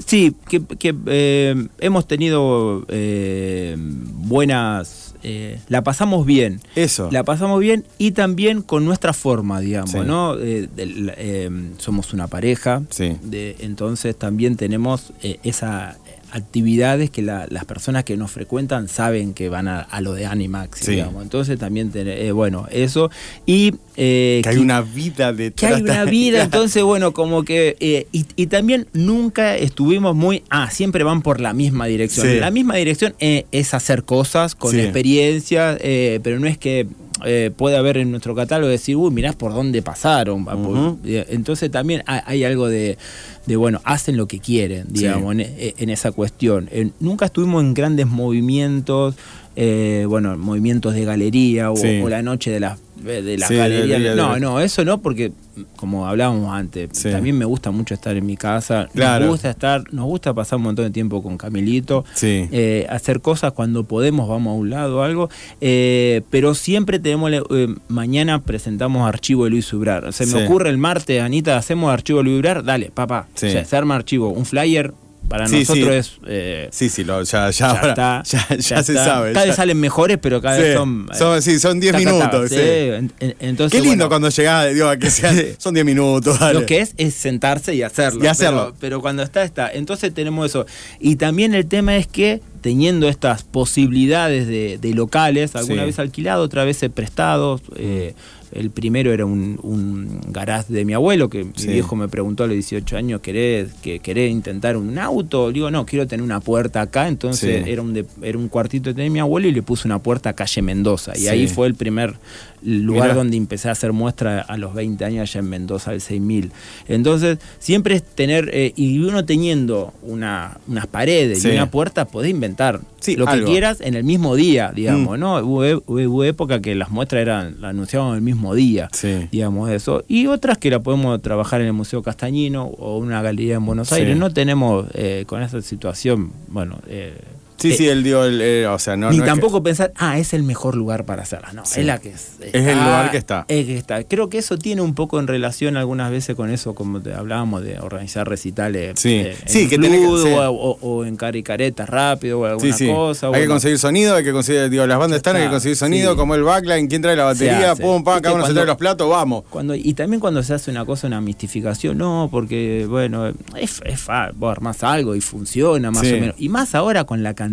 sí, 0.05 0.35
que, 0.47 0.61
que, 0.77 0.93
eh, 1.07 1.55
hemos 1.79 2.07
tenido 2.07 2.85
eh, 2.89 3.75
buenas. 3.79 5.07
eh, 5.23 5.59
la 5.67 5.83
pasamos 5.83 6.25
bien. 6.25 6.61
Eso. 6.75 7.09
La 7.11 7.23
pasamos 7.25 7.59
bien 7.59 7.83
y 7.97 8.11
también 8.11 8.61
con 8.61 8.85
nuestra 8.85 9.11
forma, 9.11 9.59
digamos, 9.59 9.91
Sí. 9.91 9.97
¿no? 10.05 10.37
Eh, 10.39 10.69
del- 10.73 11.11
eh, 11.17 11.49
somos 11.77 12.13
una 12.13 12.27
pareja, 12.27 12.83
Sí. 12.89 13.17
de- 13.23 13.57
entonces 13.59 14.15
también 14.15 14.55
tenemos 14.55 15.11
esas 15.43 15.97
actividades 16.31 17.09
que 17.09 17.21
la- 17.21 17.47
las 17.49 17.65
personas 17.65 18.03
que 18.03 18.17
nos 18.17 18.31
frecuentan 18.31 18.87
saben 18.87 19.33
que 19.33 19.49
van 19.49 19.67
a, 19.67 19.79
a 19.81 20.01
lo 20.01 20.13
de 20.13 20.25
Animax, 20.25 20.79
Sí. 20.79 20.91
digamos. 20.91 21.23
Entonces 21.23 21.57
también, 21.59 21.91
ten- 21.91 22.07
eh, 22.07 22.31
bueno, 22.31 22.67
eso. 22.71 23.09
Y 23.45 23.73
eh, 23.97 24.41
que 24.43 24.49
hay 24.49 24.57
una 24.57 24.81
vida 24.81 25.31
que 25.35 25.43
detrás. 25.43 25.73
hay 25.73 25.81
una 25.81 26.05
vida, 26.05 26.43
entonces 26.43 26.83
bueno, 26.83 27.11
como 27.13 27.43
que... 27.43 27.75
eh, 27.79 28.07
y, 28.11 28.25
y 28.35 28.47
también 28.47 28.87
nunca 28.93 29.55
estuvimos 29.57 30.15
muy... 30.15 30.43
Ah, 30.49 30.69
siempre 30.71 31.03
van 31.03 31.21
por 31.21 31.39
la 31.41 31.53
misma 31.53 31.85
dirección. 31.87 32.27
Sí. 32.27 32.39
La 32.39 32.51
misma 32.51 32.75
dirección 32.75 33.13
es 33.19 33.73
hacer 33.73 34.03
cosas 34.03 34.55
con 34.55 34.71
Sí. 34.71 34.79
experiencia, 34.79 35.77
eh, 35.81 36.19
pero 36.23 36.39
no 36.39 36.47
es 36.47 36.57
que 36.57 36.87
eh, 37.25 37.51
puede 37.55 37.77
haber 37.77 37.97
en 37.97 38.11
nuestro 38.11 38.33
catálogo 38.35 38.69
decir, 38.69 38.95
uy, 38.95 39.11
mirá 39.11 39.33
por 39.33 39.53
dónde 39.53 39.81
pasaron. 39.81 40.45
Ah, 40.49 40.55
por- 40.55 40.77
Ujú. 40.77 40.99
eh, 41.05 41.25
Entonces 41.29 41.69
también 41.71 42.03
hay, 42.05 42.43
algo 42.43 42.67
de, 42.67 42.97
de, 43.45 43.55
bueno, 43.55 43.81
hacen 43.83 44.17
lo 44.17 44.27
que 44.27 44.39
quieren, 44.39 44.87
Sí. 44.87 45.01
digamos, 45.03 45.33
en, 45.33 45.45
en 45.77 45.89
esa 45.89 46.11
cuestión. 46.11 46.69
Eh, 46.71 46.89
nunca 46.99 47.25
estuvimos 47.25 47.63
en 47.63 47.73
grandes 47.73 48.07
movimientos, 48.07 49.15
eh, 49.55 50.05
bueno, 50.07 50.37
movimientos 50.37 50.93
de 50.93 51.05
galería 51.05 51.71
o, 51.71 51.75
Sí. 51.75 51.99
o 52.03 52.09
la 52.09 52.21
noche 52.21 52.51
de 52.51 52.59
las 52.59 52.79
de 53.03 53.37
las 53.37 53.47
Sí, 53.47 53.55
galerías. 53.55 54.01
de- 54.01 54.09
de- 54.09 54.15
no, 54.15 54.37
no, 54.39 54.59
eso 54.59 54.83
no, 54.85 55.01
porque 55.01 55.31
como 55.75 56.07
hablábamos 56.07 56.53
antes, 56.53 56.89
Sí. 56.93 57.09
también 57.11 57.37
me 57.37 57.43
gusta 57.45 57.71
mucho 57.71 57.93
estar 57.93 58.15
en 58.15 58.25
mi 58.25 58.37
casa. 58.37 58.87
Claro. 58.93 59.25
Nos 59.25 59.33
gusta 59.35 59.49
estar, 59.49 59.83
nos 59.93 60.05
gusta 60.05 60.33
pasar 60.33 60.57
un 60.57 60.63
montón 60.63 60.85
de 60.85 60.91
tiempo 60.91 61.21
con 61.21 61.37
Camilito, 61.37 62.05
Sí. 62.13 62.47
eh, 62.51 62.87
hacer 62.89 63.19
cosas 63.21 63.51
cuando 63.53 63.83
podemos, 63.83 64.29
vamos 64.29 64.51
a 64.51 64.53
un 64.55 64.69
lado 64.69 64.97
o 64.99 65.01
algo, 65.01 65.29
eh, 65.61 66.21
pero 66.29 66.55
siempre 66.55 66.99
tenemos, 66.99 67.31
eh, 67.31 67.67
mañana 67.89 68.41
presentamos 68.41 69.07
archivo 69.07 69.43
de 69.45 69.49
Luis 69.51 69.71
Ubrar. 69.73 70.13
Se 70.13 70.25
me 70.25 70.45
ocurre 70.45 70.69
el 70.69 70.77
martes, 70.77 71.21
Anita, 71.21 71.57
hacemos 71.57 71.91
archivo 71.91 72.19
de 72.19 72.25
Luis 72.25 72.39
Ubrar, 72.39 72.63
dale, 72.63 72.91
papá, 72.93 73.27
Sí. 73.33 73.47
o 73.47 73.51
sea, 73.51 73.65
se 73.65 73.75
arma 73.75 73.95
archivo, 73.95 74.29
un 74.29 74.45
flyer. 74.45 74.93
Para 75.29 75.47
Sí, 75.47 75.59
nosotros 75.59 75.85
sí. 75.87 75.91
es. 75.93 76.11
eh, 76.27 76.69
Sí, 76.71 76.89
sí, 76.89 77.03
lo- 77.03 77.23
ya, 77.23 77.49
ya, 77.49 77.51
ya 77.51 77.69
ahora- 77.69 77.89
está, 77.89 78.23
ya, 78.29 78.47
ya 78.49 78.55
ya 78.57 78.83
se 78.83 78.91
está. 78.93 79.05
sabe. 79.05 79.33
Cada 79.33 79.45
vez 79.45 79.55
salen 79.55 79.79
mejores, 79.79 80.17
pero 80.21 80.41
cada 80.41 80.57
vez 80.57 80.75
son. 80.75 81.07
son- 81.17 81.41
sí, 81.41 81.59
son 81.59 81.79
10 81.79 81.93
taca, 81.93 82.03
taca, 82.03 82.15
minutos. 82.39 82.51
En- 82.51 83.11
en- 83.19 83.35
Entonces, 83.39 83.71
Qué 83.71 83.77
lindo 83.81 84.05
bueno, 84.05 84.09
cuando 84.09 84.29
llegás, 84.29 84.73
digo, 84.73 84.89
a 84.89 84.97
que 84.97 85.09
sean, 85.11 85.37
son 85.57 85.73
10 85.75 85.85
minutos. 85.85 86.39
dale. 86.39 86.59
Lo 86.59 86.65
que 86.65 86.81
es 86.81 86.93
es 86.97 87.13
sentarse 87.13 87.73
y 87.75 87.83
hacerlo. 87.83 88.23
Y 88.23 88.27
hacerlo. 88.27 88.63
Pero, 88.65 88.75
pero 88.79 89.01
cuando 89.01 89.23
está, 89.23 89.43
está. 89.43 89.71
Entonces 89.71 90.13
tenemos 90.13 90.47
eso. 90.49 90.65
Y 90.99 91.15
también 91.17 91.53
el 91.53 91.67
tema 91.67 91.95
es 91.95 92.07
que 92.07 92.41
teniendo 92.61 93.07
estas 93.07 93.43
posibilidades 93.43 94.47
de, 94.47 94.77
de 94.81 94.93
locales, 94.93 95.55
alguna 95.55 95.85
vez 95.85 95.99
alquilados, 95.99 96.45
otra 96.45 96.65
vez 96.65 96.79
prestados. 96.93 97.61
eh, 97.75 98.13
el 98.51 98.71
primero 98.71 99.11
era 99.13 99.25
un, 99.25 99.59
un 99.63 100.19
garage 100.31 100.73
de 100.73 100.85
mi 100.85 100.93
abuelo, 100.93 101.29
que 101.29 101.45
Sí. 101.55 101.67
mi 101.67 101.73
viejo 101.73 101.95
me 101.95 102.07
preguntó 102.07 102.43
a 102.43 102.47
los 102.47 102.53
18 102.55 102.97
años, 102.97 103.21
¿querés, 103.21 103.73
que, 103.81 103.99
¿querés 103.99 104.31
intentar 104.31 104.77
un 104.77 104.97
auto? 104.97 105.51
Digo, 105.51 105.69
no, 105.71 105.85
quiero 105.85 106.07
tener 106.07 106.23
una 106.23 106.39
puerta 106.39 106.81
acá. 106.81 107.07
Entonces 107.07 107.63
Sí. 107.65 107.69
era, 107.71 107.81
un 107.81 107.93
de- 107.93 108.05
era 108.21 108.37
un 108.37 108.47
cuartito 108.49 108.89
que 108.89 108.93
tenía 108.95 109.09
mi 109.11 109.19
abuelo 109.19 109.47
y 109.47 109.51
le 109.51 109.61
puse 109.61 109.87
una 109.87 109.99
puerta 109.99 110.29
a 110.29 110.33
calle 110.33 110.61
Mendoza. 110.61 111.13
Y 111.15 111.21
Sí. 111.21 111.27
ahí 111.27 111.47
fue 111.47 111.67
el 111.67 111.75
primer 111.75 112.15
lugar 112.61 113.03
Mirá. 113.09 113.15
donde 113.15 113.37
empecé 113.37 113.69
a 113.69 113.71
hacer 113.71 113.93
muestra 113.93 114.41
a 114.41 114.57
los 114.57 114.73
20 114.73 115.05
años 115.05 115.29
allá 115.29 115.39
en 115.39 115.49
Mendoza, 115.49 115.91
al 115.91 116.01
6000. 116.01 116.51
Entonces, 116.87 117.37
siempre 117.59 117.95
es 117.95 118.03
tener, 118.03 118.49
eh, 118.53 118.73
y 118.75 118.99
uno 118.99 119.23
teniendo 119.25 119.93
una, 120.01 120.57
unas 120.67 120.87
paredes 120.87 121.43
y 121.45 121.49
una 121.51 121.71
puerta, 121.71 122.05
podés 122.05 122.31
inventar 122.31 122.81
Sí, 122.99 123.15
lo 123.15 123.27
algo. 123.27 123.45
que 123.45 123.51
quieras 123.51 123.81
en 123.81 123.93
el 123.95 124.03
mismo 124.03 124.35
día, 124.35 124.71
digamos, 124.75 125.17
Mm. 125.17 125.21
¿no? 125.21 125.37
Hubo, 125.39 125.65
e- 125.65 125.75
hubo 125.75 126.23
época 126.23 126.59
que 126.61 126.75
las 126.75 126.89
muestras 126.91 127.21
eran, 127.21 127.55
las 127.61 127.71
anunciábamos 127.71 128.15
el 128.15 128.21
mismo 128.21 128.53
día, 128.55 128.89
Sí. 128.91 129.27
digamos 129.31 129.69
eso. 129.69 130.03
Y 130.07 130.27
otras 130.27 130.57
que 130.57 130.69
la 130.69 130.79
podemos 130.81 131.21
trabajar 131.21 131.61
en 131.61 131.67
el 131.67 131.73
Museo 131.73 132.01
Castañino 132.03 132.65
o 132.65 132.97
una 132.97 133.21
galería 133.21 133.55
en 133.55 133.65
Buenos 133.65 133.89
Sí. 133.89 133.95
Aires. 133.95 134.17
No 134.17 134.31
tenemos, 134.31 134.85
eh, 134.93 135.23
con 135.27 135.41
esa 135.41 135.61
situación, 135.61 136.31
bueno, 136.49 136.79
eh, 136.87 137.13
Sí, 137.59 137.71
Eh, 137.73 137.75
sí, 137.75 137.87
él 137.89 138.03
dio 138.03 138.23
el. 138.23 138.39
eh, 138.41 138.67
o 138.67 138.79
sea, 138.79 138.95
no. 138.95 139.09
ni 139.11 139.17
no 139.17 139.23
es 139.23 139.27
que- 139.27 139.31
tampoco 139.31 139.61
pensar, 139.61 139.91
ah, 139.97 140.17
es 140.17 140.33
el 140.33 140.43
mejor 140.43 140.75
lugar 140.75 141.05
para 141.05 141.23
hacerla. 141.23 141.51
No, 141.53 141.65
Sí. 141.65 141.81
es 141.81 141.85
la 141.85 141.99
que 141.99 142.09
es. 142.09 142.29
Es 142.41 142.53
el 142.67 142.77
lugar 142.77 143.11
que 143.11 143.17
está. 143.17 143.45
Es 143.47 143.65
que 143.65 143.77
está. 143.77 144.03
Creo 144.05 144.29
que 144.29 144.37
eso 144.37 144.57
tiene 144.57 144.81
un 144.81 144.95
poco 144.95 145.19
en 145.19 145.27
relación 145.27 145.75
algunas 145.77 146.09
veces 146.09 146.35
con 146.35 146.49
eso, 146.51 146.73
como 146.73 147.01
te 147.01 147.13
hablábamos 147.13 147.61
de 147.63 147.77
organizar 147.79 148.27
recitales. 148.29 148.93
Sí. 148.99 149.15
eh, 149.15 149.35
Sí, 149.45 149.63
en 149.63 149.69
que 149.69 149.77
tenés 149.77 149.99
que- 149.99 150.05
sí. 150.29 150.33
o, 150.33 150.49
o- 150.51 150.77
o 150.81 151.05
en 151.05 151.15
caricaretas 151.17 151.89
rápido 151.89 152.39
o 152.39 152.45
alguna 152.45 152.71
Sí, 152.73 152.85
sí. 152.85 152.91
cosa. 152.93 153.27
hay 153.27 153.41
que 153.41 153.47
conseguir 153.47 153.77
sonido, 153.79 154.15
hay 154.15 154.23
que 154.23 154.31
conseguir. 154.31 154.69
Digo, 154.69 154.87
las 154.87 154.97
bandas 154.97 155.17
están, 155.17 155.35
hay 155.35 155.43
que 155.43 155.49
conseguir 155.49 155.75
sonido, 155.75 156.15
como 156.15 156.35
el 156.35 156.43
backline, 156.43 156.87
quién 156.87 157.01
trae 157.01 157.15
la 157.17 157.25
batería, 157.25 157.75
pum, 157.75 158.03
pam, 158.03 158.21
cada 158.21 158.35
uno 158.35 158.45
se 158.47 158.53
trae 158.53 158.65
los 158.65 158.77
platos, 158.77 159.09
vamos. 159.09 159.43
Cuando, 159.49 159.75
y 159.75 159.93
también 159.93 160.19
cuando 160.21 160.41
se 160.43 160.53
hace 160.53 160.71
una 160.71 160.85
cosa, 160.85 161.07
una 161.07 161.19
mistificación, 161.19 161.97
no, 161.97 162.29
porque, 162.31 162.85
bueno, 162.87 163.27
es, 163.57 163.81
es 163.83 163.99
fa- 163.99 164.31
vos 164.33 164.51
armás 164.51 164.81
algo 164.83 165.13
y 165.15 165.21
funciona 165.21 165.91
más 165.91 166.03
o 166.03 166.05
menos. 166.05 166.35
Y 166.37 166.47
más 166.49 166.73
ahora 166.73 167.03
con 167.03 167.21
la 167.21 167.33
cantidad 167.33 167.48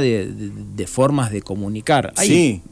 de, 0.00 0.26
de- 0.32 0.50
de 0.76 0.86
formas 0.86 1.30
de 1.30 1.42
comunicar. 1.42 2.12
Ahí, 2.16 2.28
Sí. 2.28 2.62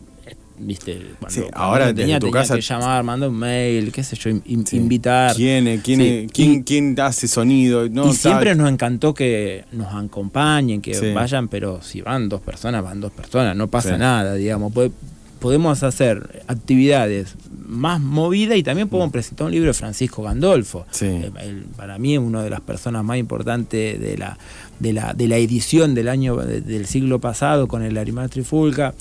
Viste, 0.59 0.95
cuando, 1.21 1.35
Sí, 1.35 1.41
cuando 1.43 1.59
ahora 1.59 1.87
tenía, 1.89 2.07
desde 2.15 2.21
tu 2.21 2.27
tenía 2.29 2.41
casa- 2.41 2.55
que 2.55 2.63
llamar, 2.63 3.05
mandar 3.05 3.29
un 3.29 3.37
mail, 3.37 3.93
qué 3.93 4.03
sé 4.03 4.17
yo, 4.17 4.31
in- 4.31 4.67
Sí. 4.67 4.79
invitar. 4.79 5.37
¿Quién, 5.37 5.69
es? 5.69 5.83
quién, 5.83 6.01
Sí, 6.01 6.07
es? 6.09 6.33
quién, 6.33 6.53
y- 6.55 6.63
quién 6.63 6.97
hace 6.99 7.29
sonido? 7.29 7.87
No, 7.91 8.09
y 8.11 8.15
siempre 8.15 8.51
tal. 8.51 8.59
nos 8.59 8.71
encantó 8.71 9.13
que 9.13 9.67
nos 9.73 9.95
acompañen, 9.95 10.81
que 10.81 11.13
vayan, 11.13 11.49
pero 11.49 11.83
si 11.83 12.01
van 12.01 12.31
dos 12.31 12.41
personas, 12.41 12.83
van 12.83 13.03
dos 13.03 13.13
personas, 13.13 13.55
no 13.55 13.69
pasa 13.69 13.99
nada, 13.99 14.33
digamos. 14.35 14.73
Podemos 15.39 15.83
hacer 15.83 16.43
actividades 16.49 17.35
más 17.67 18.01
movidas 18.01 18.57
y 18.59 18.63
también 18.63 18.89
podemos 18.89 19.13
presentar 19.13 19.47
un 19.47 19.53
libro 19.53 19.69
de 19.69 19.75
Francisco 19.75 20.23
Gandolfo. 20.23 20.87
Sí. 20.91 21.07
Eh, 21.07 21.63
para 21.77 21.99
mí 21.99 22.15
es 22.15 22.21
una 22.21 22.43
de 22.43 22.51
las 22.51 22.61
personas 22.61 23.05
más 23.05 23.19
importantes 23.19 24.01
de 24.01 24.17
la, 24.17 24.39
de 24.79 24.93
la, 24.93 25.15
de 25.15 25.27
la 25.29 25.37
edición 25.37 25.95
del 25.95 26.09
año 26.09 26.37
de- 26.37 26.61
del 26.61 26.87
siglo 26.87 27.21
pasado 27.21 27.67
con 27.69 27.83
el 27.83 27.99
Arimar 27.99 28.29
Trifulca. 28.29 28.95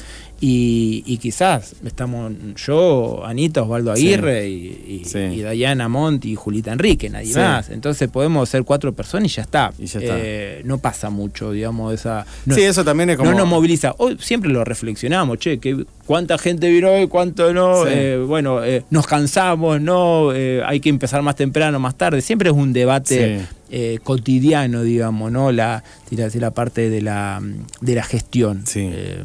Y, 0.47 1.01
y 1.07 1.17
quizás 1.17 1.73
estamos 1.83 2.31
yo, 2.63 3.23
Anita, 3.25 3.63
Osvaldo 3.63 3.95
Sí. 3.95 4.05
Aguirre 4.13 4.47
y, 4.47 5.01
y- 5.01 5.05
Sí. 5.05 5.17
y 5.17 5.41
Dayana 5.41 5.89
Monti 5.89 6.33
y 6.33 6.35
Julita 6.35 6.71
Enrique, 6.71 7.09
nadie 7.09 7.33
Sí. 7.33 7.39
más. 7.39 7.71
Entonces 7.71 8.09
podemos 8.09 8.47
ser 8.47 8.63
cuatro 8.63 8.93
personas 8.93 9.31
y 9.31 9.35
ya 9.37 9.41
está. 9.41 9.73
Y 9.79 9.87
ya 9.87 9.99
está. 9.99 10.13
Eh, 10.19 10.61
no 10.63 10.77
pasa 10.77 11.09
mucho, 11.09 11.51
digamos, 11.51 11.95
esa. 11.95 12.27
No, 12.45 12.53
Sí, 12.53 12.61
eso 12.61 12.85
también 12.85 13.09
es 13.09 13.17
como. 13.17 13.31
no 13.31 13.37
nos 13.37 13.47
moviliza. 13.47 13.95
Hoy 13.97 14.17
siempre 14.21 14.51
lo 14.51 14.63
reflexionamos, 14.63 15.39
che, 15.39 15.57
que 15.57 15.83
cuánta 16.05 16.37
gente 16.37 16.69
vino 16.69 16.91
hoy, 16.91 17.07
cuánto 17.07 17.51
no. 17.51 17.87
Eh, 17.87 18.19
bueno, 18.19 18.63
eh, 18.63 18.83
nos 18.91 19.07
cansamos, 19.07 19.81
no, 19.81 20.29
hay 20.29 20.79
que 20.79 20.89
empezar 20.89 21.23
más 21.23 21.35
temprano, 21.35 21.79
más 21.79 21.95
tarde. 21.97 22.21
Siempre 22.21 22.49
es 22.51 22.55
un 22.55 22.71
debate 22.71 23.39
Sí. 23.39 23.45
Eh, 23.69 23.99
cotidiano, 24.03 24.83
digamos, 24.83 25.31
¿no? 25.31 25.51
La, 25.51 25.83
la, 26.11 26.29
la 26.33 26.51
parte 26.51 26.89
de 26.89 27.01
la, 27.01 27.41
de 27.81 27.95
la 27.95 28.03
gestión. 28.03 28.63
Sí. 28.65 28.87
Eh, 28.91 29.23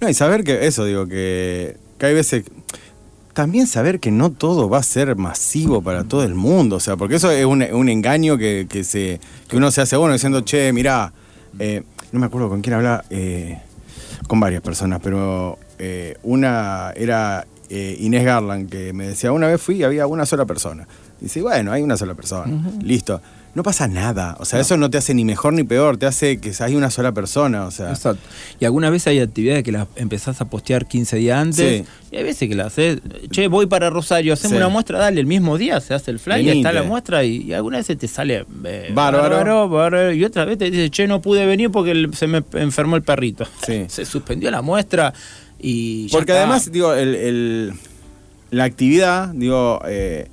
No, 0.00 0.08
y 0.08 0.14
saber 0.14 0.44
que 0.44 0.66
eso, 0.66 0.84
digo, 0.84 1.06
que, 1.06 1.76
que 1.98 2.06
hay 2.06 2.14
veces. 2.14 2.44
También 3.32 3.66
saber 3.66 3.98
que 3.98 4.12
no 4.12 4.30
todo 4.30 4.68
va 4.68 4.78
a 4.78 4.82
ser 4.84 5.16
masivo 5.16 5.82
para 5.82 6.04
todo 6.04 6.22
el 6.22 6.36
mundo, 6.36 6.76
o 6.76 6.80
sea, 6.80 6.96
porque 6.96 7.16
eso 7.16 7.32
es 7.32 7.44
un, 7.44 7.62
un 7.64 7.88
engaño 7.88 8.38
que, 8.38 8.66
que 8.70 8.84
se, 8.84 9.18
que 9.48 9.56
uno 9.56 9.72
se 9.72 9.80
hace 9.80 9.96
bueno 9.96 10.12
diciendo, 10.12 10.42
che, 10.42 10.72
mirá, 10.72 11.12
eh, 11.58 11.82
no 12.12 12.20
me 12.20 12.26
acuerdo 12.26 12.48
con 12.48 12.60
quién 12.60 12.74
hablaba, 12.74 13.04
eh, 13.10 13.58
con 14.28 14.38
varias 14.38 14.62
personas, 14.62 15.00
pero 15.02 15.58
eh, 15.80 16.16
una 16.22 16.92
era 16.94 17.44
Inés 17.68 18.24
Garland, 18.24 18.70
que 18.70 18.92
me 18.92 19.08
decía, 19.08 19.32
una 19.32 19.48
vez 19.48 19.60
fui 19.60 19.78
y 19.78 19.82
había 19.82 20.06
una 20.06 20.26
sola 20.26 20.44
persona. 20.44 20.86
Dice, 21.20 21.42
bueno, 21.42 21.72
hay 21.72 21.82
una 21.82 21.96
sola 21.96 22.14
persona, 22.14 22.46
listo. 22.82 23.20
No 23.54 23.62
pasa 23.62 23.86
nada, 23.86 24.36
o 24.40 24.44
sea, 24.44 24.58
eso 24.58 24.76
no 24.76 24.90
te 24.90 24.98
hace 24.98 25.14
ni 25.14 25.24
mejor 25.24 25.52
ni 25.52 25.62
peor, 25.62 25.96
te 25.96 26.06
hace 26.06 26.38
que 26.40 26.52
hay 26.58 26.74
una 26.74 26.90
sola 26.90 27.12
persona, 27.12 27.66
o 27.66 27.70
sea. 27.70 27.90
Exacto. 27.90 28.20
Y 28.58 28.64
algunas 28.64 28.90
veces 28.90 29.06
hay 29.08 29.20
actividades 29.20 29.62
que 29.62 29.70
las 29.70 29.86
empezás 29.94 30.40
a 30.40 30.46
postear 30.46 30.86
15 30.86 31.16
días 31.18 31.38
antes. 31.40 31.82
Sí. 31.82 31.88
Y 32.10 32.16
hay 32.16 32.24
veces 32.24 32.48
que 32.48 32.54
las 32.56 32.66
haces. 32.68 32.98
Che, 33.30 33.46
voy 33.46 33.66
para 33.66 33.90
Rosario, 33.90 34.32
hacemos 34.32 34.52
Sí. 34.52 34.56
una 34.56 34.68
muestra, 34.68 34.98
dale, 34.98 35.20
el 35.20 35.26
mismo 35.26 35.56
día 35.56 35.80
se 35.80 35.94
hace 35.94 36.10
el 36.10 36.18
flyer, 36.18 36.38
Venite. 36.46 36.58
está 36.68 36.72
la 36.72 36.82
muestra 36.82 37.22
y, 37.24 37.42
y 37.42 37.52
algunas 37.52 37.80
veces 37.80 37.96
te 37.98 38.08
sale 38.08 38.44
eh, 38.64 38.90
Bárbaro. 38.92 39.68
bárbaro, 39.70 40.12
Y 40.12 40.24
otra 40.24 40.44
vez 40.44 40.58
te 40.58 40.70
dice, 40.70 40.90
che, 40.90 41.06
no 41.06 41.22
pude 41.22 41.46
venir 41.46 41.70
porque 41.70 42.08
se 42.12 42.26
me 42.26 42.42
enfermó 42.54 42.96
el 42.96 43.02
perrito. 43.02 43.46
Sí. 43.64 43.84
se 43.88 44.04
suspendió 44.04 44.50
la 44.50 44.62
muestra 44.62 45.14
y. 45.60 46.08
ya 46.08 46.12
Porque 46.18 46.32
está. 46.32 46.42
además, 46.42 46.72
digo, 46.72 46.92
el, 46.92 47.14
el- 47.14 47.72
la 48.50 48.64
actividad, 48.64 49.28
digo, 49.28 49.80
eh, 49.86 50.28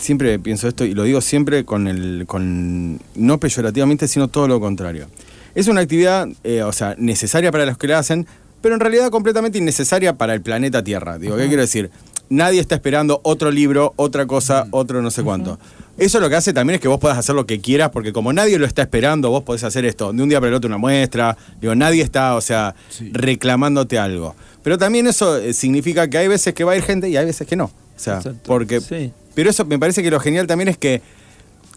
siempre 0.00 0.38
pienso 0.38 0.66
esto 0.66 0.84
y 0.84 0.94
lo 0.94 1.04
digo 1.04 1.20
siempre 1.20 1.64
con 1.64 1.86
el, 1.86 2.24
con, 2.26 3.00
no 3.14 3.38
peyorativamente, 3.38 4.08
sino 4.08 4.28
todo 4.28 4.48
lo 4.48 4.58
contrario. 4.60 5.06
Es 5.54 5.68
una 5.68 5.80
actividad, 5.80 6.28
eh, 6.44 6.62
o 6.62 6.72
sea, 6.72 6.94
necesaria 6.98 7.52
para 7.52 7.66
los 7.66 7.78
que 7.78 7.88
la 7.88 7.98
hacen, 7.98 8.26
pero 8.60 8.74
en 8.74 8.80
realidad 8.80 9.10
completamente 9.10 9.58
innecesaria 9.58 10.14
para 10.14 10.34
el 10.34 10.42
planeta 10.42 10.82
Tierra. 10.82 11.18
Digo, 11.18 11.36
¿qué 11.36 11.46
quiero 11.48 11.62
decir? 11.62 11.90
Nadie 12.28 12.60
está 12.60 12.76
esperando 12.76 13.20
otro 13.24 13.50
libro, 13.50 13.92
otra 13.96 14.26
cosa, 14.26 14.66
otro 14.70 15.02
no 15.02 15.10
sé 15.10 15.22
cuánto. 15.22 15.58
Eso 15.98 16.20
lo 16.20 16.30
que 16.30 16.36
hace 16.36 16.52
también 16.52 16.76
es 16.76 16.80
que 16.80 16.86
vos 16.86 17.00
puedas 17.00 17.18
hacer 17.18 17.34
lo 17.34 17.44
que 17.44 17.60
quieras, 17.60 17.90
porque 17.90 18.12
como 18.12 18.32
nadie 18.32 18.58
lo 18.58 18.66
está 18.66 18.82
esperando, 18.82 19.30
vos 19.30 19.42
podés 19.42 19.64
hacer 19.64 19.84
esto 19.84 20.12
de 20.12 20.22
un 20.22 20.28
día 20.28 20.38
para 20.38 20.50
el 20.50 20.54
otro 20.54 20.68
una 20.68 20.78
muestra. 20.78 21.36
Digo, 21.60 21.74
nadie 21.74 22.02
está, 22.02 22.36
o 22.36 22.40
sea, 22.40 22.74
reclamándote 23.12 23.98
algo. 23.98 24.36
Pero 24.62 24.78
también 24.78 25.06
eso 25.08 25.38
eh, 25.38 25.52
significa 25.52 26.08
que 26.08 26.18
hay 26.18 26.28
veces 26.28 26.54
que 26.54 26.62
va 26.62 26.72
a 26.72 26.76
ir 26.76 26.82
gente 26.82 27.08
y 27.08 27.16
hay 27.16 27.26
veces 27.26 27.46
que 27.46 27.56
no. 27.56 27.64
O 27.64 27.72
sea, 27.96 28.18
Exacto. 28.18 28.40
porque. 28.44 28.80
Sí. 28.80 29.12
Pero 29.34 29.50
eso 29.50 29.64
me 29.64 29.78
parece 29.78 30.02
que 30.02 30.10
lo 30.10 30.20
genial 30.20 30.46
también 30.46 30.68
es 30.68 30.78
que 30.78 31.02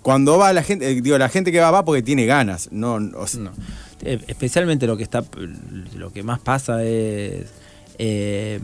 cuando 0.02 0.38
va 0.38 0.52
la 0.54 0.64
gente, 0.64 0.90
eh, 0.92 1.02
digo, 1.02 1.18
la 1.18 1.30
gente 1.30 1.52
que 1.52 1.60
va 1.60 1.72
va 1.72 1.86
porque 1.86 2.02
tiene 2.02 2.26
ganas. 2.26 2.70
No, 2.72 2.96
o 3.16 3.28
sea, 3.28 3.40
No. 3.42 3.52
Eh, 4.06 4.20
Especialmente 4.28 4.86
lo 4.86 4.98
que 4.98 5.04
está, 5.04 5.24
lo 5.96 6.12
que 6.12 6.24
más 6.24 6.40
pasa 6.40 6.84
es 6.84 7.46
eh, 8.00 8.60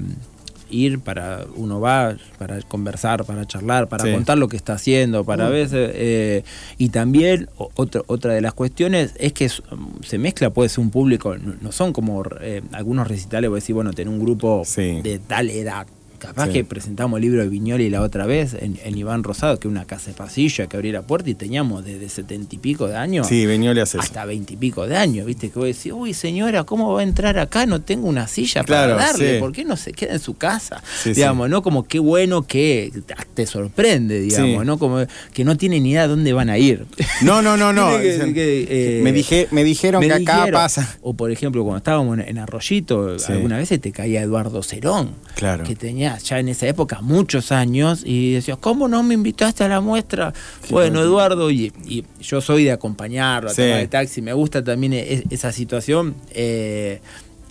ir 0.71 0.99
para, 0.99 1.45
uno 1.55 1.79
va 1.79 2.17
para 2.37 2.61
conversar, 2.63 3.23
para 3.25 3.45
charlar, 3.45 3.87
para 3.87 4.03
Sí. 4.03 4.11
contar 4.11 4.37
lo 4.37 4.47
que 4.49 4.57
está 4.57 4.73
haciendo, 4.73 5.23
para 5.23 5.47
veces, 5.49 5.91
eh, 5.93 6.43
y 6.77 6.89
también 6.89 7.49
otro- 7.75 8.03
otra 8.07 8.33
de 8.33 8.41
las 8.41 8.53
cuestiones 8.53 9.13
es 9.17 9.31
que 9.33 9.49
se 9.49 10.17
mezcla, 10.17 10.49
puede 10.49 10.67
ser 10.69 10.81
un 10.81 10.89
público, 10.91 11.35
no, 11.37 11.71
son 11.71 11.93
como 11.93 12.23
eh, 12.41 12.61
algunos 12.73 13.07
recitales, 13.07 13.49
voy 13.49 13.57
a 13.57 13.61
decir, 13.61 13.73
bueno, 13.75 13.93
tener 13.93 14.13
un 14.13 14.19
grupo 14.19 14.63
Sí. 14.65 15.01
de 15.01 15.19
tal 15.19 15.49
edad. 15.49 15.87
Capaz 16.19 16.47
Sí. 16.47 16.53
que 16.53 16.63
presentamos 16.65 17.17
el 17.17 17.23
libro 17.23 17.41
de 17.41 17.49
Viñoli 17.49 17.89
la 17.89 18.01
otra 18.01 18.25
vez 18.25 18.53
en, 18.53 18.77
en 18.83 18.97
Iván 18.97 19.23
Rosado, 19.23 19.57
que 19.59 19.67
es 19.67 19.71
una 19.71 19.85
casa 19.85 20.07
de 20.11 20.13
pasillo 20.17 20.67
que 20.69 20.75
abría 20.77 20.93
la 20.93 21.01
puerta 21.01 21.29
y 21.29 21.33
teníamos 21.33 21.83
desde 21.85 22.09
setenta 22.09 22.53
y 22.55 22.57
pico 22.57 22.87
de 22.87 22.95
años 22.97 23.27
sí, 23.27 23.45
Beñoli 23.45 23.79
hace 23.79 23.97
eso. 23.97 24.03
hasta 24.03 24.25
veintipico 24.25 24.85
de 24.85 24.97
años, 24.97 25.25
¿viste? 25.25 25.49
Que 25.49 25.57
vos 25.59 25.67
decís, 25.67 25.91
uy, 25.93 26.13
señora, 26.13 26.63
¿cómo 26.65 26.93
va 26.93 26.99
a 26.99 27.03
entrar 27.03 27.39
acá? 27.39 27.65
No 27.65 27.81
tengo 27.81 28.07
una 28.07 28.27
silla 28.27 28.63
Claro, 28.63 28.95
para 28.95 29.07
darle, 29.07 29.35
sí. 29.35 29.39
¿por 29.39 29.51
qué 29.51 29.63
no 29.65 29.77
se 29.77 29.93
queda 29.93 30.13
en 30.13 30.19
su 30.19 30.35
casa? 30.35 30.83
Sí, 31.01 31.13
digamos, 31.13 31.49
¿no? 31.49 31.61
Como 31.61 31.83
qué 31.83 31.99
bueno 31.99 32.43
que 32.45 32.91
te 33.33 33.45
sorprende, 33.45 34.19
digamos. 34.19 34.65
¿no? 34.65 34.77
Como 34.77 35.05
que 35.33 35.43
no 35.43 35.57
tiene 35.57 35.79
ni 35.79 35.91
idea 35.91 36.03
de 36.03 36.07
dónde 36.09 36.33
van 36.33 36.49
a 36.49 36.57
ir. 36.57 36.85
No, 37.21 37.41
no, 37.41 37.55
no, 37.57 37.71
no. 37.73 37.89
Que- 37.99 38.33
que, 38.33 38.67
eh, 38.99 39.01
me, 39.03 39.11
dije, 39.11 39.47
me 39.51 39.63
dijeron 39.63 40.01
me 40.01 40.07
que 40.07 40.13
acá 40.13 40.35
dijeron. 40.39 40.51
pasa. 40.61 40.97
O 41.01 41.13
por 41.13 41.31
ejemplo, 41.31 41.63
cuando 41.63 41.77
estábamos 41.77 42.19
en, 42.19 42.37
Arroyito, 42.37 43.15
algunas 43.27 43.59
veces 43.59 43.79
te 43.81 43.91
caía 43.91 44.21
Eduardo 44.21 44.61
Cerón. 44.63 45.11
Claro. 45.35 45.63
Que 45.63 45.75
tenía 45.75 46.08
ya 46.17 46.39
en 46.39 46.49
esa 46.49 46.67
época 46.67 46.99
muchos 47.01 47.51
años 47.51 48.01
y 48.05 48.33
decías, 48.33 48.57
¿cómo 48.57 48.87
no 48.87 49.03
me 49.03 49.13
invitaste 49.13 49.63
a 49.63 49.67
la 49.67 49.79
muestra? 49.81 50.33
bueno, 50.69 51.01
Eduardo, 51.01 51.51
y, 51.51 51.71
y 51.85 52.03
yo 52.21 52.41
soy 52.41 52.63
de 52.65 52.71
acompañarlo, 52.71 53.49
a 53.49 53.53
Sí. 53.53 53.61
tomar 53.63 53.79
el 53.81 53.89
taxi, 53.89 54.21
me 54.21 54.33
gusta 54.33 54.63
también 54.63 54.93
e- 54.93 55.23
esa 55.29 55.51
situación. 55.51 56.15
eh, 56.31 57.01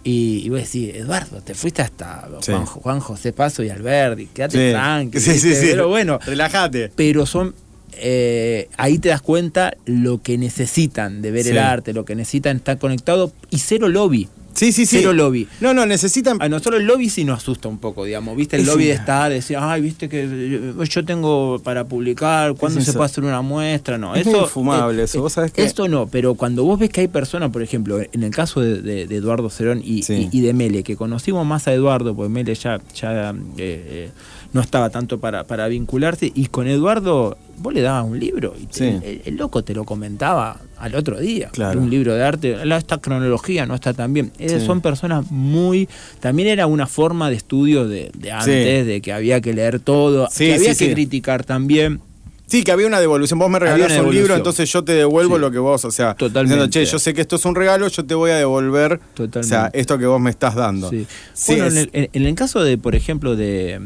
y, 0.04 0.42
y 0.44 0.48
vos 0.48 0.61
decís, 0.61 0.94
Eduardo, 0.94 1.42
te 1.42 1.54
fuiste 1.54 1.82
hasta. 1.82 2.28
Juan, 2.46 2.64
Juan 2.64 3.00
José 3.00 3.32
Paso 3.32 3.62
y 3.62 3.68
Alberti, 3.68 4.26
quédate 4.32 4.70
tranquilo. 4.70 5.22
Pero 5.61 5.88
bueno, 5.88 6.18
Relájate. 6.24 6.90
pero 6.94 7.26
son 7.26 7.54
eh, 8.00 8.68
ahí 8.76 8.98
te 8.98 9.09
das 9.09 9.20
cuenta 9.22 9.74
lo 9.86 10.22
que 10.22 10.38
necesitan 10.38 11.20
de 11.20 11.30
ver 11.32 11.42
Sí. 11.44 11.50
el 11.50 11.59
arte, 11.59 11.92
lo 11.92 12.04
que 12.04 12.14
necesitan 12.14 12.56
estar 12.59 12.78
conectados 12.78 13.32
y 13.50 13.59
cero 13.59 13.88
lobby. 13.88 14.28
Sí, 14.59 14.72
sí, 14.72 14.86
sí. 14.86 14.98
Cero 14.98 15.12
lobby. 15.12 15.46
No, 15.61 15.72
no, 15.72 15.86
necesitan. 15.86 16.40
A 16.42 16.48
nosotros 16.48 16.80
el 16.80 16.86
lobby 16.86 17.09
sí 17.09 17.24
nos 17.24 17.38
asusta 17.38 17.68
un 17.68 17.78
poco, 17.78 18.04
digamos. 18.04 18.36
¿Viste? 18.36 18.56
El 18.56 18.62
Es 18.62 18.68
lobby 18.68 18.86
de 18.86 18.92
estar, 18.92 19.30
decir, 19.30 19.56
ay, 19.61 19.80
viste 19.80 20.09
que 20.09 20.74
yo- 20.88 21.04
tengo 21.04 21.61
para 21.62 21.84
publicar, 21.86 22.54
¿cuándo 22.54 22.80
Es 22.80 22.86
se 22.86 22.92
puede 22.92 23.06
hacer 23.06 23.22
una 23.24 23.40
muestra? 23.40 23.96
No, 23.98 24.14
Es 24.16 24.26
eso. 24.26 24.42
infumable 24.42 25.04
eso, 25.04 25.20
vos 25.22 25.32
sabés 25.32 25.52
que- 25.52 25.62
Esto 25.62 25.86
no, 25.88 26.06
pero 26.09 26.34
cuando 26.34 26.64
vos 26.64 26.78
ves 26.78 26.90
que 26.90 27.02
hay 27.02 27.09
personas, 27.09 27.50
por 27.50 27.62
ejemplo, 27.62 28.00
en 28.00 28.22
el 28.22 28.30
caso 28.30 28.61
de, 28.61 28.82
de- 28.82 29.06
de 29.06 29.16
Eduardo 29.16 29.48
Cerón 29.50 29.80
y, 29.84 30.02
Sí. 30.02 30.28
y- 30.32 30.38
y 30.38 30.40
de 30.40 30.52
Mele, 30.52 30.82
que 30.82 30.96
conocimos 30.96 31.46
más 31.46 31.68
a 31.68 31.72
Eduardo, 31.72 32.14
porque 32.16 32.28
Mele 32.30 32.54
ya, 32.54 32.80
ya 32.94 33.30
eh, 33.30 33.34
eh, 33.59 34.11
no 34.53 34.61
estaba 34.61 34.88
tanto 34.90 35.18
para, 35.20 35.44
para 35.44 35.68
vincularse, 35.68 36.32
y 36.34 36.46
con 36.46 36.66
Eduardo 36.68 37.36
vos 37.59 37.74
le 37.74 37.82
dabas 37.82 38.05
un 38.11 38.18
libro 38.18 38.55
y 38.59 38.66
te- 38.66 38.74
Sí. 38.74 38.84
el, 39.05 39.22
el 39.24 39.36
loco 39.36 39.62
te 39.64 39.74
lo 39.74 39.84
comentaba 39.84 40.59
al 40.78 40.94
otro 40.94 41.18
día. 41.18 41.49
Claro. 41.53 41.80
Un 41.80 41.90
libro 41.90 42.14
de 42.14 42.22
arte, 42.24 42.64
la, 42.64 42.76
esta 42.78 42.99
cronología 42.99 43.66
no 43.66 43.74
está 43.74 43.92
tan 43.92 44.12
bien. 44.14 44.32
Eh, 44.38 44.49
Sí. 44.61 44.64
Son 44.66 44.80
personas 44.80 45.30
muy... 45.30 45.88
También 46.20 46.49
era 46.49 46.66
una 46.66 46.86
forma 46.86 47.28
de 47.30 47.36
estudio 47.36 47.86
de, 47.88 48.11
de 48.16 48.30
antes, 48.32 48.86
de 48.86 49.01
que 49.01 49.12
había 49.12 49.40
que 49.40 49.53
leer 49.53 49.80
todo, 49.80 50.28
Sí, 50.30 50.46
que 50.46 50.55
había 50.55 50.74
que 50.74 50.92
criticar 50.92 51.44
también. 51.44 52.01
Sí, 52.46 52.62
que 52.62 52.72
había 52.72 52.86
una 52.86 52.99
devolución. 53.01 53.38
Vos 53.38 53.51
me 53.51 53.59
regalás 53.59 53.99
un 53.99 54.14
libro, 54.14 54.34
entonces 54.34 54.72
yo 54.72 54.82
te 54.82 54.92
devuelvo 54.92 55.34
Sí. 55.34 55.40
lo 55.42 55.51
que 55.51 55.59
vos, 55.59 55.84
o 55.84 55.90
sea, 55.90 56.14
Totalmente. 56.14 56.55
diciendo, 56.55 56.70
che, 56.72 56.84
yo 56.90 56.99
sé 56.99 57.12
que 57.12 57.20
esto 57.20 57.36
es 57.36 57.44
un 57.44 57.55
regalo, 57.55 57.86
yo 57.88 58.07
te 58.07 58.14
voy 58.14 58.30
a 58.30 58.36
devolver, 58.36 58.99
Totalmente. 59.12 59.40
o 59.40 59.42
sea, 59.42 59.70
esto 59.74 59.99
que 59.99 60.07
vos 60.07 60.18
me 60.18 60.30
estás 60.30 60.55
dando. 60.55 60.88
Sí. 60.88 61.07
Sí, 61.34 61.57
bueno, 61.57 61.66
es- 61.66 61.88
en, 61.92 62.05
el, 62.05 62.11
en 62.14 62.24
el 62.24 62.34
caso 62.34 62.62
de, 62.64 62.78
por 62.78 62.94
ejemplo, 62.94 63.36
de, 63.36 63.80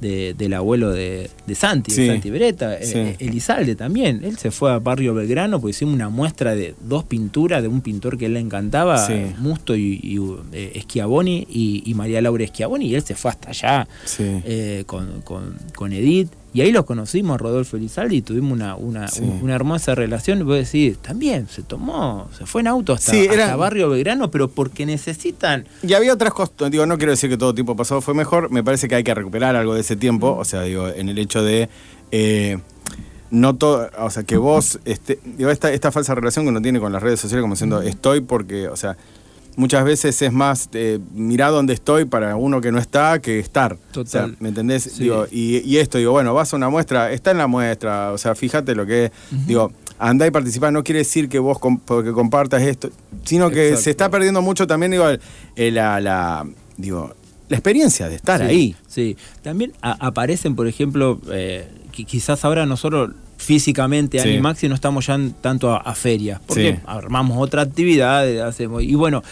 de- 0.00 0.34
del 0.34 0.54
abuelo 0.54 0.90
de, 0.92 1.30
de 1.46 1.54
Santi, 1.54 1.90
Sí. 1.90 2.02
de 2.02 2.08
Santi 2.08 2.30
Beretta, 2.30 2.76
eh, 2.78 2.84
Sí. 2.86 2.98
eh, 2.98 3.16
Elizalde 3.18 3.74
también. 3.76 4.20
Él 4.24 4.38
se 4.38 4.50
fue 4.50 4.72
a 4.72 4.78
Barrio 4.78 5.14
Belgrano 5.14 5.60
porque 5.60 5.70
hicimos 5.70 5.94
una 5.94 6.08
muestra 6.08 6.54
de 6.54 6.74
dos 6.80 7.04
pinturas 7.04 7.62
de 7.62 7.68
un 7.68 7.80
pintor 7.80 8.16
que 8.18 8.28
le 8.28 8.40
encantaba, 8.40 9.06
Sí. 9.06 9.14
Musto 9.38 9.76
y, 9.76 10.00
y, 10.02 10.18
eh, 10.52 10.80
Schiavoni 10.82 11.46
y, 11.50 11.82
y 11.84 11.94
María 11.94 12.20
Laura 12.20 12.46
Schiavoni, 12.46 12.86
y 12.86 12.94
él 12.94 13.02
se 13.02 13.14
fue 13.14 13.30
hasta 13.30 13.50
allá 13.50 13.86
eh, 14.18 14.84
con, 14.86 15.20
con- 15.22 15.56
con 15.74 15.92
Edith. 15.92 16.30
Y 16.52 16.62
ahí 16.62 16.72
los 16.72 16.84
conocimos, 16.84 17.40
Rodolfo 17.40 17.76
Elizalde, 17.76 18.16
y 18.16 18.22
tuvimos 18.22 18.52
una, 18.52 18.74
una, 18.74 19.06
Sí. 19.08 19.22
una 19.40 19.54
hermosa 19.54 19.94
relación. 19.94 20.40
Y 20.40 20.42
vos 20.42 20.56
decís, 20.56 20.98
también 20.98 21.46
se 21.48 21.62
tomó, 21.62 22.28
se 22.36 22.44
fue 22.44 22.60
en 22.62 22.66
auto 22.66 22.92
hasta, 22.92 23.12
Sí, 23.12 23.20
era- 23.30 23.44
hasta 23.44 23.56
Barrio 23.56 23.88
Belgrano, 23.88 24.30
pero 24.32 24.48
porque 24.48 24.84
necesitan 24.84 25.66
Y 25.82 25.92
había 25.94 26.12
otras 26.12 26.34
cosas, 26.34 26.70
digo, 26.70 26.86
no 26.86 26.98
quiero 26.98 27.12
decir 27.12 27.30
que 27.30 27.36
todo 27.36 27.54
tiempo 27.54 27.76
pasado 27.76 28.00
fue 28.00 28.14
mejor, 28.14 28.50
me 28.50 28.64
parece 28.64 28.88
que 28.88 28.96
hay 28.96 29.04
que 29.04 29.14
recuperar 29.14 29.54
algo 29.54 29.74
de 29.74 29.80
ese 29.82 29.94
tiempo, 29.94 30.36
o 30.36 30.44
sea, 30.44 30.62
digo, 30.62 30.88
en 30.88 31.08
el 31.08 31.18
hecho 31.18 31.42
de 31.44 31.68
eh, 32.10 32.58
no 33.30 33.54
todo, 33.54 33.88
o 34.00 34.10
sea, 34.10 34.24
que 34.24 34.36
vos, 34.36 34.80
este, 34.84 35.20
digo, 35.24 35.50
esta, 35.50 35.72
esta 35.72 35.92
falsa 35.92 36.16
relación 36.16 36.44
que 36.44 36.48
uno 36.48 36.60
tiene 36.60 36.80
con 36.80 36.92
las 36.92 37.00
redes 37.00 37.20
sociales 37.20 37.42
como 37.42 37.54
diciendo 37.54 37.80
estoy 37.80 38.22
porque, 38.22 38.66
o 38.66 38.76
sea, 38.76 38.96
muchas 39.60 39.84
veces 39.84 40.20
es 40.22 40.32
más 40.32 40.68
eh, 40.72 40.98
mirar 41.14 41.52
dónde 41.52 41.74
estoy 41.74 42.04
para 42.06 42.34
uno 42.36 42.60
que 42.60 42.72
no 42.72 42.78
está 42.78 43.20
que 43.20 43.38
estar. 43.38 43.76
Total. 43.92 44.02
O 44.02 44.06
sea, 44.28 44.36
¿Me 44.40 44.48
entendés? 44.48 44.84
Sí. 44.84 45.04
Digo, 45.04 45.26
y, 45.30 45.58
y 45.58 45.76
esto, 45.78 45.98
digo, 45.98 46.12
bueno, 46.12 46.34
vas 46.34 46.52
a 46.52 46.56
una 46.56 46.68
muestra, 46.68 47.12
está 47.12 47.30
en 47.30 47.38
la 47.38 47.46
muestra, 47.46 48.12
o 48.12 48.18
sea, 48.18 48.34
fíjate 48.34 48.74
lo 48.74 48.86
que 48.86 49.04
es, 49.06 49.10
digo, 49.46 49.72
andá 49.98 50.26
y 50.26 50.30
participa, 50.30 50.70
no 50.70 50.82
quiere 50.82 51.00
decir 51.00 51.28
que 51.28 51.38
vos 51.38 51.58
com- 51.58 51.78
porque 51.78 52.12
compartas 52.12 52.62
esto, 52.62 52.90
sino 53.24 53.50
que 53.50 53.68
Exacto. 53.68 53.82
se 53.84 53.90
está 53.90 54.10
perdiendo 54.10 54.42
mucho 54.42 54.66
también, 54.66 54.92
digo, 54.92 55.08
el- 55.08 55.20
el- 55.56 55.74
la, 55.74 56.00
la- 56.00 56.46
digo, 56.76 57.14
la 57.48 57.56
experiencia 57.56 58.08
de 58.08 58.14
estar 58.14 58.40
Sí, 58.40 58.46
ahí. 58.46 58.76
Sí, 58.88 59.16
también 59.42 59.72
aparecen, 59.82 60.54
por 60.56 60.66
ejemplo, 60.68 61.20
eh, 61.32 61.68
qui- 61.94 62.06
quizás 62.06 62.44
ahora 62.44 62.64
nosotros 62.64 63.10
físicamente, 63.40 64.18
Sí. 64.20 64.36
Ani 64.36 64.56
y 64.62 64.68
no 64.68 64.74
estamos 64.74 65.06
ya 65.06 65.14
en- 65.14 65.32
tanto 65.32 65.72
a, 65.72 65.78
a 65.78 65.94
ferias, 65.94 66.40
porque 66.46 66.74
Sí. 66.74 66.78
armamos 66.86 67.38
otra 67.38 67.62
actividad, 67.62 68.28
eh, 68.28 68.42
hacemos, 68.42 68.82
y 68.82 68.94
bueno, 68.94 69.22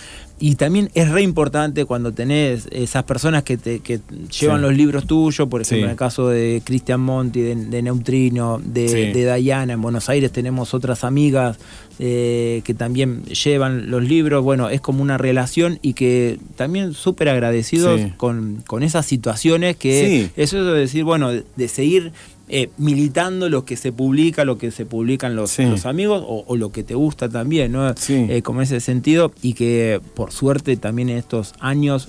y 0.40 0.54
también 0.54 0.88
es 0.94 1.08
re 1.10 1.22
importante 1.22 1.84
cuando 1.84 2.12
tenés 2.12 2.68
esas 2.70 3.02
personas 3.02 3.42
que 3.42 3.56
te 3.56 3.80
que 3.80 3.98
llevan 4.40 4.58
Sí. 4.58 4.62
los 4.62 4.72
libros 4.76 5.04
tuyos, 5.06 5.48
por 5.48 5.60
ejemplo, 5.62 5.78
Sí. 5.78 5.84
en 5.84 5.90
el 5.90 5.96
caso 5.96 6.28
de 6.28 6.62
Cristian 6.64 7.00
Monti, 7.00 7.40
de, 7.40 7.56
de 7.56 7.82
Neutrino, 7.82 8.60
de, 8.64 8.88
Sí. 8.88 8.94
de 9.12 9.24
Dayana, 9.24 9.72
en 9.72 9.82
Buenos 9.82 10.08
Aires 10.08 10.30
tenemos 10.32 10.74
otras 10.74 11.04
amigas 11.04 11.58
eh, 12.00 12.62
que 12.64 12.74
también 12.74 13.24
llevan 13.24 13.90
los 13.90 14.04
libros, 14.04 14.44
bueno, 14.44 14.68
es 14.70 14.80
como 14.80 15.02
una 15.02 15.18
relación 15.18 15.80
y 15.82 15.94
que 15.94 16.38
también 16.54 16.94
súper 16.94 17.28
agradecidos 17.28 18.00
con, 18.16 18.62
con 18.68 18.84
esas 18.84 19.04
situaciones 19.04 19.76
que 19.76 20.30
eso 20.36 20.60
es 20.60 20.64
de 20.66 20.72
decir, 20.74 21.02
bueno, 21.02 21.32
de, 21.32 21.42
de 21.56 21.66
seguir 21.66 22.12
eh, 22.48 22.70
militando 22.78 23.48
lo 23.48 23.64
que 23.64 23.76
se 23.76 23.92
publica, 23.92 24.44
lo 24.44 24.58
que 24.58 24.70
se 24.70 24.86
publican 24.86 25.36
los, 25.36 25.50
Sí. 25.50 25.64
los 25.64 25.86
amigos 25.86 26.22
o, 26.26 26.44
o 26.46 26.56
lo 26.56 26.70
que 26.72 26.82
te 26.82 26.94
gusta 26.94 27.28
también, 27.28 27.72
¿no? 27.72 27.94
Sí. 27.96 28.26
Eh, 28.28 28.42
como 28.42 28.62
ese 28.62 28.80
sentido 28.80 29.32
y 29.42 29.54
que 29.54 30.00
por 30.14 30.32
suerte 30.32 30.76
también 30.76 31.08
en 31.10 31.18
estos 31.18 31.54
años 31.60 32.08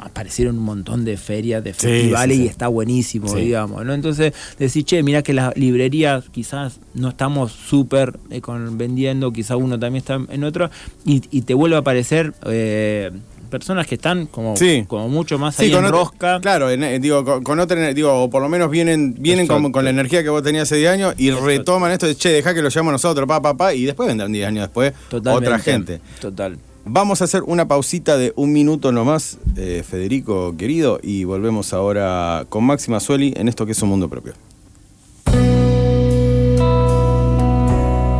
aparecieron 0.00 0.58
un 0.58 0.64
montón 0.64 1.04
de 1.04 1.16
ferias, 1.16 1.62
de 1.64 1.74
festivales 1.74 2.36
sí, 2.36 2.42
sí. 2.42 2.46
y 2.46 2.48
está 2.48 2.68
buenísimo, 2.68 3.34
digamos, 3.34 3.84
¿no? 3.84 3.92
Entonces, 3.94 4.32
decir, 4.56 4.84
che, 4.84 5.02
mira 5.02 5.22
que 5.24 5.32
las 5.32 5.56
librerías 5.56 6.28
quizás 6.30 6.78
no 6.94 7.08
estamos 7.08 7.50
súper 7.50 8.16
eh, 8.30 8.40
vendiendo, 8.72 9.32
quizás 9.32 9.56
uno 9.60 9.76
también 9.76 10.02
está 10.02 10.20
en 10.32 10.44
otro, 10.44 10.70
y, 11.04 11.22
y 11.32 11.42
te 11.42 11.52
vuelve 11.54 11.74
a 11.74 11.80
aparecer 11.80 12.32
eh, 12.46 13.10
personas 13.48 13.86
que 13.86 13.96
están 13.96 14.26
como, 14.26 14.56
Sí. 14.56 14.84
como 14.86 15.08
mucho 15.08 15.38
más 15.38 15.56
Sí, 15.56 15.64
ahí 15.64 15.70
en 15.72 15.76
otra- 15.78 15.90
rosca. 15.90 16.40
Claro, 16.40 16.70
en- 16.70 16.82
eh, 16.84 16.98
digo, 17.00 17.24
con, 17.24 17.42
con 17.42 17.58
otra, 17.60 17.92
digo, 17.92 18.12
o 18.24 18.30
por 18.30 18.40
lo 18.42 18.48
menos 18.48 18.70
vienen, 18.70 19.14
vienen 19.18 19.46
con 19.46 19.84
la 19.84 19.90
energía 19.90 20.22
que 20.22 20.28
vos 20.28 20.42
tenías 20.42 20.64
hace 20.64 20.76
10 20.76 20.90
años 20.90 21.14
y 21.18 21.30
retoman 21.30 21.90
esto 21.92 22.06
de, 22.06 22.14
che, 22.14 22.30
deja 22.30 22.54
que 22.54 22.62
lo 22.62 22.68
llevamos 22.68 22.92
nosotros, 22.92 23.26
pa, 23.26 23.42
pa, 23.42 23.56
pa, 23.56 23.74
y 23.74 23.84
después 23.84 24.06
vendrán 24.06 24.30
10 24.32 24.46
años 24.46 24.62
después 24.64 24.92
Totalmente. 25.10 25.46
otra 25.48 25.58
gente. 25.58 26.00
Total. 26.20 26.58
Vamos 26.90 27.20
a 27.20 27.24
hacer 27.24 27.42
una 27.44 27.68
pausita 27.68 28.16
de 28.16 28.32
un 28.36 28.50
minuto 28.52 28.92
nomás, 28.92 29.38
eh, 29.56 29.84
Federico 29.86 30.56
querido, 30.56 30.98
y 31.02 31.24
volvemos 31.24 31.72
ahora 31.74 32.46
con 32.48 32.64
Máxima 32.64 32.98
Sueli 33.00 33.34
en 33.36 33.48
esto 33.48 33.66
que 33.66 33.72
es 33.72 33.82
un 33.82 33.90
mundo 33.90 34.08
propio. 34.08 34.32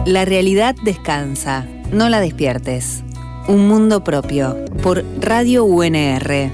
La 0.06 0.24
realidad 0.24 0.74
descansa, 0.82 1.66
no 1.92 2.08
la 2.08 2.20
despiertes. 2.20 3.02
Un 3.48 3.66
mundo 3.66 4.04
propio, 4.04 4.62
por 4.82 5.02
Radio 5.20 5.64
UNR. 5.64 6.52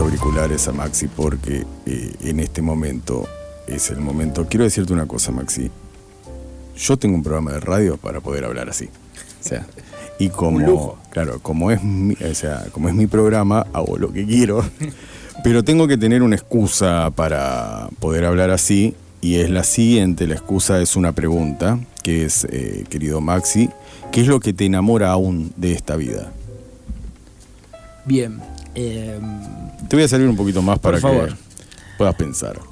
Los 0.00 0.06
auriculares 0.06 0.66
a 0.66 0.72
Maxi 0.72 1.08
porque 1.08 1.66
eh, 1.84 2.12
en 2.22 2.40
este 2.40 2.62
momento 2.62 3.28
es 3.66 3.90
el 3.90 4.00
momento. 4.00 4.46
Quiero 4.48 4.64
decirte 4.64 4.94
una 4.94 5.06
cosa, 5.06 5.30
Maxi. 5.30 5.70
Yo 6.76 6.96
tengo 6.96 7.16
un 7.16 7.22
programa 7.22 7.52
de 7.52 7.60
radio 7.60 7.98
para 7.98 8.20
poder 8.20 8.46
hablar 8.46 8.70
así. 8.70 8.86
O 8.86 9.46
sea, 9.46 9.66
y 10.18 10.30
como, 10.30 10.98
claro, 11.10 11.40
como 11.40 11.70
es, 11.70 11.82
mi, 11.82 12.14
o 12.14 12.34
sea, 12.34 12.66
como 12.72 12.88
es 12.88 12.94
mi 12.94 13.06
programa, 13.06 13.66
hago 13.74 13.98
lo 13.98 14.10
que 14.10 14.24
quiero. 14.24 14.64
Pero 15.44 15.64
tengo 15.64 15.86
que 15.86 15.98
tener 15.98 16.22
una 16.22 16.36
excusa 16.36 17.10
para 17.14 17.88
poder 17.98 18.24
hablar 18.24 18.50
así. 18.50 18.94
Y 19.20 19.36
es 19.36 19.50
la 19.50 19.64
siguiente, 19.64 20.26
la 20.26 20.34
excusa 20.34 20.80
es 20.80 20.96
una 20.96 21.12
pregunta, 21.12 21.78
que 22.02 22.24
es, 22.24 22.46
eh, 22.50 22.84
querido 22.88 23.20
Maxi, 23.20 23.68
¿qué 24.12 24.22
es 24.22 24.28
lo 24.28 24.40
que 24.40 24.54
te 24.54 24.64
enamora 24.64 25.10
aún 25.10 25.52
de 25.56 25.72
esta 25.72 25.96
vida? 25.96 26.32
Bien. 28.06 28.40
eh, 28.74 29.20
Te 29.88 29.96
voy 29.96 30.04
a 30.04 30.08
salir 30.08 30.28
un 30.28 30.36
poquito 30.36 30.62
más 30.62 30.78
para 30.78 30.98
favor. 30.98 31.28
que 31.28 31.34
puedas 31.98 32.14
pensar. 32.14 32.69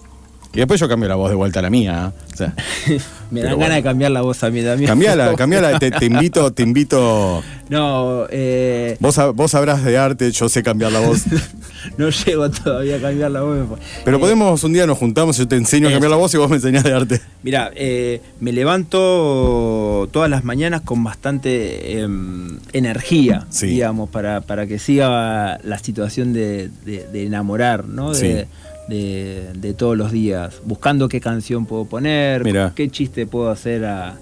Y 0.58 0.60
después 0.62 0.80
yo 0.80 0.88
cambio 0.88 1.08
la 1.08 1.14
voz 1.14 1.30
de 1.30 1.36
vuelta 1.36 1.60
a 1.60 1.62
la 1.62 1.70
mía. 1.70 2.12
¿eh? 2.12 2.22
O 2.34 2.36
sea, 2.36 2.52
me 3.30 3.42
dan 3.42 3.50
bueno. 3.52 3.58
ganas 3.58 3.76
de 3.76 3.82
cambiar 3.84 4.10
la 4.10 4.22
voz 4.22 4.42
a 4.42 4.50
mí 4.50 4.60
también. 4.60 4.88
cambiala, 4.88 5.32
cambiala. 5.36 5.78
Te, 5.78 5.92
te 5.92 6.06
invito, 6.06 6.52
te 6.52 6.64
invito. 6.64 7.44
No, 7.68 8.24
eh, 8.28 8.96
Vos, 8.98 9.20
vos 9.36 9.52
sabrás 9.52 9.84
de 9.84 9.96
arte, 9.96 10.32
yo 10.32 10.48
sé 10.48 10.64
cambiar 10.64 10.90
la 10.90 10.98
voz. 10.98 11.22
no 11.96 12.08
llego 12.10 12.50
todavía 12.50 12.96
a 12.96 13.00
cambiar 13.00 13.30
la 13.30 13.42
voz. 13.42 13.56
Pero 14.04 14.16
Eh, 14.16 14.20
podemos, 14.20 14.64
un 14.64 14.72
día 14.72 14.84
nos 14.84 14.98
juntamos, 14.98 15.36
yo 15.36 15.46
te 15.46 15.54
enseño 15.54 15.86
a 15.86 15.92
cambiar 15.92 16.10
la 16.10 16.16
voz 16.16 16.34
y 16.34 16.38
vos 16.38 16.50
me 16.50 16.56
enseñás 16.56 16.82
de 16.82 16.92
arte. 16.92 17.20
Mira, 17.44 17.70
eh, 17.76 18.20
me 18.40 18.50
levanto 18.52 20.08
todas 20.10 20.28
las 20.28 20.42
mañanas 20.44 20.80
con 20.80 21.04
bastante 21.04 22.00
em, 22.00 22.58
energía, 22.72 23.46
Sí. 23.50 23.66
digamos, 23.66 24.08
para, 24.10 24.40
para 24.40 24.66
que 24.66 24.80
siga 24.80 25.58
la 25.62 25.78
situación 25.78 26.32
de, 26.32 26.70
de- 26.84 27.06
de 27.12 27.26
enamorar, 27.26 27.84
¿no? 27.86 28.12
De, 28.12 28.42
Sí. 28.42 28.48
De- 28.88 29.48
de 29.54 29.74
todos 29.74 29.96
los 29.96 30.10
días, 30.12 30.60
buscando 30.64 31.08
qué 31.08 31.20
canción 31.20 31.66
puedo 31.66 31.84
poner, 31.84 32.44
Mirá. 32.44 32.72
qué 32.74 32.88
chiste 32.88 33.26
puedo 33.26 33.50
hacer 33.50 33.84
a- 33.84 34.16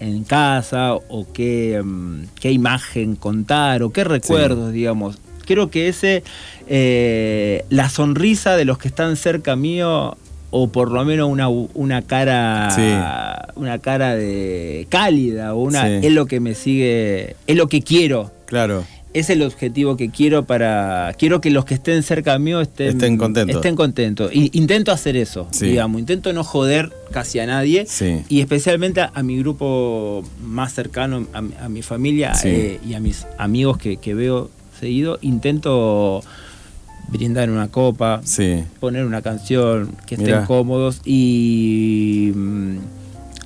en 0.00 0.24
casa, 0.24 0.94
o 0.94 1.26
qué, 1.32 1.76
em, 1.76 2.26
qué 2.40 2.50
imagen 2.52 3.16
contar, 3.16 3.82
o 3.82 3.90
qué 3.90 4.04
recuerdos, 4.04 4.72
digamos. 4.72 5.18
Creo 5.46 5.70
que 5.70 5.88
ese, 5.88 6.22
eh, 6.68 7.64
la 7.70 7.88
sonrisa 7.88 8.56
de 8.56 8.64
los 8.64 8.78
que 8.78 8.88
están 8.88 9.16
cerca 9.16 9.56
mío, 9.56 10.16
o 10.50 10.68
por 10.68 10.90
lo 10.90 11.04
menos 11.04 11.28
una, 11.30 11.48
una 11.48 12.02
cara 12.02 12.68
una 13.56 13.78
cara 13.78 14.14
de 14.14 14.86
cálida 14.90 15.54
o 15.54 15.62
una 15.62 15.82
Sí. 15.86 16.06
es 16.06 16.12
lo 16.12 16.26
que 16.26 16.40
me 16.40 16.54
sigue 16.54 17.36
es 17.46 17.56
lo 17.56 17.66
que 17.68 17.80
quiero 17.82 18.30
Claro. 18.46 18.84
Es 19.18 19.30
el 19.30 19.42
objetivo 19.42 19.96
que 19.96 20.10
quiero 20.10 20.44
para 20.44 21.14
quiero 21.18 21.40
que 21.40 21.50
los 21.50 21.64
que 21.64 21.74
estén 21.74 22.02
cerca 22.02 22.38
mío 22.38 22.60
estén 22.60 22.88
Estén 22.88 23.16
contentos. 23.16 23.56
estén 23.56 23.74
contentos 23.76 24.30
y 24.34 24.50
intento 24.58 24.92
hacer 24.92 25.16
eso 25.16 25.48
Sí. 25.50 25.66
digamos 25.66 26.00
intento 26.00 26.32
no 26.32 26.44
joder 26.44 26.92
casi 27.12 27.38
a 27.38 27.46
nadie 27.46 27.86
Sí. 27.86 28.22
y 28.28 28.40
especialmente 28.40 29.00
a, 29.00 29.10
a 29.14 29.22
mi 29.22 29.38
grupo 29.38 30.22
más 30.42 30.74
cercano 30.74 31.26
a, 31.32 31.40
mi- 31.42 31.54
a 31.60 31.68
mi 31.68 31.82
familia 31.82 32.34
Sí. 32.34 32.48
eh, 32.48 32.80
y 32.86 32.94
a 32.94 33.00
mis 33.00 33.26
amigos 33.38 33.78
que, 33.78 33.96
que 33.96 34.14
veo 34.14 34.50
seguido 34.78 35.18
intento 35.22 36.22
brindar 37.08 37.50
una 37.50 37.68
copa, 37.68 38.20
poner 38.80 39.04
una 39.04 39.22
canción, 39.22 39.92
que 40.06 40.16
estén 40.16 40.26
Mirá. 40.26 40.44
cómodos 40.44 41.00
y 41.04 42.32
mm, 42.34 42.78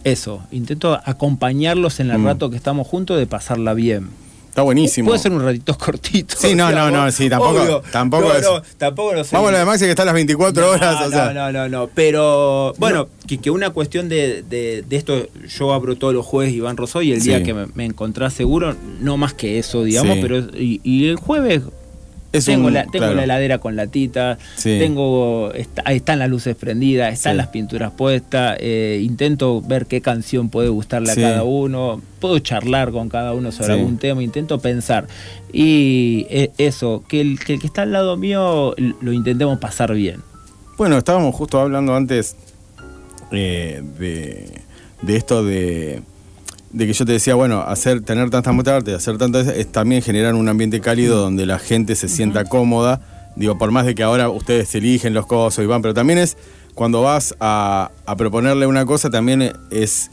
eso, 0.05 0.43
intento 0.51 0.99
acompañarlos 1.05 2.01
en 2.01 2.11
el 2.11 2.19
Mm. 2.19 2.25
rato 2.25 2.49
que 2.51 2.57
estamos 2.57 2.87
juntos 2.87 3.19
de 3.19 3.27
pasarla 3.27 3.75
bien. 3.75 4.09
Está 4.51 4.63
buenísimo. 4.63 5.07
Puede 5.09 5.21
ser 5.21 5.33
un 5.33 5.43
ratito 5.45 5.79
cortito. 5.79 6.35
Sí, 6.37 6.55
no, 6.55 6.71
no, 6.73 6.91
no, 6.91 7.11
sí, 7.13 7.31
tampoco- 7.31 7.83
tampoco 7.93 8.29
no, 8.29 8.35
es- 8.35 8.43
no, 8.43 8.63
tampoco 8.79 9.15
lo 9.15 9.25
sé. 9.25 9.35
Vamos 9.35 9.49
a 9.49 9.53
lo 9.53 9.59
de 9.59 9.65
Maxi 9.65 9.85
que 9.85 9.91
está 9.91 10.03
a 10.03 10.07
las 10.07 10.15
24 10.15 10.61
No, 10.63 10.69
horas. 10.73 10.97
o 11.03 11.05
no, 11.05 11.11
sea. 11.11 11.33
no, 11.33 11.53
no, 11.53 11.69
no. 11.69 11.89
Pero 11.95 12.75
bueno, 12.77 13.09
que, 13.29 13.39
que 13.39 13.51
una 13.51 13.71
cuestión 13.71 14.09
de, 14.09 14.43
de- 14.43 14.83
de 14.87 14.97
esto, 14.97 15.29
yo 15.57 15.73
abro 15.73 15.97
todos 15.97 16.13
los 16.13 16.27
jueves 16.27 16.53
Iván 16.53 16.77
Rosso 16.77 17.01
y 17.01 17.13
el 17.13 17.23
día 17.23 17.43
que 17.43 17.55
me, 17.55 17.67
me 17.75 17.85
encontrás 17.85 18.35
seguro, 18.35 18.75
no 19.01 19.17
más 19.17 19.35
que 19.35 19.59
eso, 19.61 19.85
digamos, 19.85 20.17
Sí. 20.17 20.21
pero 20.23 20.39
y, 20.59 20.81
y 20.83 21.07
el 21.09 21.17
jueves 21.17 21.63
Es 22.33 22.45
tengo, 22.45 22.69
un- 22.69 22.75
la, 22.75 22.83
tengo 22.85 22.99
claro. 22.99 23.15
la 23.17 23.25
heladera 23.25 23.59
con 23.59 23.75
latita, 23.75 24.39
Sí. 24.57 24.77
tengo 24.79 25.53
está- 25.53 25.83
ahí 25.85 25.97
están 25.97 26.21
las 26.21 26.29
luces 26.29 26.55
prendidas, 26.55 27.13
están 27.13 27.33
Sí. 27.33 27.37
las 27.39 27.49
pinturas 27.49 27.91
puestas, 27.91 28.57
eh, 28.61 29.01
intento 29.03 29.61
ver 29.63 29.87
qué 29.87 30.01
canción 30.01 30.49
puede 30.49 30.69
gustarle 30.69 31.13
Sí. 31.13 31.23
a 31.25 31.29
cada 31.31 31.43
uno, 31.45 32.01
puedo 32.21 32.39
charlar 32.39 32.93
con 32.93 33.09
cada 33.09 33.35
uno 33.35 33.51
sobre 33.51 33.73
algún 33.73 33.99
tema, 33.99 34.23
intento 34.23 34.61
pensar. 34.61 35.09
Y 35.53 36.27
eh, 36.31 36.51
eso, 36.59 37.03
que 37.09 37.21
el, 37.21 37.39
que 37.41 37.55
el 37.55 37.61
que 37.61 37.67
está 37.67 37.83
al 37.83 37.91
lado 37.93 38.17
mío 38.17 38.75
lo 39.01 39.13
intentemos 39.13 39.59
pasar 39.59 39.93
bien. 39.95 40.21
Bueno, 40.79 40.99
estábamos 40.99 41.35
justo 41.35 41.59
hablando 41.61 41.95
antes 41.97 42.37
eh, 43.33 43.83
de, 43.99 44.61
de 45.03 45.17
esto 45.17 45.45
de, 45.45 46.03
de 46.73 46.87
que 46.87 46.93
yo 46.93 47.05
te 47.05 47.13
decía, 47.13 47.35
bueno, 47.35 47.61
hacer, 47.61 48.01
tener 48.03 48.31
tanta 48.31 48.53
muestra 48.53 48.75
de 48.75 48.77
arte, 48.79 48.95
hacer 48.95 49.19
tanto 49.19 49.41
es, 49.41 49.73
también 49.73 50.03
generar 50.03 50.35
un 50.35 50.49
ambiente 50.49 50.81
cálido 50.81 51.19
donde 51.19 51.47
la 51.47 51.59
gente 51.59 51.97
se 51.97 52.09
sienta 52.09 52.45
cómoda. 52.45 53.01
Digo, 53.37 53.59
por 53.59 53.71
más 53.71 53.87
de 53.87 53.95
que 53.95 54.03
ahora 54.03 54.29
ustedes 54.29 54.75
eligen 54.75 55.15
los 55.15 55.27
cosos 55.27 55.63
y 55.65 55.67
van, 55.67 55.83
pero 55.83 55.95
también 55.95 56.19
es 56.19 56.37
cuando 56.75 57.03
vas 57.03 57.35
a, 57.41 57.91
a 58.07 58.17
proponerle 58.17 58.67
una 58.67 58.85
cosa, 58.87 59.11
también 59.11 59.53
es. 59.71 60.11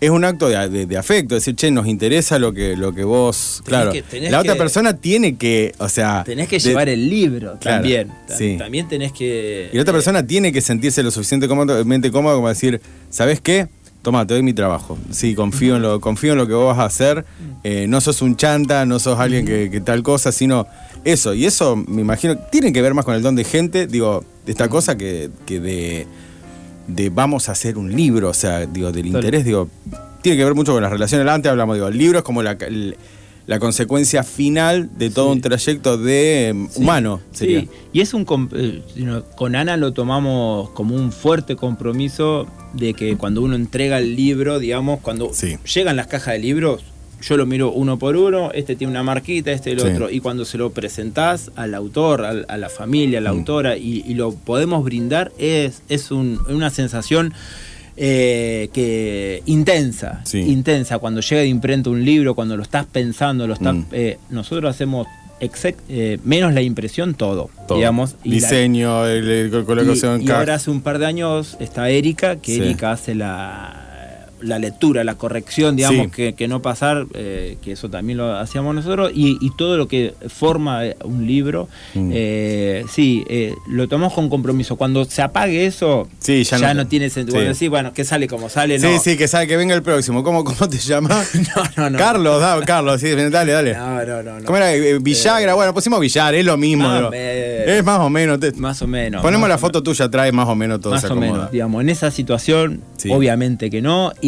Es 0.00 0.10
un 0.10 0.24
acto 0.24 0.48
de, 0.48 0.68
de- 0.68 0.86
de 0.86 0.96
afecto, 0.96 1.34
decir, 1.34 1.56
che, 1.56 1.72
nos 1.72 1.88
interesa 1.88 2.38
lo 2.38 2.52
que, 2.52 2.76
lo 2.76 2.94
que 2.94 3.02
vos. 3.02 3.60
claro. 3.64 3.90
que- 3.90 4.02
tenés 4.02 4.30
la 4.30 4.38
otra 4.38 4.52
que- 4.52 4.58
persona 4.60 4.92
tiene 4.96 5.36
que, 5.36 5.72
o 5.78 5.88
sea. 5.88 6.22
Tenés 6.24 6.46
que 6.46 6.60
de- 6.60 6.68
llevar 6.68 6.88
el 6.88 7.10
libro 7.10 7.58
Claro, 7.60 7.78
también. 7.82 8.12
Ta- 8.28 8.36
sí. 8.36 8.54
También 8.56 8.86
tenés 8.86 9.10
que. 9.10 9.70
Y 9.72 9.74
la 9.76 9.82
otra 9.82 9.90
eh, 9.90 9.96
persona 9.96 10.24
tiene 10.24 10.52
que 10.52 10.60
sentirse 10.60 11.02
lo 11.02 11.10
suficientemente 11.10 12.12
cómodo 12.12 12.36
como 12.36 12.48
decir, 12.48 12.80
¿sabes 13.10 13.40
qué? 13.40 13.66
Toma, 14.02 14.26
te 14.26 14.34
doy 14.34 14.42
mi 14.42 14.52
trabajo. 14.52 14.96
Sí, 15.10 15.34
confío 15.34 15.76
en 15.76 15.82
lo, 15.82 16.00
confío 16.00 16.32
en 16.32 16.38
lo 16.38 16.46
que 16.46 16.54
vos 16.54 16.68
vas 16.76 16.78
a 16.78 16.86
hacer. 16.86 17.24
Eh, 17.64 17.86
no 17.88 18.00
sos 18.00 18.22
un 18.22 18.36
chanta, 18.36 18.86
no 18.86 18.98
sos 18.98 19.18
alguien 19.18 19.44
que, 19.44 19.70
que 19.70 19.80
tal 19.80 20.02
cosa, 20.02 20.30
sino 20.32 20.66
eso. 21.04 21.34
Y 21.34 21.46
eso, 21.46 21.76
me 21.76 22.00
imagino, 22.02 22.36
tiene 22.50 22.72
que 22.72 22.80
ver 22.80 22.94
más 22.94 23.04
con 23.04 23.14
el 23.14 23.22
don 23.22 23.34
de 23.34 23.44
gente, 23.44 23.86
digo, 23.86 24.24
de 24.46 24.52
esta 24.52 24.68
cosa 24.68 24.96
que, 24.96 25.30
que 25.46 25.58
de, 25.60 26.06
de 26.86 27.10
vamos 27.10 27.48
a 27.48 27.52
hacer 27.52 27.76
un 27.76 27.94
libro, 27.94 28.30
o 28.30 28.34
sea, 28.34 28.66
digo, 28.66 28.92
del 28.92 29.06
interés, 29.06 29.44
digo, 29.44 29.68
tiene 30.22 30.38
que 30.38 30.44
ver 30.44 30.54
mucho 30.54 30.72
con 30.72 30.82
las 30.82 30.92
relaciones. 30.92 31.26
Antes 31.28 31.50
hablamos, 31.50 31.74
digo, 31.76 31.88
el 31.88 31.98
libro 31.98 32.18
es 32.18 32.24
como 32.24 32.42
la, 32.42 32.52
el- 32.52 32.96
la 33.48 33.58
consecuencia 33.58 34.22
final 34.22 34.90
de 34.96 35.10
todo 35.10 35.26
Sí. 35.26 35.32
un 35.32 35.40
trayecto 35.40 35.96
de 35.98 36.50
eh, 36.50 36.68
humano, 36.76 37.20
sería. 37.32 37.62
Sí, 37.62 37.68
y 37.94 38.00
es 38.02 38.14
un 38.14 38.24
eh, 38.54 38.82
con 39.36 39.56
Ana 39.56 39.76
lo 39.76 39.92
tomamos 39.92 40.70
como 40.70 40.94
un 40.94 41.10
fuerte 41.10 41.56
compromiso 41.56 42.46
de 42.74 42.92
que 42.94 43.16
cuando 43.16 43.40
uno 43.42 43.56
entrega 43.56 43.98
el 43.98 44.14
libro, 44.14 44.58
digamos, 44.60 45.00
cuando 45.00 45.30
Sí. 45.32 45.56
llegan 45.74 45.96
las 45.96 46.06
cajas 46.08 46.34
de 46.34 46.40
libros, 46.40 46.82
yo 47.22 47.36
lo 47.36 47.46
miro 47.46 47.72
uno 47.72 47.98
por 47.98 48.16
uno, 48.16 48.52
este 48.52 48.76
tiene 48.76 48.92
una 48.92 49.02
marquita, 49.02 49.50
este 49.50 49.72
el 49.72 49.80
otro, 49.80 50.08
y 50.10 50.20
cuando 50.20 50.44
se 50.44 50.56
lo 50.58 50.70
presentás 50.70 51.50
al 51.56 51.74
autor, 51.74 52.24
al- 52.26 52.44
a 52.48 52.56
la 52.58 52.68
familia, 52.68 53.18
a 53.18 53.22
la 53.22 53.32
Mm. 53.32 53.38
autora, 53.38 53.76
y, 53.78 54.04
y 54.06 54.14
lo 54.14 54.32
podemos 54.34 54.84
brindar, 54.84 55.32
es, 55.38 55.82
es 55.88 56.10
un- 56.12 56.38
una 56.48 56.68
sensación 56.70 57.32
eh, 58.00 58.68
que 58.72 59.42
intensa, 59.46 60.20
Sí. 60.24 60.38
intensa, 60.38 60.98
cuando 60.98 61.20
llega 61.20 61.40
de 61.42 61.48
imprenta 61.48 61.90
un 61.90 62.04
libro, 62.04 62.34
cuando 62.34 62.56
lo 62.56 62.62
estás 62.62 62.86
pensando, 62.86 63.46
lo 63.46 63.54
estás, 63.54 63.74
Mm. 63.74 63.84
eh, 63.92 64.18
nosotros 64.30 64.70
hacemos 64.74 65.06
eh, 65.88 66.18
menos 66.24 66.52
la 66.52 66.62
impresión, 66.62 67.14
todo, 67.14 67.48
Todo. 67.68 67.78
digamos. 67.78 68.16
y 68.24 68.28
la- 68.30 68.34
Diseño, 68.34 69.06
el, 69.06 69.28
el- 69.28 69.64
colocación 69.64 70.22
y, 70.22 70.26
y 70.26 70.30
ahora 70.30 70.54
hace 70.54 70.70
un 70.70 70.80
par 70.80 70.98
de 70.98 71.06
años 71.06 71.56
está 71.60 71.88
Erika, 71.90 72.36
que 72.36 72.54
Sí. 72.54 72.60
Erika 72.60 72.90
hace 72.92 73.14
la, 73.14 73.87
la 74.40 74.58
lectura, 74.58 75.04
la 75.04 75.14
corrección, 75.16 75.76
digamos, 75.76 76.06
Sí. 76.06 76.10
que, 76.14 76.34
que 76.34 76.48
no 76.48 76.62
pasar, 76.62 77.06
eh, 77.14 77.56
que 77.62 77.72
eso 77.72 77.88
también 77.90 78.18
lo 78.18 78.36
hacíamos 78.36 78.74
nosotros, 78.74 79.10
y, 79.14 79.38
y 79.40 79.50
todo 79.56 79.76
lo 79.76 79.88
que 79.88 80.14
forma 80.28 80.86
eh, 80.86 80.96
un 81.04 81.26
libro, 81.26 81.68
Mm. 81.94 82.10
eh, 82.14 82.84
sí, 82.90 83.24
eh, 83.28 83.54
lo 83.68 83.88
tomamos 83.88 84.12
con 84.14 84.28
compromiso. 84.28 84.76
Cuando 84.76 85.04
se 85.04 85.22
apague 85.22 85.66
eso, 85.66 86.08
Sí, 86.18 86.44
ya 86.44 86.58
ya, 86.58 86.74
no- 86.74 86.82
no, 86.84 86.88
tiene 86.88 87.10
sentido. 87.10 87.36
sí. 87.38 87.42
Bueno, 87.44 87.54
sí, 87.54 87.68
bueno, 87.68 87.92
que 87.92 88.04
sale 88.04 88.26
como 88.28 88.48
sale, 88.48 88.78
Sí, 88.78 88.86
no. 88.86 88.98
sí, 89.00 89.16
que 89.16 89.28
sabe 89.28 89.46
que 89.46 89.56
venga 89.56 89.74
el 89.74 89.82
próximo. 89.82 90.22
¿Cómo, 90.22 90.44
cómo 90.44 90.68
te 90.68 90.78
llamas? 90.78 91.28
No, 91.56 91.62
no, 91.84 91.90
no. 91.90 91.98
Carlos, 91.98 92.40
da, 92.40 92.60
Carlos, 92.64 93.00
sí, 93.00 93.08
dale, 93.10 93.52
dale. 93.52 93.74
No, 93.74 94.04
no, 94.04 94.22
no. 94.22 94.38
no. 94.40 94.44
¿Cómo 94.44 94.56
era? 94.58 94.70
Villagra, 95.00 95.54
bueno, 95.54 95.72
pusimos 95.74 95.98
Villar, 96.00 96.34
es 96.34 96.44
lo 96.44 96.56
mismo. 96.56 96.88
Más 96.88 97.12
es 97.14 97.84
más 97.84 98.00
o 98.00 98.10
menos. 98.10 98.38
te- 98.40 98.52
Más 98.52 98.80
o 98.82 98.86
menos. 98.86 99.22
ponemos 99.22 99.48
la 99.48 99.58
foto 99.58 99.82
tuya, 99.82 100.08
trae 100.10 100.32
más 100.32 100.48
o 100.48 100.54
menos 100.54 100.80
todo 100.80 100.92
más 100.92 101.02
se 101.02 101.08
o 101.08 101.16
menos, 101.16 101.50
digamos, 101.50 101.80
en 101.82 101.88
esa 101.88 102.10
situación, 102.10 102.82
Sí. 102.96 103.10
obviamente 103.10 103.70
que 103.70 103.80
no. 103.82 104.12
Y, 104.20 104.27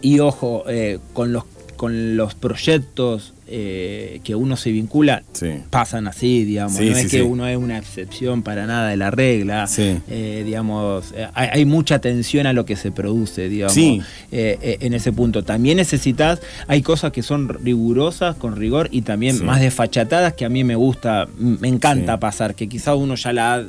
y 0.00 0.20
ojo, 0.20 0.64
eh, 0.68 0.98
con 1.12 1.32
los 1.32 1.44
con 1.82 2.16
los 2.16 2.36
proyectos 2.36 3.34
eh, 3.54 4.20
que 4.24 4.34
uno 4.34 4.56
se 4.56 4.70
vincula, 4.70 5.22
Sí. 5.32 5.50
pasan 5.68 6.06
así, 6.08 6.44
digamos. 6.44 6.78
Sí, 6.78 6.88
no 6.88 6.96
sí, 6.96 7.02
es 7.02 7.10
que 7.10 7.22
uno 7.22 7.46
es 7.46 7.56
una 7.58 7.76
excepción 7.76 8.42
para 8.42 8.66
nada 8.66 8.88
de 8.88 8.96
la 8.96 9.10
regla. 9.10 9.68
Eh, 9.78 10.42
digamos, 10.46 11.12
eh, 11.14 11.28
hay, 11.34 11.48
hay 11.52 11.64
mucha 11.66 11.96
atención 11.96 12.46
a 12.46 12.54
lo 12.54 12.64
que 12.64 12.76
se 12.76 12.90
produce, 12.92 13.50
digamos, 13.50 13.76
eh, 13.76 14.78
en 14.80 14.94
ese 14.94 15.12
punto. 15.12 15.44
También 15.44 15.76
necesitas, 15.76 16.40
hay 16.66 16.80
cosas 16.80 17.12
que 17.12 17.22
son 17.22 17.48
rigurosas, 17.48 18.36
con 18.36 18.56
rigor, 18.56 18.88
y 18.90 19.02
también 19.02 19.44
más 19.44 19.60
desfachatadas 19.60 20.32
que 20.32 20.46
a 20.46 20.48
mí 20.48 20.64
me 20.64 20.74
gusta, 20.76 21.28
me 21.38 21.68
encanta 21.68 22.18
pasar, 22.18 22.54
que 22.54 22.68
quizá 22.68 22.94
uno 22.94 23.16
ya 23.16 23.32
la 23.34 23.54
ha, 23.56 23.64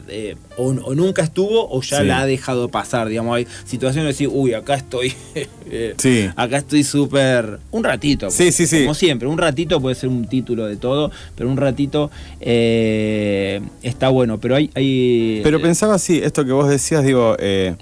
o, 0.57 0.67
o 0.69 0.95
nunca 0.95 1.23
estuvo 1.23 1.67
o 1.69 1.81
ya 1.81 2.03
la 2.03 2.21
ha 2.21 2.25
dejado 2.25 2.69
pasar, 2.69 3.09
digamos, 3.09 3.35
hay 3.35 3.47
situaciones 3.65 4.03
de 4.05 4.07
decir, 4.13 4.29
uy, 4.31 4.53
acá 4.53 4.75
estoy, 4.75 5.13
acá 6.35 6.57
estoy 6.57 6.83
súper, 6.83 7.59
un 7.71 7.83
ratito, 7.83 8.29
Sí, 8.29 8.51
sí, 8.51 8.67
sí. 8.67 8.81
como 8.81 8.93
siempre, 8.93 9.27
un 9.27 9.37
ratito 9.37 9.72
puede 9.79 9.95
ser 9.95 10.09
un 10.09 10.25
título 10.27 10.65
de 10.65 10.75
todo, 10.77 11.11
pero 11.35 11.49
un 11.49 11.57
ratito 11.57 12.09
eh, 12.41 13.61
está 13.81 14.09
bueno, 14.09 14.39
pero 14.39 14.55
hay... 14.55 14.69
hay 14.75 15.41
Pero 15.43 15.61
pensaba 15.61 15.95
así, 15.95 16.19
esto 16.23 16.45
que 16.45 16.51
vos 16.51 16.69
decías, 16.69 17.03
digo, 17.03 17.35
eh, 17.39 17.75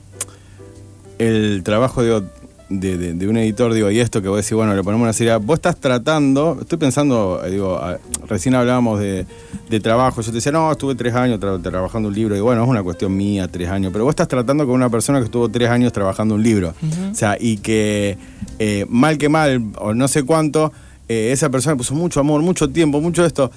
el 1.20 1.62
trabajo, 1.64 2.04
digo, 2.04 2.24
de, 2.70 2.98
de- 2.98 3.14
de 3.14 3.28
un 3.28 3.36
editor, 3.38 3.74
digo, 3.74 3.92
y 3.92 4.00
esto 4.00 4.22
que 4.22 4.30
vos 4.30 4.38
decís, 4.38 4.54
bueno, 4.54 4.74
le 4.74 4.82
ponemos 4.82 5.04
una 5.04 5.12
serie, 5.14 5.36
vos 5.36 5.56
estás 5.56 5.76
tratando, 5.78 6.58
estoy 6.62 6.78
pensando, 6.78 7.42
eh, 7.46 7.52
digo, 7.52 7.76
a- 7.78 8.00
recién 8.28 8.56
hablábamos 8.56 9.00
de, 9.00 9.26
de 9.70 9.80
trabajo, 9.82 10.22
yo 10.22 10.32
te 10.32 10.36
decía, 10.36 10.54
no, 10.54 10.72
estuve 10.72 10.96
tres 10.96 11.14
años 11.14 11.40
tra- 11.40 11.62
trabajando 11.62 12.08
un 12.08 12.16
libro, 12.16 12.36
y 12.36 12.40
bueno, 12.40 12.64
es 12.64 12.70
una 12.70 12.82
cuestión 12.82 13.16
mía, 13.16 13.50
tres 13.50 13.68
años, 13.70 13.92
pero 13.92 14.06
vos 14.06 14.14
estás 14.14 14.30
tratando 14.30 14.66
con 14.66 14.76
una 14.76 14.90
persona 14.90 15.20
que 15.20 15.26
estuvo 15.26 15.50
tres 15.50 15.70
años 15.70 15.92
trabajando 15.92 16.34
un 16.36 16.44
libro, 16.44 16.74
o 17.12 17.14
sea, 17.14 17.36
y 17.40 17.58
que 17.58 18.18
eh, 18.58 18.86
mal 18.88 19.18
que 19.18 19.28
mal, 19.28 19.62
o 19.78 19.94
no 19.94 20.08
sé 20.08 20.24
cuánto, 20.24 20.72
eh, 21.12 21.32
esa 21.32 21.50
persona 21.50 21.76
puso 21.76 21.94
mucho 21.94 22.20
amor, 22.20 22.42
mucho 22.42 22.70
tiempo, 22.70 23.02
mucho 23.02 23.26
esto, 23.26 23.52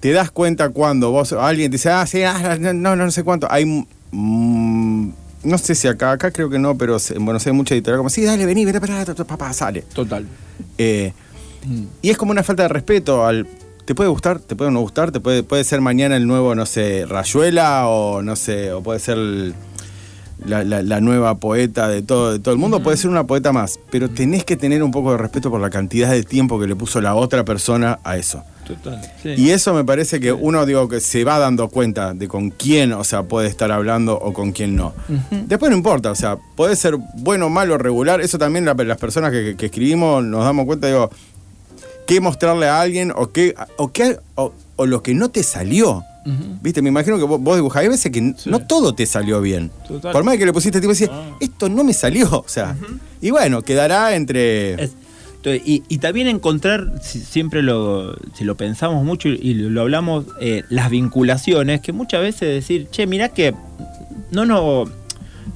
te 0.00 0.12
das 0.12 0.30
cuenta 0.30 0.68
cuando 0.68 1.10
vos, 1.10 1.32
alguien 1.32 1.70
te 1.70 1.76
dice, 1.76 1.90
ah, 1.90 2.06
sí, 2.06 2.22
ah, 2.22 2.56
no, 2.60 2.72
no, 2.72 2.96
no 2.96 3.10
sé 3.10 3.22
cuánto, 3.24 3.46
hay... 3.50 3.64
mm, 4.12 5.10
no 5.44 5.56
sé 5.56 5.74
si 5.74 5.86
acá, 5.88 6.10
acá 6.12 6.30
creo 6.32 6.50
que 6.50 6.58
no, 6.58 6.76
pero 6.76 6.96
en 7.14 7.24
Buenos 7.24 7.42
Aires 7.42 7.46
hay 7.48 7.52
mucha 7.52 7.74
editorial 7.74 7.98
como, 7.98 8.10
sí, 8.10 8.24
dale, 8.24 8.44
vení, 8.44 8.64
vení, 8.64 8.80
pará, 8.80 9.04
papá, 9.14 9.52
sale. 9.52 9.82
Total. 9.94 10.26
Eh, 10.76 11.12
y 12.02 12.10
es 12.10 12.16
como 12.16 12.32
una 12.32 12.42
falta 12.42 12.64
de 12.64 12.68
respeto 12.68 13.24
al. 13.24 13.46
Te 13.84 13.94
puede 13.94 14.10
gustar, 14.10 14.38
te 14.40 14.54
puede 14.56 14.70
no 14.70 14.80
gustar, 14.80 15.12
te 15.12 15.20
puede, 15.20 15.42
puede 15.44 15.64
ser 15.64 15.80
mañana 15.80 16.16
el 16.16 16.26
nuevo, 16.26 16.54
no 16.54 16.66
sé, 16.66 17.06
Rayuela, 17.06 17.86
o 17.86 18.20
no 18.20 18.36
sé, 18.36 18.72
o 18.72 18.82
puede 18.82 18.98
ser 19.00 19.16
el- 19.16 19.54
la, 20.46 20.64
la- 20.64 20.82
la 20.82 21.00
nueva 21.00 21.36
poeta 21.38 21.88
de 21.88 22.02
todo, 22.02 22.32
de 22.32 22.38
todo 22.38 22.52
el 22.54 22.60
mundo, 22.60 22.80
puede 22.82 22.96
ser 22.96 23.10
una 23.10 23.24
poeta 23.24 23.52
más. 23.52 23.78
Pero 23.90 24.08
tenés 24.10 24.44
que 24.44 24.56
tener 24.56 24.82
un 24.82 24.90
poco 24.90 25.12
de 25.12 25.18
respeto 25.18 25.50
por 25.50 25.60
la 25.60 25.70
cantidad 25.70 26.10
de 26.10 26.22
tiempo 26.22 26.58
que 26.60 26.66
le 26.66 26.76
puso 26.76 27.00
la 27.00 27.14
otra 27.14 27.44
persona 27.44 27.98
a 28.04 28.16
eso. 28.16 28.42
Total. 28.66 29.00
Y 29.24 29.48
eso 29.50 29.72
me 29.72 29.82
parece 29.82 30.20
que 30.20 30.30
uno, 30.30 30.66
digo, 30.66 30.88
que 30.88 31.00
se 31.00 31.24
va 31.24 31.38
dando 31.38 31.68
cuenta 31.68 32.12
de 32.12 32.28
con 32.28 32.50
quién, 32.50 32.92
o 32.92 33.02
sea, 33.02 33.22
puede 33.22 33.48
estar 33.48 33.72
hablando 33.72 34.18
o 34.18 34.34
con 34.34 34.52
quién 34.52 34.76
no. 34.76 34.92
Después 35.46 35.70
no 35.70 35.76
importa, 35.76 36.10
o 36.10 36.14
sea, 36.14 36.36
puede 36.54 36.76
ser 36.76 36.96
bueno, 37.16 37.48
malo, 37.48 37.78
regular. 37.78 38.20
Eso 38.20 38.36
también 38.38 38.66
la- 38.66 38.74
las 38.74 38.98
personas 38.98 39.30
que, 39.32 39.56
que 39.56 39.66
escribimos 39.66 40.22
nos 40.22 40.44
damos 40.44 40.66
cuenta, 40.66 40.86
digo, 40.86 41.10
qué 42.06 42.20
mostrarle 42.20 42.68
a 42.68 42.80
alguien 42.80 43.10
o 43.16 43.30
qué, 43.32 43.54
o, 43.78 43.88
qué, 43.90 44.18
o, 44.34 44.52
o 44.76 44.86
lo 44.86 45.02
que 45.02 45.14
no 45.14 45.30
te 45.30 45.42
salió. 45.42 46.04
Viste, 46.62 46.82
me 46.82 46.88
imagino 46.88 47.16
que 47.18 47.24
vos, 47.24 47.40
vos 47.40 47.56
dibujás. 47.56 47.82
Hay 47.82 47.88
veces 47.88 48.10
que 48.12 48.20
no 48.46 48.58
todo 48.66 48.94
te 48.94 49.06
salió 49.06 49.40
bien. 49.40 49.70
Total. 49.86 50.12
Por 50.12 50.24
más 50.24 50.36
que 50.36 50.46
le 50.46 50.52
pusiste 50.52 50.80
tipo, 50.80 50.92
decís, 50.92 51.08
Ah. 51.10 51.36
esto 51.40 51.68
no 51.68 51.84
me 51.84 51.92
salió. 51.92 52.28
O 52.30 52.44
sea, 52.48 52.76
y 53.20 53.30
bueno, 53.30 53.62
quedará 53.62 54.14
entre. 54.14 54.74
Es- 54.82 54.92
Entonces, 55.36 55.62
y, 55.64 55.84
y 55.88 55.98
también 55.98 56.26
encontrar, 56.26 56.94
si- 57.00 57.20
siempre 57.20 57.62
lo, 57.62 58.16
si 58.34 58.42
lo 58.44 58.56
pensamos 58.56 59.04
mucho 59.04 59.28
y 59.28 59.54
lo, 59.54 59.70
lo 59.70 59.82
hablamos, 59.82 60.24
eh, 60.40 60.64
las 60.68 60.90
vinculaciones, 60.90 61.80
que 61.80 61.92
muchas 61.92 62.22
veces 62.22 62.48
decir, 62.52 62.88
che, 62.90 63.06
mirá 63.06 63.28
que 63.28 63.54
no, 64.32 64.44
no, 64.44 64.86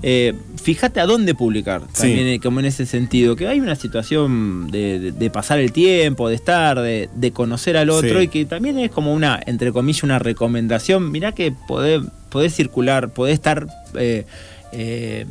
eh, 0.03 0.35
fíjate 0.63 1.01
a 1.01 1.07
dónde 1.07 1.35
publicar, 1.35 1.83
también 1.89 2.27
eh, 2.29 2.41
como 2.41 2.61
en 2.61 2.67
ese 2.67 2.87
sentido, 2.87 3.37
que 3.37 3.49
hay 3.49 3.61
una 3.61 3.77
situación 3.77 4.71
de, 4.71 4.99
de- 4.99 5.13
de 5.13 5.31
pasar 5.31 5.59
el 5.59 5.73
tiempo, 5.73 6.29
de 6.29 6.35
estar, 6.35 6.81
de, 6.81 7.09
de 7.15 7.31
conocer 7.33 7.77
al 7.77 7.91
otro 7.91 8.19
Sí. 8.19 8.25
y 8.25 8.29
que 8.29 8.45
también 8.45 8.79
es 8.79 8.91
como 8.91 9.13
una, 9.13 9.41
entre 9.47 9.73
comillas, 9.73 10.03
una 10.03 10.19
recomendación, 10.19 11.11
mirá 11.11 11.33
que 11.33 11.53
podés, 11.69 12.03
podés 12.31 12.55
circular, 12.55 13.13
podés 13.13 13.35
estar 13.35 13.67
eh, 13.95 14.25
eh, 14.73 15.27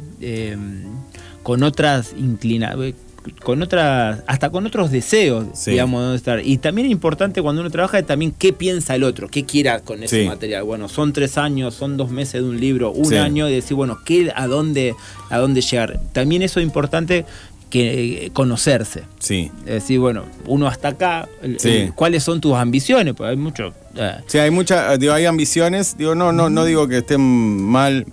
con 1.44 1.64
otras 1.64 2.14
inclinaciones 2.18 2.96
con 3.44 3.62
otras, 3.62 4.24
hasta 4.28 4.50
con 4.50 4.66
otros 4.66 4.90
deseos, 4.92 5.46
Sí. 5.54 5.72
digamos, 5.72 6.10
de 6.12 6.16
estar. 6.16 6.42
Y 6.46 6.58
también 6.58 6.88
es 6.88 6.92
importante 6.92 7.42
cuando 7.42 7.62
uno 7.62 7.70
trabaja 7.70 8.00
es 8.00 8.06
también 8.06 8.34
qué 8.38 8.52
piensa 8.54 8.96
el 8.96 9.04
otro, 9.04 9.28
qué 9.28 9.46
quiera 9.46 9.80
con 9.82 10.02
ese 10.04 10.24
Sí. 10.24 10.28
material. 10.28 10.64
Bueno, 10.64 10.90
son 10.90 11.14
tres 11.14 11.38
años, 11.38 11.74
son 11.76 11.98
dos 11.98 12.10
meses 12.10 12.42
de 12.42 12.50
un 12.50 12.60
libro, 12.60 12.92
un 12.92 13.06
Sí. 13.06 13.16
año, 13.18 13.48
y 13.50 13.54
decir, 13.54 13.76
bueno, 13.76 14.00
¿qué, 14.06 14.32
a, 14.36 14.48
dónde, 14.48 14.96
¿a 15.30 15.38
dónde 15.38 15.62
llegar? 15.62 16.00
También 16.14 16.42
eso 16.42 16.60
es 16.60 16.66
importante 16.66 17.26
que 17.70 18.26
eh, 18.26 18.30
conocerse. 18.34 19.04
Sí. 19.20 19.50
Es 19.66 19.74
decir, 19.76 20.00
bueno, 20.00 20.24
uno 20.46 20.68
hasta 20.68 20.90
acá, 20.90 21.30
Sí. 21.58 21.90
¿cuáles 21.96 22.24
son 22.24 22.42
tus 22.42 22.54
ambiciones? 22.56 23.14
Pues 23.16 23.30
hay 23.30 23.38
mucho... 23.38 23.74
eh, 23.96 24.16
Sí, 24.28 24.40
hay 24.40 24.52
muchas, 24.52 25.00
digo, 25.00 25.14
hay 25.14 25.26
ambiciones, 25.26 25.96
digo, 25.98 26.14
no, 26.16 26.32
no, 26.34 26.50
no 26.50 26.66
digo 26.66 26.88
que 26.88 26.98
estén 26.98 27.22
mal. 27.22 28.06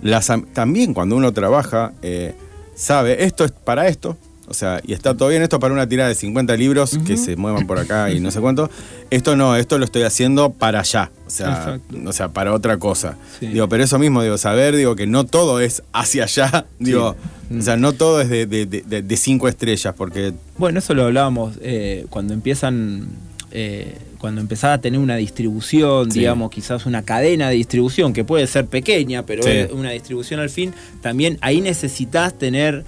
Las, 0.00 0.30
am- 0.30 0.46
también 0.54 0.94
cuando 0.94 1.16
uno 1.16 1.32
trabaja, 1.32 1.92
eh, 2.02 2.34
sabe, 2.74 3.24
esto 3.24 3.44
es 3.44 3.50
para 3.52 3.88
esto, 3.88 4.16
o 4.48 4.54
sea, 4.54 4.80
y 4.86 4.92
está 4.92 5.16
todo 5.16 5.28
bien, 5.28 5.42
esto 5.42 5.58
para 5.60 5.72
una 5.74 5.88
tirada 5.88 6.08
de 6.08 6.14
50 6.14 6.56
libros 6.56 6.98
que 7.06 7.16
se 7.16 7.36
muevan 7.36 7.66
por 7.66 7.78
acá 7.78 8.10
y 8.10 8.20
no 8.20 8.30
sé 8.30 8.40
cuánto. 8.40 8.70
Esto 9.10 9.36
no, 9.36 9.56
esto 9.56 9.78
lo 9.78 9.84
estoy 9.84 10.02
haciendo 10.02 10.50
para 10.50 10.80
allá, 10.80 11.10
o 11.26 11.30
sea, 11.30 11.78
o 12.06 12.12
sea, 12.12 12.28
para 12.28 12.52
otra 12.52 12.78
cosa. 12.78 13.16
Sí. 13.40 13.46
Digo, 13.46 13.68
pero 13.68 13.84
eso 13.84 13.98
mismo, 13.98 14.22
digo, 14.22 14.38
saber, 14.38 14.74
digo, 14.76 14.96
que 14.96 15.06
no 15.06 15.24
todo 15.24 15.60
es 15.60 15.82
hacia 15.92 16.24
allá, 16.24 16.66
digo, 16.78 17.16
o 17.56 17.62
sea, 17.62 17.76
no 17.76 17.92
todo 17.92 18.20
es 18.20 18.28
de, 18.28 18.46
de- 18.46 18.66
de- 18.66 18.82
de- 18.82 19.02
de 19.02 19.16
cinco 19.16 19.48
estrellas, 19.48 19.94
porque 19.96 20.32
Bueno, 20.58 20.78
eso 20.80 20.94
lo 20.94 21.04
hablábamos 21.04 21.54
eh, 21.62 22.04
cuando 22.10 22.34
empiezan, 22.34 23.08
eh, 23.52 23.96
cuando 24.18 24.40
empezaba 24.40 24.74
a 24.74 24.80
tener 24.80 24.98
una 25.00 25.14
distribución, 25.16 26.10
Sí. 26.10 26.18
digamos, 26.20 26.50
quizás 26.50 26.84
una 26.86 27.02
cadena 27.02 27.48
de 27.48 27.54
distribución 27.54 28.12
que 28.12 28.24
puede 28.24 28.46
ser 28.48 28.66
pequeña, 28.66 29.24
pero 29.24 29.42
Sí. 29.44 29.50
es 29.50 29.70
una 29.72 29.90
distribución 29.90 30.40
al 30.40 30.50
fin, 30.50 30.74
también 31.00 31.38
ahí 31.40 31.60
necesitas 31.60 32.36
tener, 32.36 32.84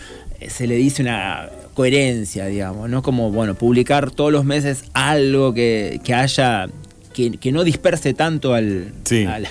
se 0.49 0.67
le 0.67 0.77
dice 0.77 1.03
una 1.03 1.49
coherencia, 1.75 2.47
digamos, 2.47 2.89
¿no? 2.89 3.03
Como, 3.03 3.31
bueno, 3.31 3.55
publicar 3.55 4.11
todos 4.11 4.33
los 4.33 4.45
meses 4.45 4.85
algo 4.95 5.53
que, 5.55 6.01
que 6.05 6.15
haya... 6.15 6.69
Que, 7.13 7.33
que 7.33 7.51
no 7.51 7.65
disperse 7.65 8.15
tanto 8.15 8.55
al, 8.55 8.93
Sí. 9.05 9.25
al, 9.25 9.45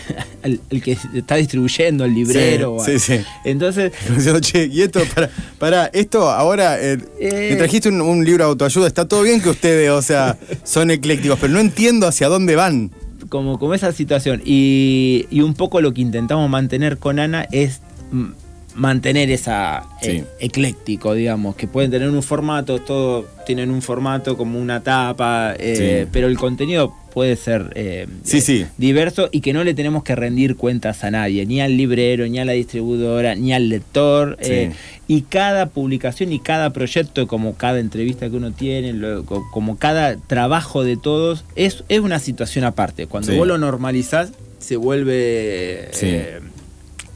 al- 0.44 0.62
al 0.72 0.82
que 0.82 0.98
está 1.14 1.36
distribuyendo, 1.36 2.06
al 2.06 2.14
librero. 2.16 2.78
Sí, 2.84 2.92
al- 2.92 3.00
sí. 3.02 3.20
Entonces, 3.44 3.92
che, 4.42 4.68
y 4.72 4.82
esto, 4.82 5.02
para, 5.14 5.30
para 5.60 5.86
esto 5.88 6.30
ahora, 6.30 6.82
eh, 6.82 6.98
Eh. 7.20 7.48
me 7.52 7.58
trajiste 7.58 7.90
un, 7.90 8.00
un 8.00 8.24
libro 8.24 8.46
de 8.46 8.50
autoayuda, 8.52 8.88
está 8.88 9.10
todo 9.10 9.24
bien 9.24 9.42
que 9.42 9.50
ustedes, 9.50 9.90
o 9.90 10.02
sea, 10.02 10.38
son 10.64 10.90
eclécticos, 10.90 11.38
pero 11.40 11.52
no 11.52 11.60
entiendo 11.60 12.08
hacia 12.08 12.30
dónde 12.30 12.56
van. 12.56 12.92
como, 13.28 13.60
como 13.60 13.74
esa 13.74 13.92
situación. 13.92 14.42
Y, 14.46 15.28
y 15.30 15.42
un 15.42 15.54
poco 15.54 15.82
lo 15.82 15.94
que 15.94 16.00
intentamos 16.00 16.50
mantener 16.50 16.98
con 16.98 17.20
Ana 17.20 17.46
es 17.52 17.82
mm, 18.14 18.28
mantener 18.80 19.30
esa 19.30 19.84
Sí. 20.02 20.10
eh, 20.12 20.24
ecléctico, 20.40 21.14
digamos, 21.14 21.56
que 21.56 21.68
pueden 21.68 21.92
tener 21.92 22.10
un 22.10 22.24
formato, 22.24 22.80
todos 22.80 23.26
tienen 23.46 23.70
un 23.72 23.82
formato 23.82 24.38
como 24.38 24.60
una 24.60 24.82
tapa, 24.82 25.54
eh, 25.60 26.04
Sí. 26.06 26.10
pero 26.12 26.28
el 26.28 26.38
contenido 26.38 26.94
puede 27.14 27.36
ser 27.36 27.72
eh, 27.76 28.08
Sí, 28.24 28.40
sí. 28.40 28.66
diverso 28.78 29.28
y 29.32 29.42
que 29.42 29.52
no 29.52 29.64
le 29.64 29.74
tenemos 29.74 30.04
que 30.04 30.16
rendir 30.16 30.56
cuentas 30.56 31.04
a 31.04 31.12
nadie, 31.12 31.46
ni 31.46 31.60
al 31.60 31.76
librero, 31.76 32.26
ni 32.28 32.40
a 32.40 32.46
la 32.46 32.54
distribuidora, 32.54 33.36
ni 33.36 33.52
al 33.54 33.68
lector. 33.68 34.38
Sí. 34.42 34.52
eh, 34.52 34.72
y 35.08 35.24
cada 35.24 35.66
publicación 35.66 36.32
y 36.32 36.40
cada 36.40 36.70
proyecto, 36.70 37.28
como 37.28 37.56
cada 37.56 37.80
entrevista 37.80 38.30
que 38.30 38.36
uno 38.38 38.52
tiene, 38.52 38.94
lo- 38.94 39.26
como 39.26 39.78
cada 39.78 40.16
trabajo 40.18 40.84
de 40.84 40.96
todos, 40.98 41.44
es, 41.56 41.84
es 41.90 42.00
una 42.00 42.20
situación 42.20 42.64
aparte. 42.64 43.08
Cuando 43.08 43.36
vos 43.36 43.48
lo 43.48 43.58
normalizás, 43.58 44.32
se 44.60 44.76
vuelve. 44.78 45.90
Eh, 46.02 46.40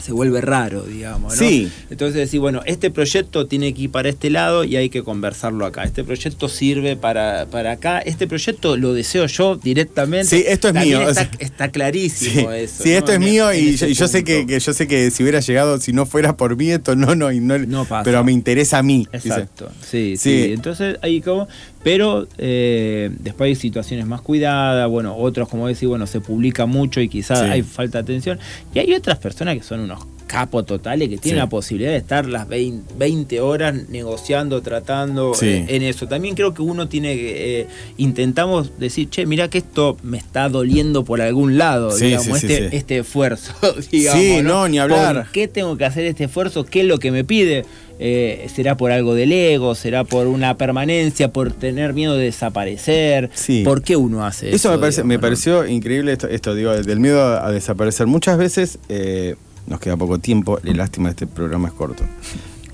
se 0.03 0.11
vuelve 0.11 0.41
raro, 0.41 0.83
digamos. 0.83 1.33
¿no? 1.33 1.39
Sí. 1.47 1.71
Entonces 1.89 2.15
decir, 2.15 2.39
bueno, 2.41 2.61
este 2.65 2.91
proyecto 2.91 3.47
tiene 3.47 3.73
que 3.73 3.83
ir 3.83 3.91
para 3.91 4.09
este 4.09 4.29
lado 4.29 4.63
y 4.65 4.75
hay 4.75 4.89
que 4.89 5.01
conversarlo 5.03 5.65
acá. 5.65 5.83
Este 5.83 6.03
proyecto 6.03 6.49
sirve 6.49 6.95
para, 6.97 7.45
para 7.45 7.71
acá. 7.71 7.99
Este 7.99 8.27
proyecto 8.27 8.75
lo 8.75 8.93
deseo 8.93 9.25
yo 9.27 9.55
directamente. 9.55 10.27
Sí, 10.27 10.43
esto 10.45 10.67
es 10.67 10.73
También 10.73 10.99
mío, 10.99 11.09
Está, 11.09 11.29
está 11.39 11.65
Sí, 11.67 11.71
clarísimo 11.71 12.51
eso. 12.51 12.83
sí, 12.83 12.89
¿no? 12.91 12.97
esto 12.97 13.11
es 13.11 13.15
En- 13.17 13.23
mío 13.23 13.49
en 13.51 13.63
y, 13.69 13.75
yo- 13.75 14.07
sé 14.07 14.23
que, 14.25 14.45
que 14.45 14.59
yo 14.59 14.73
sé 14.73 14.87
que 14.87 15.09
si 15.11 15.23
hubiera 15.23 15.39
llegado, 15.39 15.79
si 15.79 15.93
no 15.93 16.05
fuera 16.05 16.35
por 16.35 16.57
mí, 16.57 16.71
esto 16.71 16.95
no, 16.95 17.15
no, 17.15 17.31
y 17.31 17.39
no, 17.39 17.57
No 17.59 17.85
pasa. 17.85 18.03
pero 18.03 18.23
me 18.25 18.31
interesa 18.33 18.79
a 18.79 18.83
mí. 18.83 19.07
Exacto, 19.13 19.71
sí, 19.81 20.17
Sí. 20.17 20.43
sí, 20.47 20.51
Entonces 20.53 20.97
ahí 21.01 21.21
como, 21.21 21.47
pero 21.83 22.27
eh, 22.37 23.11
después 23.19 23.47
hay 23.49 23.55
situaciones 23.55 24.05
más 24.05 24.21
cuidadas, 24.21 24.89
bueno, 24.89 25.15
otros 25.17 25.49
como 25.49 25.67
decir, 25.67 25.87
bueno, 25.89 26.07
se 26.07 26.21
publica 26.21 26.65
mucho 26.65 27.01
y 27.01 27.09
quizás 27.09 27.39
Sí. 27.39 27.45
hay 27.45 27.61
falta 27.61 27.99
de 27.99 28.03
atención. 28.03 28.39
Y 28.73 28.79
hay 28.79 28.93
otras 28.93 29.17
personas 29.17 29.57
que 29.57 29.63
son 29.63 29.81
unos 29.81 30.05
capos 30.25 30.65
totales 30.65 31.09
que 31.09 31.17
tienen 31.17 31.37
Sí. 31.37 31.43
la 31.45 31.49
posibilidad 31.49 31.91
de 31.91 31.97
estar 31.97 32.25
las 32.25 32.47
20, 32.47 32.93
20 32.97 33.39
horas 33.41 33.75
negociando, 33.89 34.61
tratando 34.63 35.33
Sí. 35.35 35.45
eh, 35.47 35.65
en 35.69 35.83
eso. 35.83 36.07
También 36.07 36.33
creo 36.33 36.55
que 36.55 36.63
uno 36.63 36.87
tiene 36.87 37.13
que, 37.15 37.61
eh, 37.61 37.67
intentamos 37.97 38.79
decir, 38.79 39.09
che, 39.09 39.25
mira 39.27 39.49
que 39.49 39.59
esto 39.59 39.97
me 40.01 40.17
está 40.17 40.49
doliendo 40.49 41.03
por 41.03 41.21
algún 41.21 41.57
lado, 41.59 41.95
digamos, 41.95 42.43
este, 42.43 42.75
este 42.75 42.97
esfuerzo, 42.99 43.53
digamos. 43.91 44.19
Sí, 44.21 44.41
no, 44.41 44.67
ni 44.67 44.79
hablar. 44.79 45.23
¿Por 45.23 45.31
qué 45.33 45.47
tengo 45.47 45.77
que 45.77 45.85
hacer 45.85 46.05
este 46.05 46.23
esfuerzo? 46.23 46.65
¿Qué 46.65 46.81
es 46.81 46.87
lo 46.87 46.97
que 46.97 47.11
me 47.11 47.23
pide? 47.23 47.65
Eh, 48.05 48.49
¿Será 48.53 48.75
por 48.75 48.91
algo 48.91 49.15
del 49.15 49.31
ego? 49.31 49.75
¿Será 49.75 50.03
por 50.03 50.27
una 50.27 50.57
permanencia? 50.57 51.31
¿Por 51.31 51.53
tener 51.53 51.93
miedo 51.93 52.17
de 52.17 52.25
desaparecer? 52.25 53.29
Sí. 53.33 53.61
¿Por 53.63 53.81
qué 53.81 53.95
uno 53.95 54.25
hace 54.25 54.47
eso? 54.47 54.55
Eso 54.57 54.71
me, 54.71 54.77
parece, 54.79 54.95
digamos, 54.97 55.07
me 55.07 55.15
no? 55.15 55.21
pareció 55.21 55.65
increíble 55.65 56.11
esto, 56.11 56.27
esto, 56.27 56.53
digo, 56.53 56.71
del 56.73 56.99
miedo 56.99 57.23
a 57.41 57.49
desaparecer. 57.49 58.05
Muchas 58.07 58.37
veces 58.37 58.77
eh, 58.89 59.35
nos 59.67 59.79
queda 59.79 59.95
poco 59.95 60.19
tiempo, 60.19 60.59
y 60.65 60.73
lástima 60.73 61.11
este 61.11 61.27
programa 61.27 61.69
es 61.69 61.73
corto. 61.75 62.03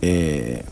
Eh, 0.01 0.63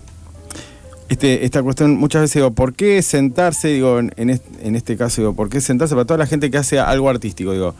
este, 1.09 1.45
esta 1.45 1.61
cuestión, 1.61 1.95
muchas 1.95 2.21
veces 2.23 2.33
digo, 2.35 2.51
¿por 2.51 2.73
qué 2.73 3.01
sentarse? 3.03 3.67
Digo, 3.67 3.99
en, 3.99 4.11
en 4.17 4.31
est- 4.31 4.43
en 4.63 4.75
este 4.75 4.97
caso, 4.97 5.21
digo, 5.21 5.33
¿por 5.35 5.49
qué 5.49 5.61
sentarse? 5.61 5.93
Para 5.93 6.05
toda 6.05 6.17
la 6.17 6.25
gente 6.25 6.49
que 6.49 6.57
hace 6.57 6.79
algo 6.79 7.09
artístico, 7.09 7.53
digo, 7.53 7.75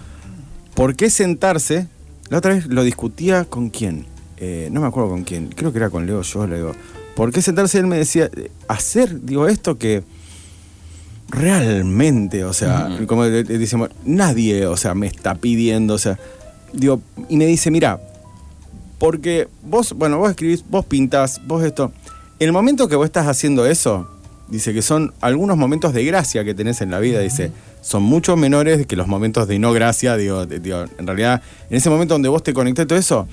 ¿por 0.76 0.96
qué 0.96 1.10
sentarse? 1.10 1.88
La 2.30 2.38
otra 2.38 2.54
vez 2.54 2.68
lo 2.68 2.84
discutía 2.84 3.46
con 3.46 3.70
quién, 3.70 4.06
Eh, 4.40 4.70
no 4.72 4.82
me 4.82 4.88
acuerdo 4.88 5.10
con 5.10 5.24
quién, 5.24 5.48
creo 5.50 5.72
que 5.72 5.78
era 5.80 5.90
con 5.90 6.06
Leo 6.06 6.22
yo, 6.22 6.46
le 6.48 6.58
digo, 6.58 6.74
¿por 7.16 7.32
qué 7.32 7.42
sentarse? 7.42 7.80
Él 7.80 7.88
me 7.88 7.98
decía, 7.98 8.30
hacer, 8.68 9.22
digo, 9.24 9.48
esto 9.48 9.78
que 9.78 10.04
realmente, 11.30 12.44
o 12.46 12.54
sea, 12.54 12.88
como 13.08 13.26
le- 13.26 13.44
le 13.44 13.58
decimos, 13.58 13.90
nadie, 14.06 14.66
o 14.66 14.78
sea, 14.78 14.94
me 14.94 15.08
está 15.08 15.36
pidiendo, 15.36 15.96
o 15.96 15.98
sea, 15.98 16.18
digo, 16.74 17.02
y 17.30 17.38
me 17.38 17.46
dice, 17.46 17.70
mira, 17.72 18.00
porque 18.98 19.48
vos, 19.64 19.94
bueno, 19.94 20.18
vos 20.18 20.30
escribís, 20.30 20.64
vos 20.70 20.86
pintás, 20.86 21.42
vos 21.46 21.64
esto, 21.64 21.92
el 22.40 22.52
momento 22.52 22.88
que 22.88 22.96
vos 22.96 23.06
estás 23.06 23.28
haciendo 23.28 23.66
eso, 23.66 24.08
dice 24.50 24.74
que 24.74 24.82
son 24.82 25.14
algunos 25.20 25.58
momentos 25.58 25.94
de 25.94 26.06
gracia 26.06 26.44
que 26.46 26.54
tenés 26.54 26.80
en 26.82 26.92
la 26.92 27.00
vida, 27.00 27.20
dice, 27.20 27.52
son 27.82 28.04
mucho 28.04 28.38
menores 28.38 28.88
que 28.88 28.96
los 28.96 29.08
momentos 29.08 29.48
de 29.48 29.60
no 29.60 29.74
gracia, 29.74 30.16
digo, 30.16 30.46
de- 30.46 30.60
digo, 30.60 30.86
en 30.98 31.08
realidad, 31.08 31.42
en 31.70 31.78
ese 31.78 31.90
momento 31.90 32.14
donde 32.14 32.30
vos 32.30 32.42
te 32.44 32.54
conectás 32.54 32.88
todo 32.88 32.98
eso, 32.98 33.28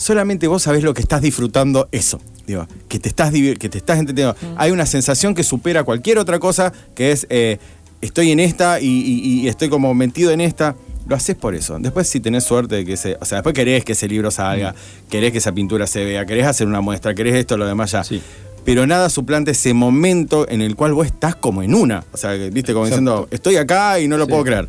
solamente 0.00 0.46
vos 0.48 0.62
sabés 0.62 0.82
lo 0.82 0.94
que 0.94 1.02
estás 1.02 1.20
disfrutando 1.20 1.88
eso. 1.92 2.20
Digo, 2.46 2.66
que 2.88 2.98
te 2.98 3.08
estás 3.08 3.32
que 3.32 3.68
te 3.68 3.78
estás 3.78 3.98
entendiendo. 3.98 4.34
Hay 4.56 4.70
una 4.70 4.86
sensación 4.86 5.34
que 5.34 5.44
supera 5.44 5.84
cualquier 5.84 6.18
otra 6.18 6.38
cosa, 6.38 6.72
que 6.94 7.12
es 7.12 7.26
eh, 7.28 7.58
estoy 8.00 8.30
en 8.30 8.40
esta 8.40 8.80
y, 8.80 8.86
y- 8.86 9.40
y 9.42 9.48
estoy 9.48 9.68
como 9.68 9.92
metido 9.94 10.30
en 10.32 10.40
esta. 10.40 10.74
Lo 11.06 11.16
haces 11.16 11.36
por 11.36 11.54
eso. 11.54 11.76
Después 11.78 12.08
si 12.08 12.20
tenés 12.20 12.44
suerte 12.44 12.76
de 12.76 12.84
que 12.84 12.94
ese, 12.94 13.16
o 13.20 13.24
sea, 13.24 13.38
después 13.38 13.54
querés 13.54 13.84
que 13.84 13.92
ese 13.92 14.08
libro 14.08 14.30
salga, 14.30 14.74
querés 15.10 15.32
que 15.32 15.38
esa 15.38 15.52
pintura 15.52 15.86
se 15.86 16.04
vea, 16.04 16.24
querés 16.24 16.46
hacer 16.46 16.66
una 16.66 16.80
muestra, 16.80 17.14
querés 17.14 17.34
esto, 17.34 17.56
lo 17.56 17.66
demás 17.66 17.90
ya. 17.92 18.02
Sí. 18.04 18.22
Pero 18.64 18.86
nada 18.86 19.08
suplante 19.10 19.50
ese 19.52 19.72
momento 19.74 20.46
en 20.48 20.60
el 20.62 20.76
cual 20.76 20.92
vos 20.94 21.06
estás 21.06 21.34
como 21.34 21.62
en 21.62 21.74
una. 21.74 22.04
O 22.12 22.16
sea, 22.16 22.32
viste, 22.34 22.72
como 22.72 22.86
diciendo, 22.86 23.26
estoy 23.30 23.56
acá 23.56 23.98
y 24.00 24.08
no 24.08 24.16
lo 24.18 24.24
Sí. 24.24 24.30
puedo 24.30 24.44
creer. 24.44 24.68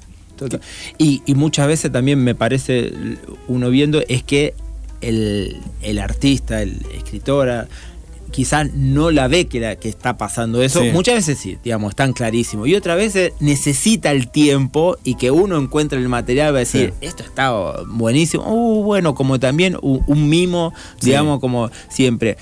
Y, 0.97 1.21
y 1.25 1.35
muchas 1.35 1.67
veces 1.67 1.91
también 1.91 2.23
me 2.23 2.33
parece, 2.33 2.91
uno 3.47 3.69
viendo, 3.69 4.01
es 4.07 4.23
que 4.23 4.55
el, 5.01 5.57
el 5.81 5.99
artista, 5.99 6.61
el 6.61 6.77
escritora, 6.95 7.67
quizás 8.31 8.71
no 8.73 9.11
la 9.11 9.27
ve 9.27 9.47
que, 9.47 9.59
la- 9.59 9.75
que 9.75 9.89
está 9.89 10.17
pasando 10.17 10.61
eso. 10.63 10.81
Sí. 10.81 10.91
Muchas 10.93 11.15
veces 11.15 11.37
sí, 11.37 11.57
digamos, 11.63 11.89
están 11.89 12.13
clarísimo. 12.13 12.65
Y 12.65 12.75
otras 12.75 12.95
veces 12.97 13.33
necesita 13.41 14.11
el 14.11 14.29
tiempo 14.29 14.97
y 15.03 15.15
que 15.15 15.31
uno 15.31 15.57
encuentre 15.57 15.99
el 15.99 16.07
material 16.07 16.53
va 16.53 16.57
a 16.57 16.59
decir, 16.59 16.93
Sí. 17.01 17.07
esto 17.07 17.23
está 17.23 17.51
buenísimo. 17.87 18.43
Uh, 18.47 18.83
bueno, 18.83 19.15
como 19.15 19.37
también 19.39 19.75
un, 19.81 20.01
un 20.07 20.29
mimo, 20.29 20.73
Sí. 20.99 21.07
digamos, 21.07 21.39
como 21.41 21.69
siempre. 21.89 22.37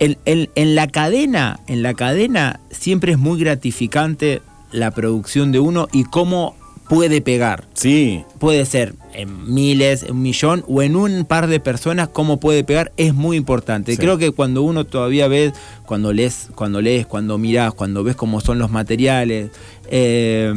en, 0.00 0.16
en- 0.24 0.48
en 0.54 0.74
la 0.74 0.88
cadena, 0.88 1.60
en 1.68 1.82
la 1.82 1.92
cadena 1.94 2.58
siempre 2.70 3.12
es 3.12 3.18
muy 3.18 3.38
gratificante 3.38 4.40
la 4.72 4.90
producción 4.92 5.52
de 5.52 5.60
uno 5.60 5.88
y 5.92 6.04
cómo 6.04 6.56
puede 6.88 7.20
pegar. 7.20 7.68
Sí, 7.74 8.24
Puede 8.38 8.64
ser 8.66 8.94
en 9.14 9.52
miles, 9.52 10.02
en 10.04 10.12
un 10.12 10.22
millón 10.22 10.64
o 10.68 10.82
en 10.82 10.96
un 10.96 11.24
par 11.24 11.46
de 11.46 11.60
personas 11.60 12.08
cómo 12.08 12.40
puede 12.40 12.64
pegar 12.64 12.92
es 12.96 13.14
muy 13.14 13.36
importante. 13.36 13.92
Sí. 13.92 13.98
Creo 13.98 14.18
que 14.18 14.30
cuando 14.30 14.62
uno 14.62 14.84
todavía 14.84 15.28
ve, 15.28 15.52
cuando 15.86 16.12
lees, 16.12 16.48
cuando 16.54 16.80
lees, 16.80 17.06
cuando 17.06 17.38
mirás, 17.38 17.74
cuando 17.74 18.04
ves 18.04 18.16
cómo 18.16 18.40
son 18.40 18.58
los 18.58 18.70
materiales, 18.70 19.50
eh, 19.92 20.52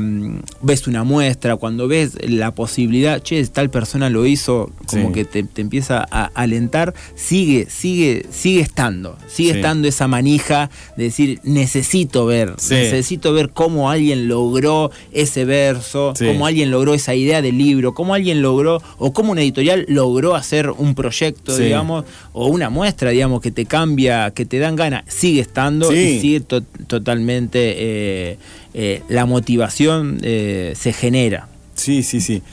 ves 0.62 0.88
una 0.88 1.04
muestra, 1.04 1.56
cuando 1.56 1.88
ves 1.88 2.18
la 2.28 2.54
posibilidad, 2.54 3.20
che, 3.22 3.43
tal 3.47 3.70
persona 3.72 4.10
lo 4.12 4.26
hizo, 4.28 4.72
como 4.86 5.08
Sí. 5.08 5.14
que 5.14 5.26
te, 5.26 5.41
te 5.43 5.62
empieza 5.62 6.06
a 6.12 6.26
alentar, 6.36 6.93
sigue, 7.16 7.68
sigue, 7.70 8.26
sigue 8.32 8.62
estando, 8.62 9.18
sigue 9.28 9.54
Sí. 9.54 9.58
estando 9.58 9.88
esa 9.88 10.08
manija 10.08 10.70
de 10.97 11.06
decir, 11.06 11.39
necesito 11.43 12.28
ver, 12.28 12.51
necesito 12.70 13.34
ver 13.34 13.49
cómo 13.49 13.89
alguien 13.89 14.28
logró 14.28 14.91
ese 15.12 15.45
verso, 15.45 16.14
cómo 16.20 16.45
alguien 16.45 16.70
logró 16.70 16.93
esa 16.93 17.16
idea 17.16 17.41
del 17.41 17.58
libro, 17.58 17.95
cómo 17.95 18.14
alguien 18.14 18.43
logró, 18.44 18.80
o 19.00 19.12
cómo 19.14 19.32
una 19.32 19.41
editorial 19.41 19.86
logró 19.89 20.36
hacer 20.36 20.70
un 20.70 20.94
proyecto, 20.94 21.58
Sí. 21.58 21.64
digamos, 21.64 22.06
o 22.34 22.46
una 22.48 22.70
muestra, 22.70 23.10
digamos, 23.10 23.41
que 23.41 23.50
te 23.52 23.66
cambia, 23.66 24.30
que 24.32 24.46
te 24.46 24.60
dan 24.60 24.76
ganas, 24.76 25.04
sigue 25.08 25.41
estando 25.41 25.89
Sí. 25.91 25.98
y 25.98 26.20
sigue 26.22 26.39
to- 26.41 26.62
totalmente, 26.62 27.60
eh, 27.78 28.38
eh, 28.76 29.02
la 29.10 29.26
motivación 29.26 30.20
eh, 30.22 30.74
se 30.76 30.94
genera. 30.94 31.48
sí, 31.74 32.04
sí, 32.04 32.22
sí. 32.22 32.44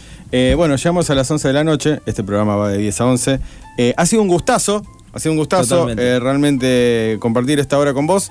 Bueno, 0.56 0.76
llegamos 0.76 1.10
a 1.10 1.14
las 1.14 1.28
11 1.30 1.48
de 1.48 1.54
la 1.54 1.64
noche. 1.64 1.98
Este 2.06 2.22
programa 2.22 2.54
va 2.56 2.70
de 2.70 2.78
10 2.78 3.00
a 3.00 3.04
11. 3.06 3.40
Eh, 3.76 3.92
ha 3.96 4.06
sido 4.06 4.22
un 4.22 4.28
gustazo. 4.28 4.82
Ha 5.12 5.18
sido 5.18 5.32
un 5.32 5.38
gustazo 5.38 5.88
realmente 5.88 7.16
compartir 7.18 7.58
esta 7.58 7.76
hora 7.78 7.92
con 7.92 8.06
vos. 8.06 8.30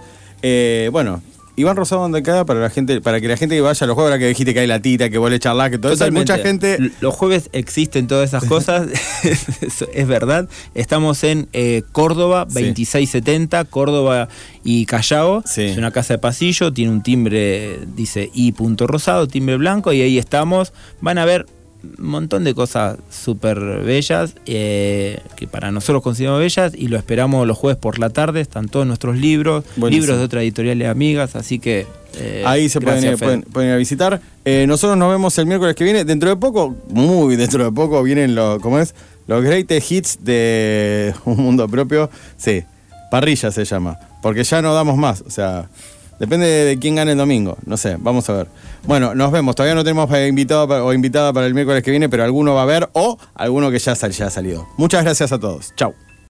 Bueno, 0.91 1.21
Iván 1.59 1.75
Rosado 1.75 2.01
donde 2.01 2.23
queda 2.23 2.45
para 2.45 2.59
la 2.59 2.69
gente, 2.69 3.01
para 3.01 3.19
que 3.19 3.27
la 3.27 3.35
gente 3.37 3.55
que 3.55 3.61
vaya 3.61 3.83
a 3.83 3.87
los 3.87 3.93
juegos, 3.95 4.11
ahora 4.11 4.19
que 4.19 4.27
dijiste 4.27 4.53
que 4.53 4.61
hay 4.61 4.67
la 4.67 4.81
tita, 4.81 5.09
que 5.09 5.17
vos 5.17 5.29
le 5.29 5.39
charlás, 5.39 5.69
que 5.69 5.77
todo 5.77 5.91
eso, 5.91 6.05
hay 6.05 6.11
Totalmente. 6.11 6.77
mucha 6.77 6.77
gente. 6.79 6.95
Los 7.01 7.13
jueves 7.15 7.49
existen 7.51 8.07
todas 8.07 8.29
esas 8.29 8.43
cosas, 8.49 8.87
eso 9.61 9.87
es 9.93 10.07
verdad. 10.07 10.47
Estamos 10.73 11.23
en 11.23 11.49
eh, 11.53 11.83
Córdoba, 11.91 12.45
Sí. 12.49 12.53
2670, 12.55 13.65
Córdoba 13.65 14.29
y 14.63 14.85
Callao. 14.85 15.43
Sí. 15.45 15.63
Es 15.63 15.77
una 15.77 15.91
casa 15.91 16.13
de 16.13 16.19
pasillo, 16.19 16.71
tiene 16.73 16.91
un 16.91 17.03
timbre, 17.03 17.79
dice 17.95 18.29
I. 18.33 18.51
punto 18.53 18.87
rosado, 18.87 19.27
timbre 19.27 19.57
blanco, 19.57 19.91
y 19.93 20.01
ahí 20.01 20.17
estamos. 20.17 20.73
Van 21.01 21.17
a 21.17 21.25
ver 21.25 21.45
un 21.97 22.05
montón 22.09 22.43
de 22.43 22.53
cosas 22.53 22.97
súper 23.09 23.57
bellas, 23.83 24.35
eh, 24.45 25.19
que 25.35 25.47
para 25.47 25.71
nosotros 25.71 26.03
consideramos 26.03 26.39
bellas, 26.41 26.73
y 26.75 26.87
lo 26.89 26.97
esperamos 26.97 27.47
los 27.47 27.57
jueves 27.57 27.77
por 27.79 27.99
la 27.99 28.09
tarde. 28.09 28.41
Están 28.41 28.67
todos 28.67 28.85
nuestros 28.85 29.17
libros, 29.17 29.63
Buenísimo. 29.77 30.01
libros 30.03 30.19
de 30.19 30.25
otras 30.25 30.43
editoriales 30.43 30.87
amigas, 30.89 31.35
así 31.35 31.59
que. 31.59 31.87
eh, 32.17 32.43
Ahí 32.45 32.67
se 32.69 32.81
pueden 32.81 33.17
pueden, 33.17 33.41
pueden 33.43 33.69
ir 33.69 33.75
a 33.75 33.77
visitar. 33.77 34.19
Eh, 34.45 34.65
nosotros 34.67 34.97
nos 34.97 35.09
vemos 35.11 35.37
el 35.37 35.45
miércoles 35.45 35.75
que 35.75 35.83
viene. 35.83 36.03
Dentro 36.05 36.29
de 36.29 36.35
poco, 36.35 36.75
muy 36.89 37.35
dentro 37.35 37.63
de 37.63 37.71
poco, 37.71 38.01
vienen 38.03 38.35
los, 38.35 38.59
¿cómo 38.61 38.79
es? 38.79 38.93
Los 39.27 39.43
greatest 39.43 39.91
hits 39.91 40.19
de 40.23 41.13
Un 41.25 41.37
Mundo 41.37 41.67
Propio. 41.69 42.09
Sí, 42.35 42.63
parrilla 43.11 43.51
se 43.51 43.63
llama. 43.63 43.97
Porque 44.21 44.43
ya 44.43 44.61
no 44.61 44.73
damos 44.73 44.97
más. 44.97 45.21
O 45.21 45.29
sea, 45.29 45.69
depende 46.19 46.45
de 46.47 46.77
quién 46.79 46.95
gane 46.95 47.13
el 47.13 47.17
domingo. 47.17 47.57
No 47.65 47.77
sé, 47.77 47.95
vamos 47.99 48.29
a 48.29 48.33
ver. 48.33 48.47
Bueno, 48.85 49.15
nos 49.15 49.31
vemos. 49.31 49.55
Todavía 49.55 49.75
no 49.75 49.83
tenemos 49.83 50.09
invitado 50.27 50.85
o 50.85 50.93
invitada 50.93 51.33
para 51.33 51.47
el 51.47 51.53
miércoles 51.53 51.81
que 51.83 51.91
viene, 51.91 52.09
pero 52.09 52.23
alguno 52.23 52.53
va 52.53 52.61
a 52.61 52.63
haber 52.63 52.89
o 52.93 53.17
alguno 53.35 53.71
que 53.71 53.79
ya, 53.79 53.95
sal- 53.95 54.11
ya 54.11 54.27
ha 54.27 54.29
salido. 54.29 54.67
Muchas 54.77 55.03
gracias 55.03 55.31
a 55.31 55.39
todos. 55.39 55.73
Chau. 55.75 55.93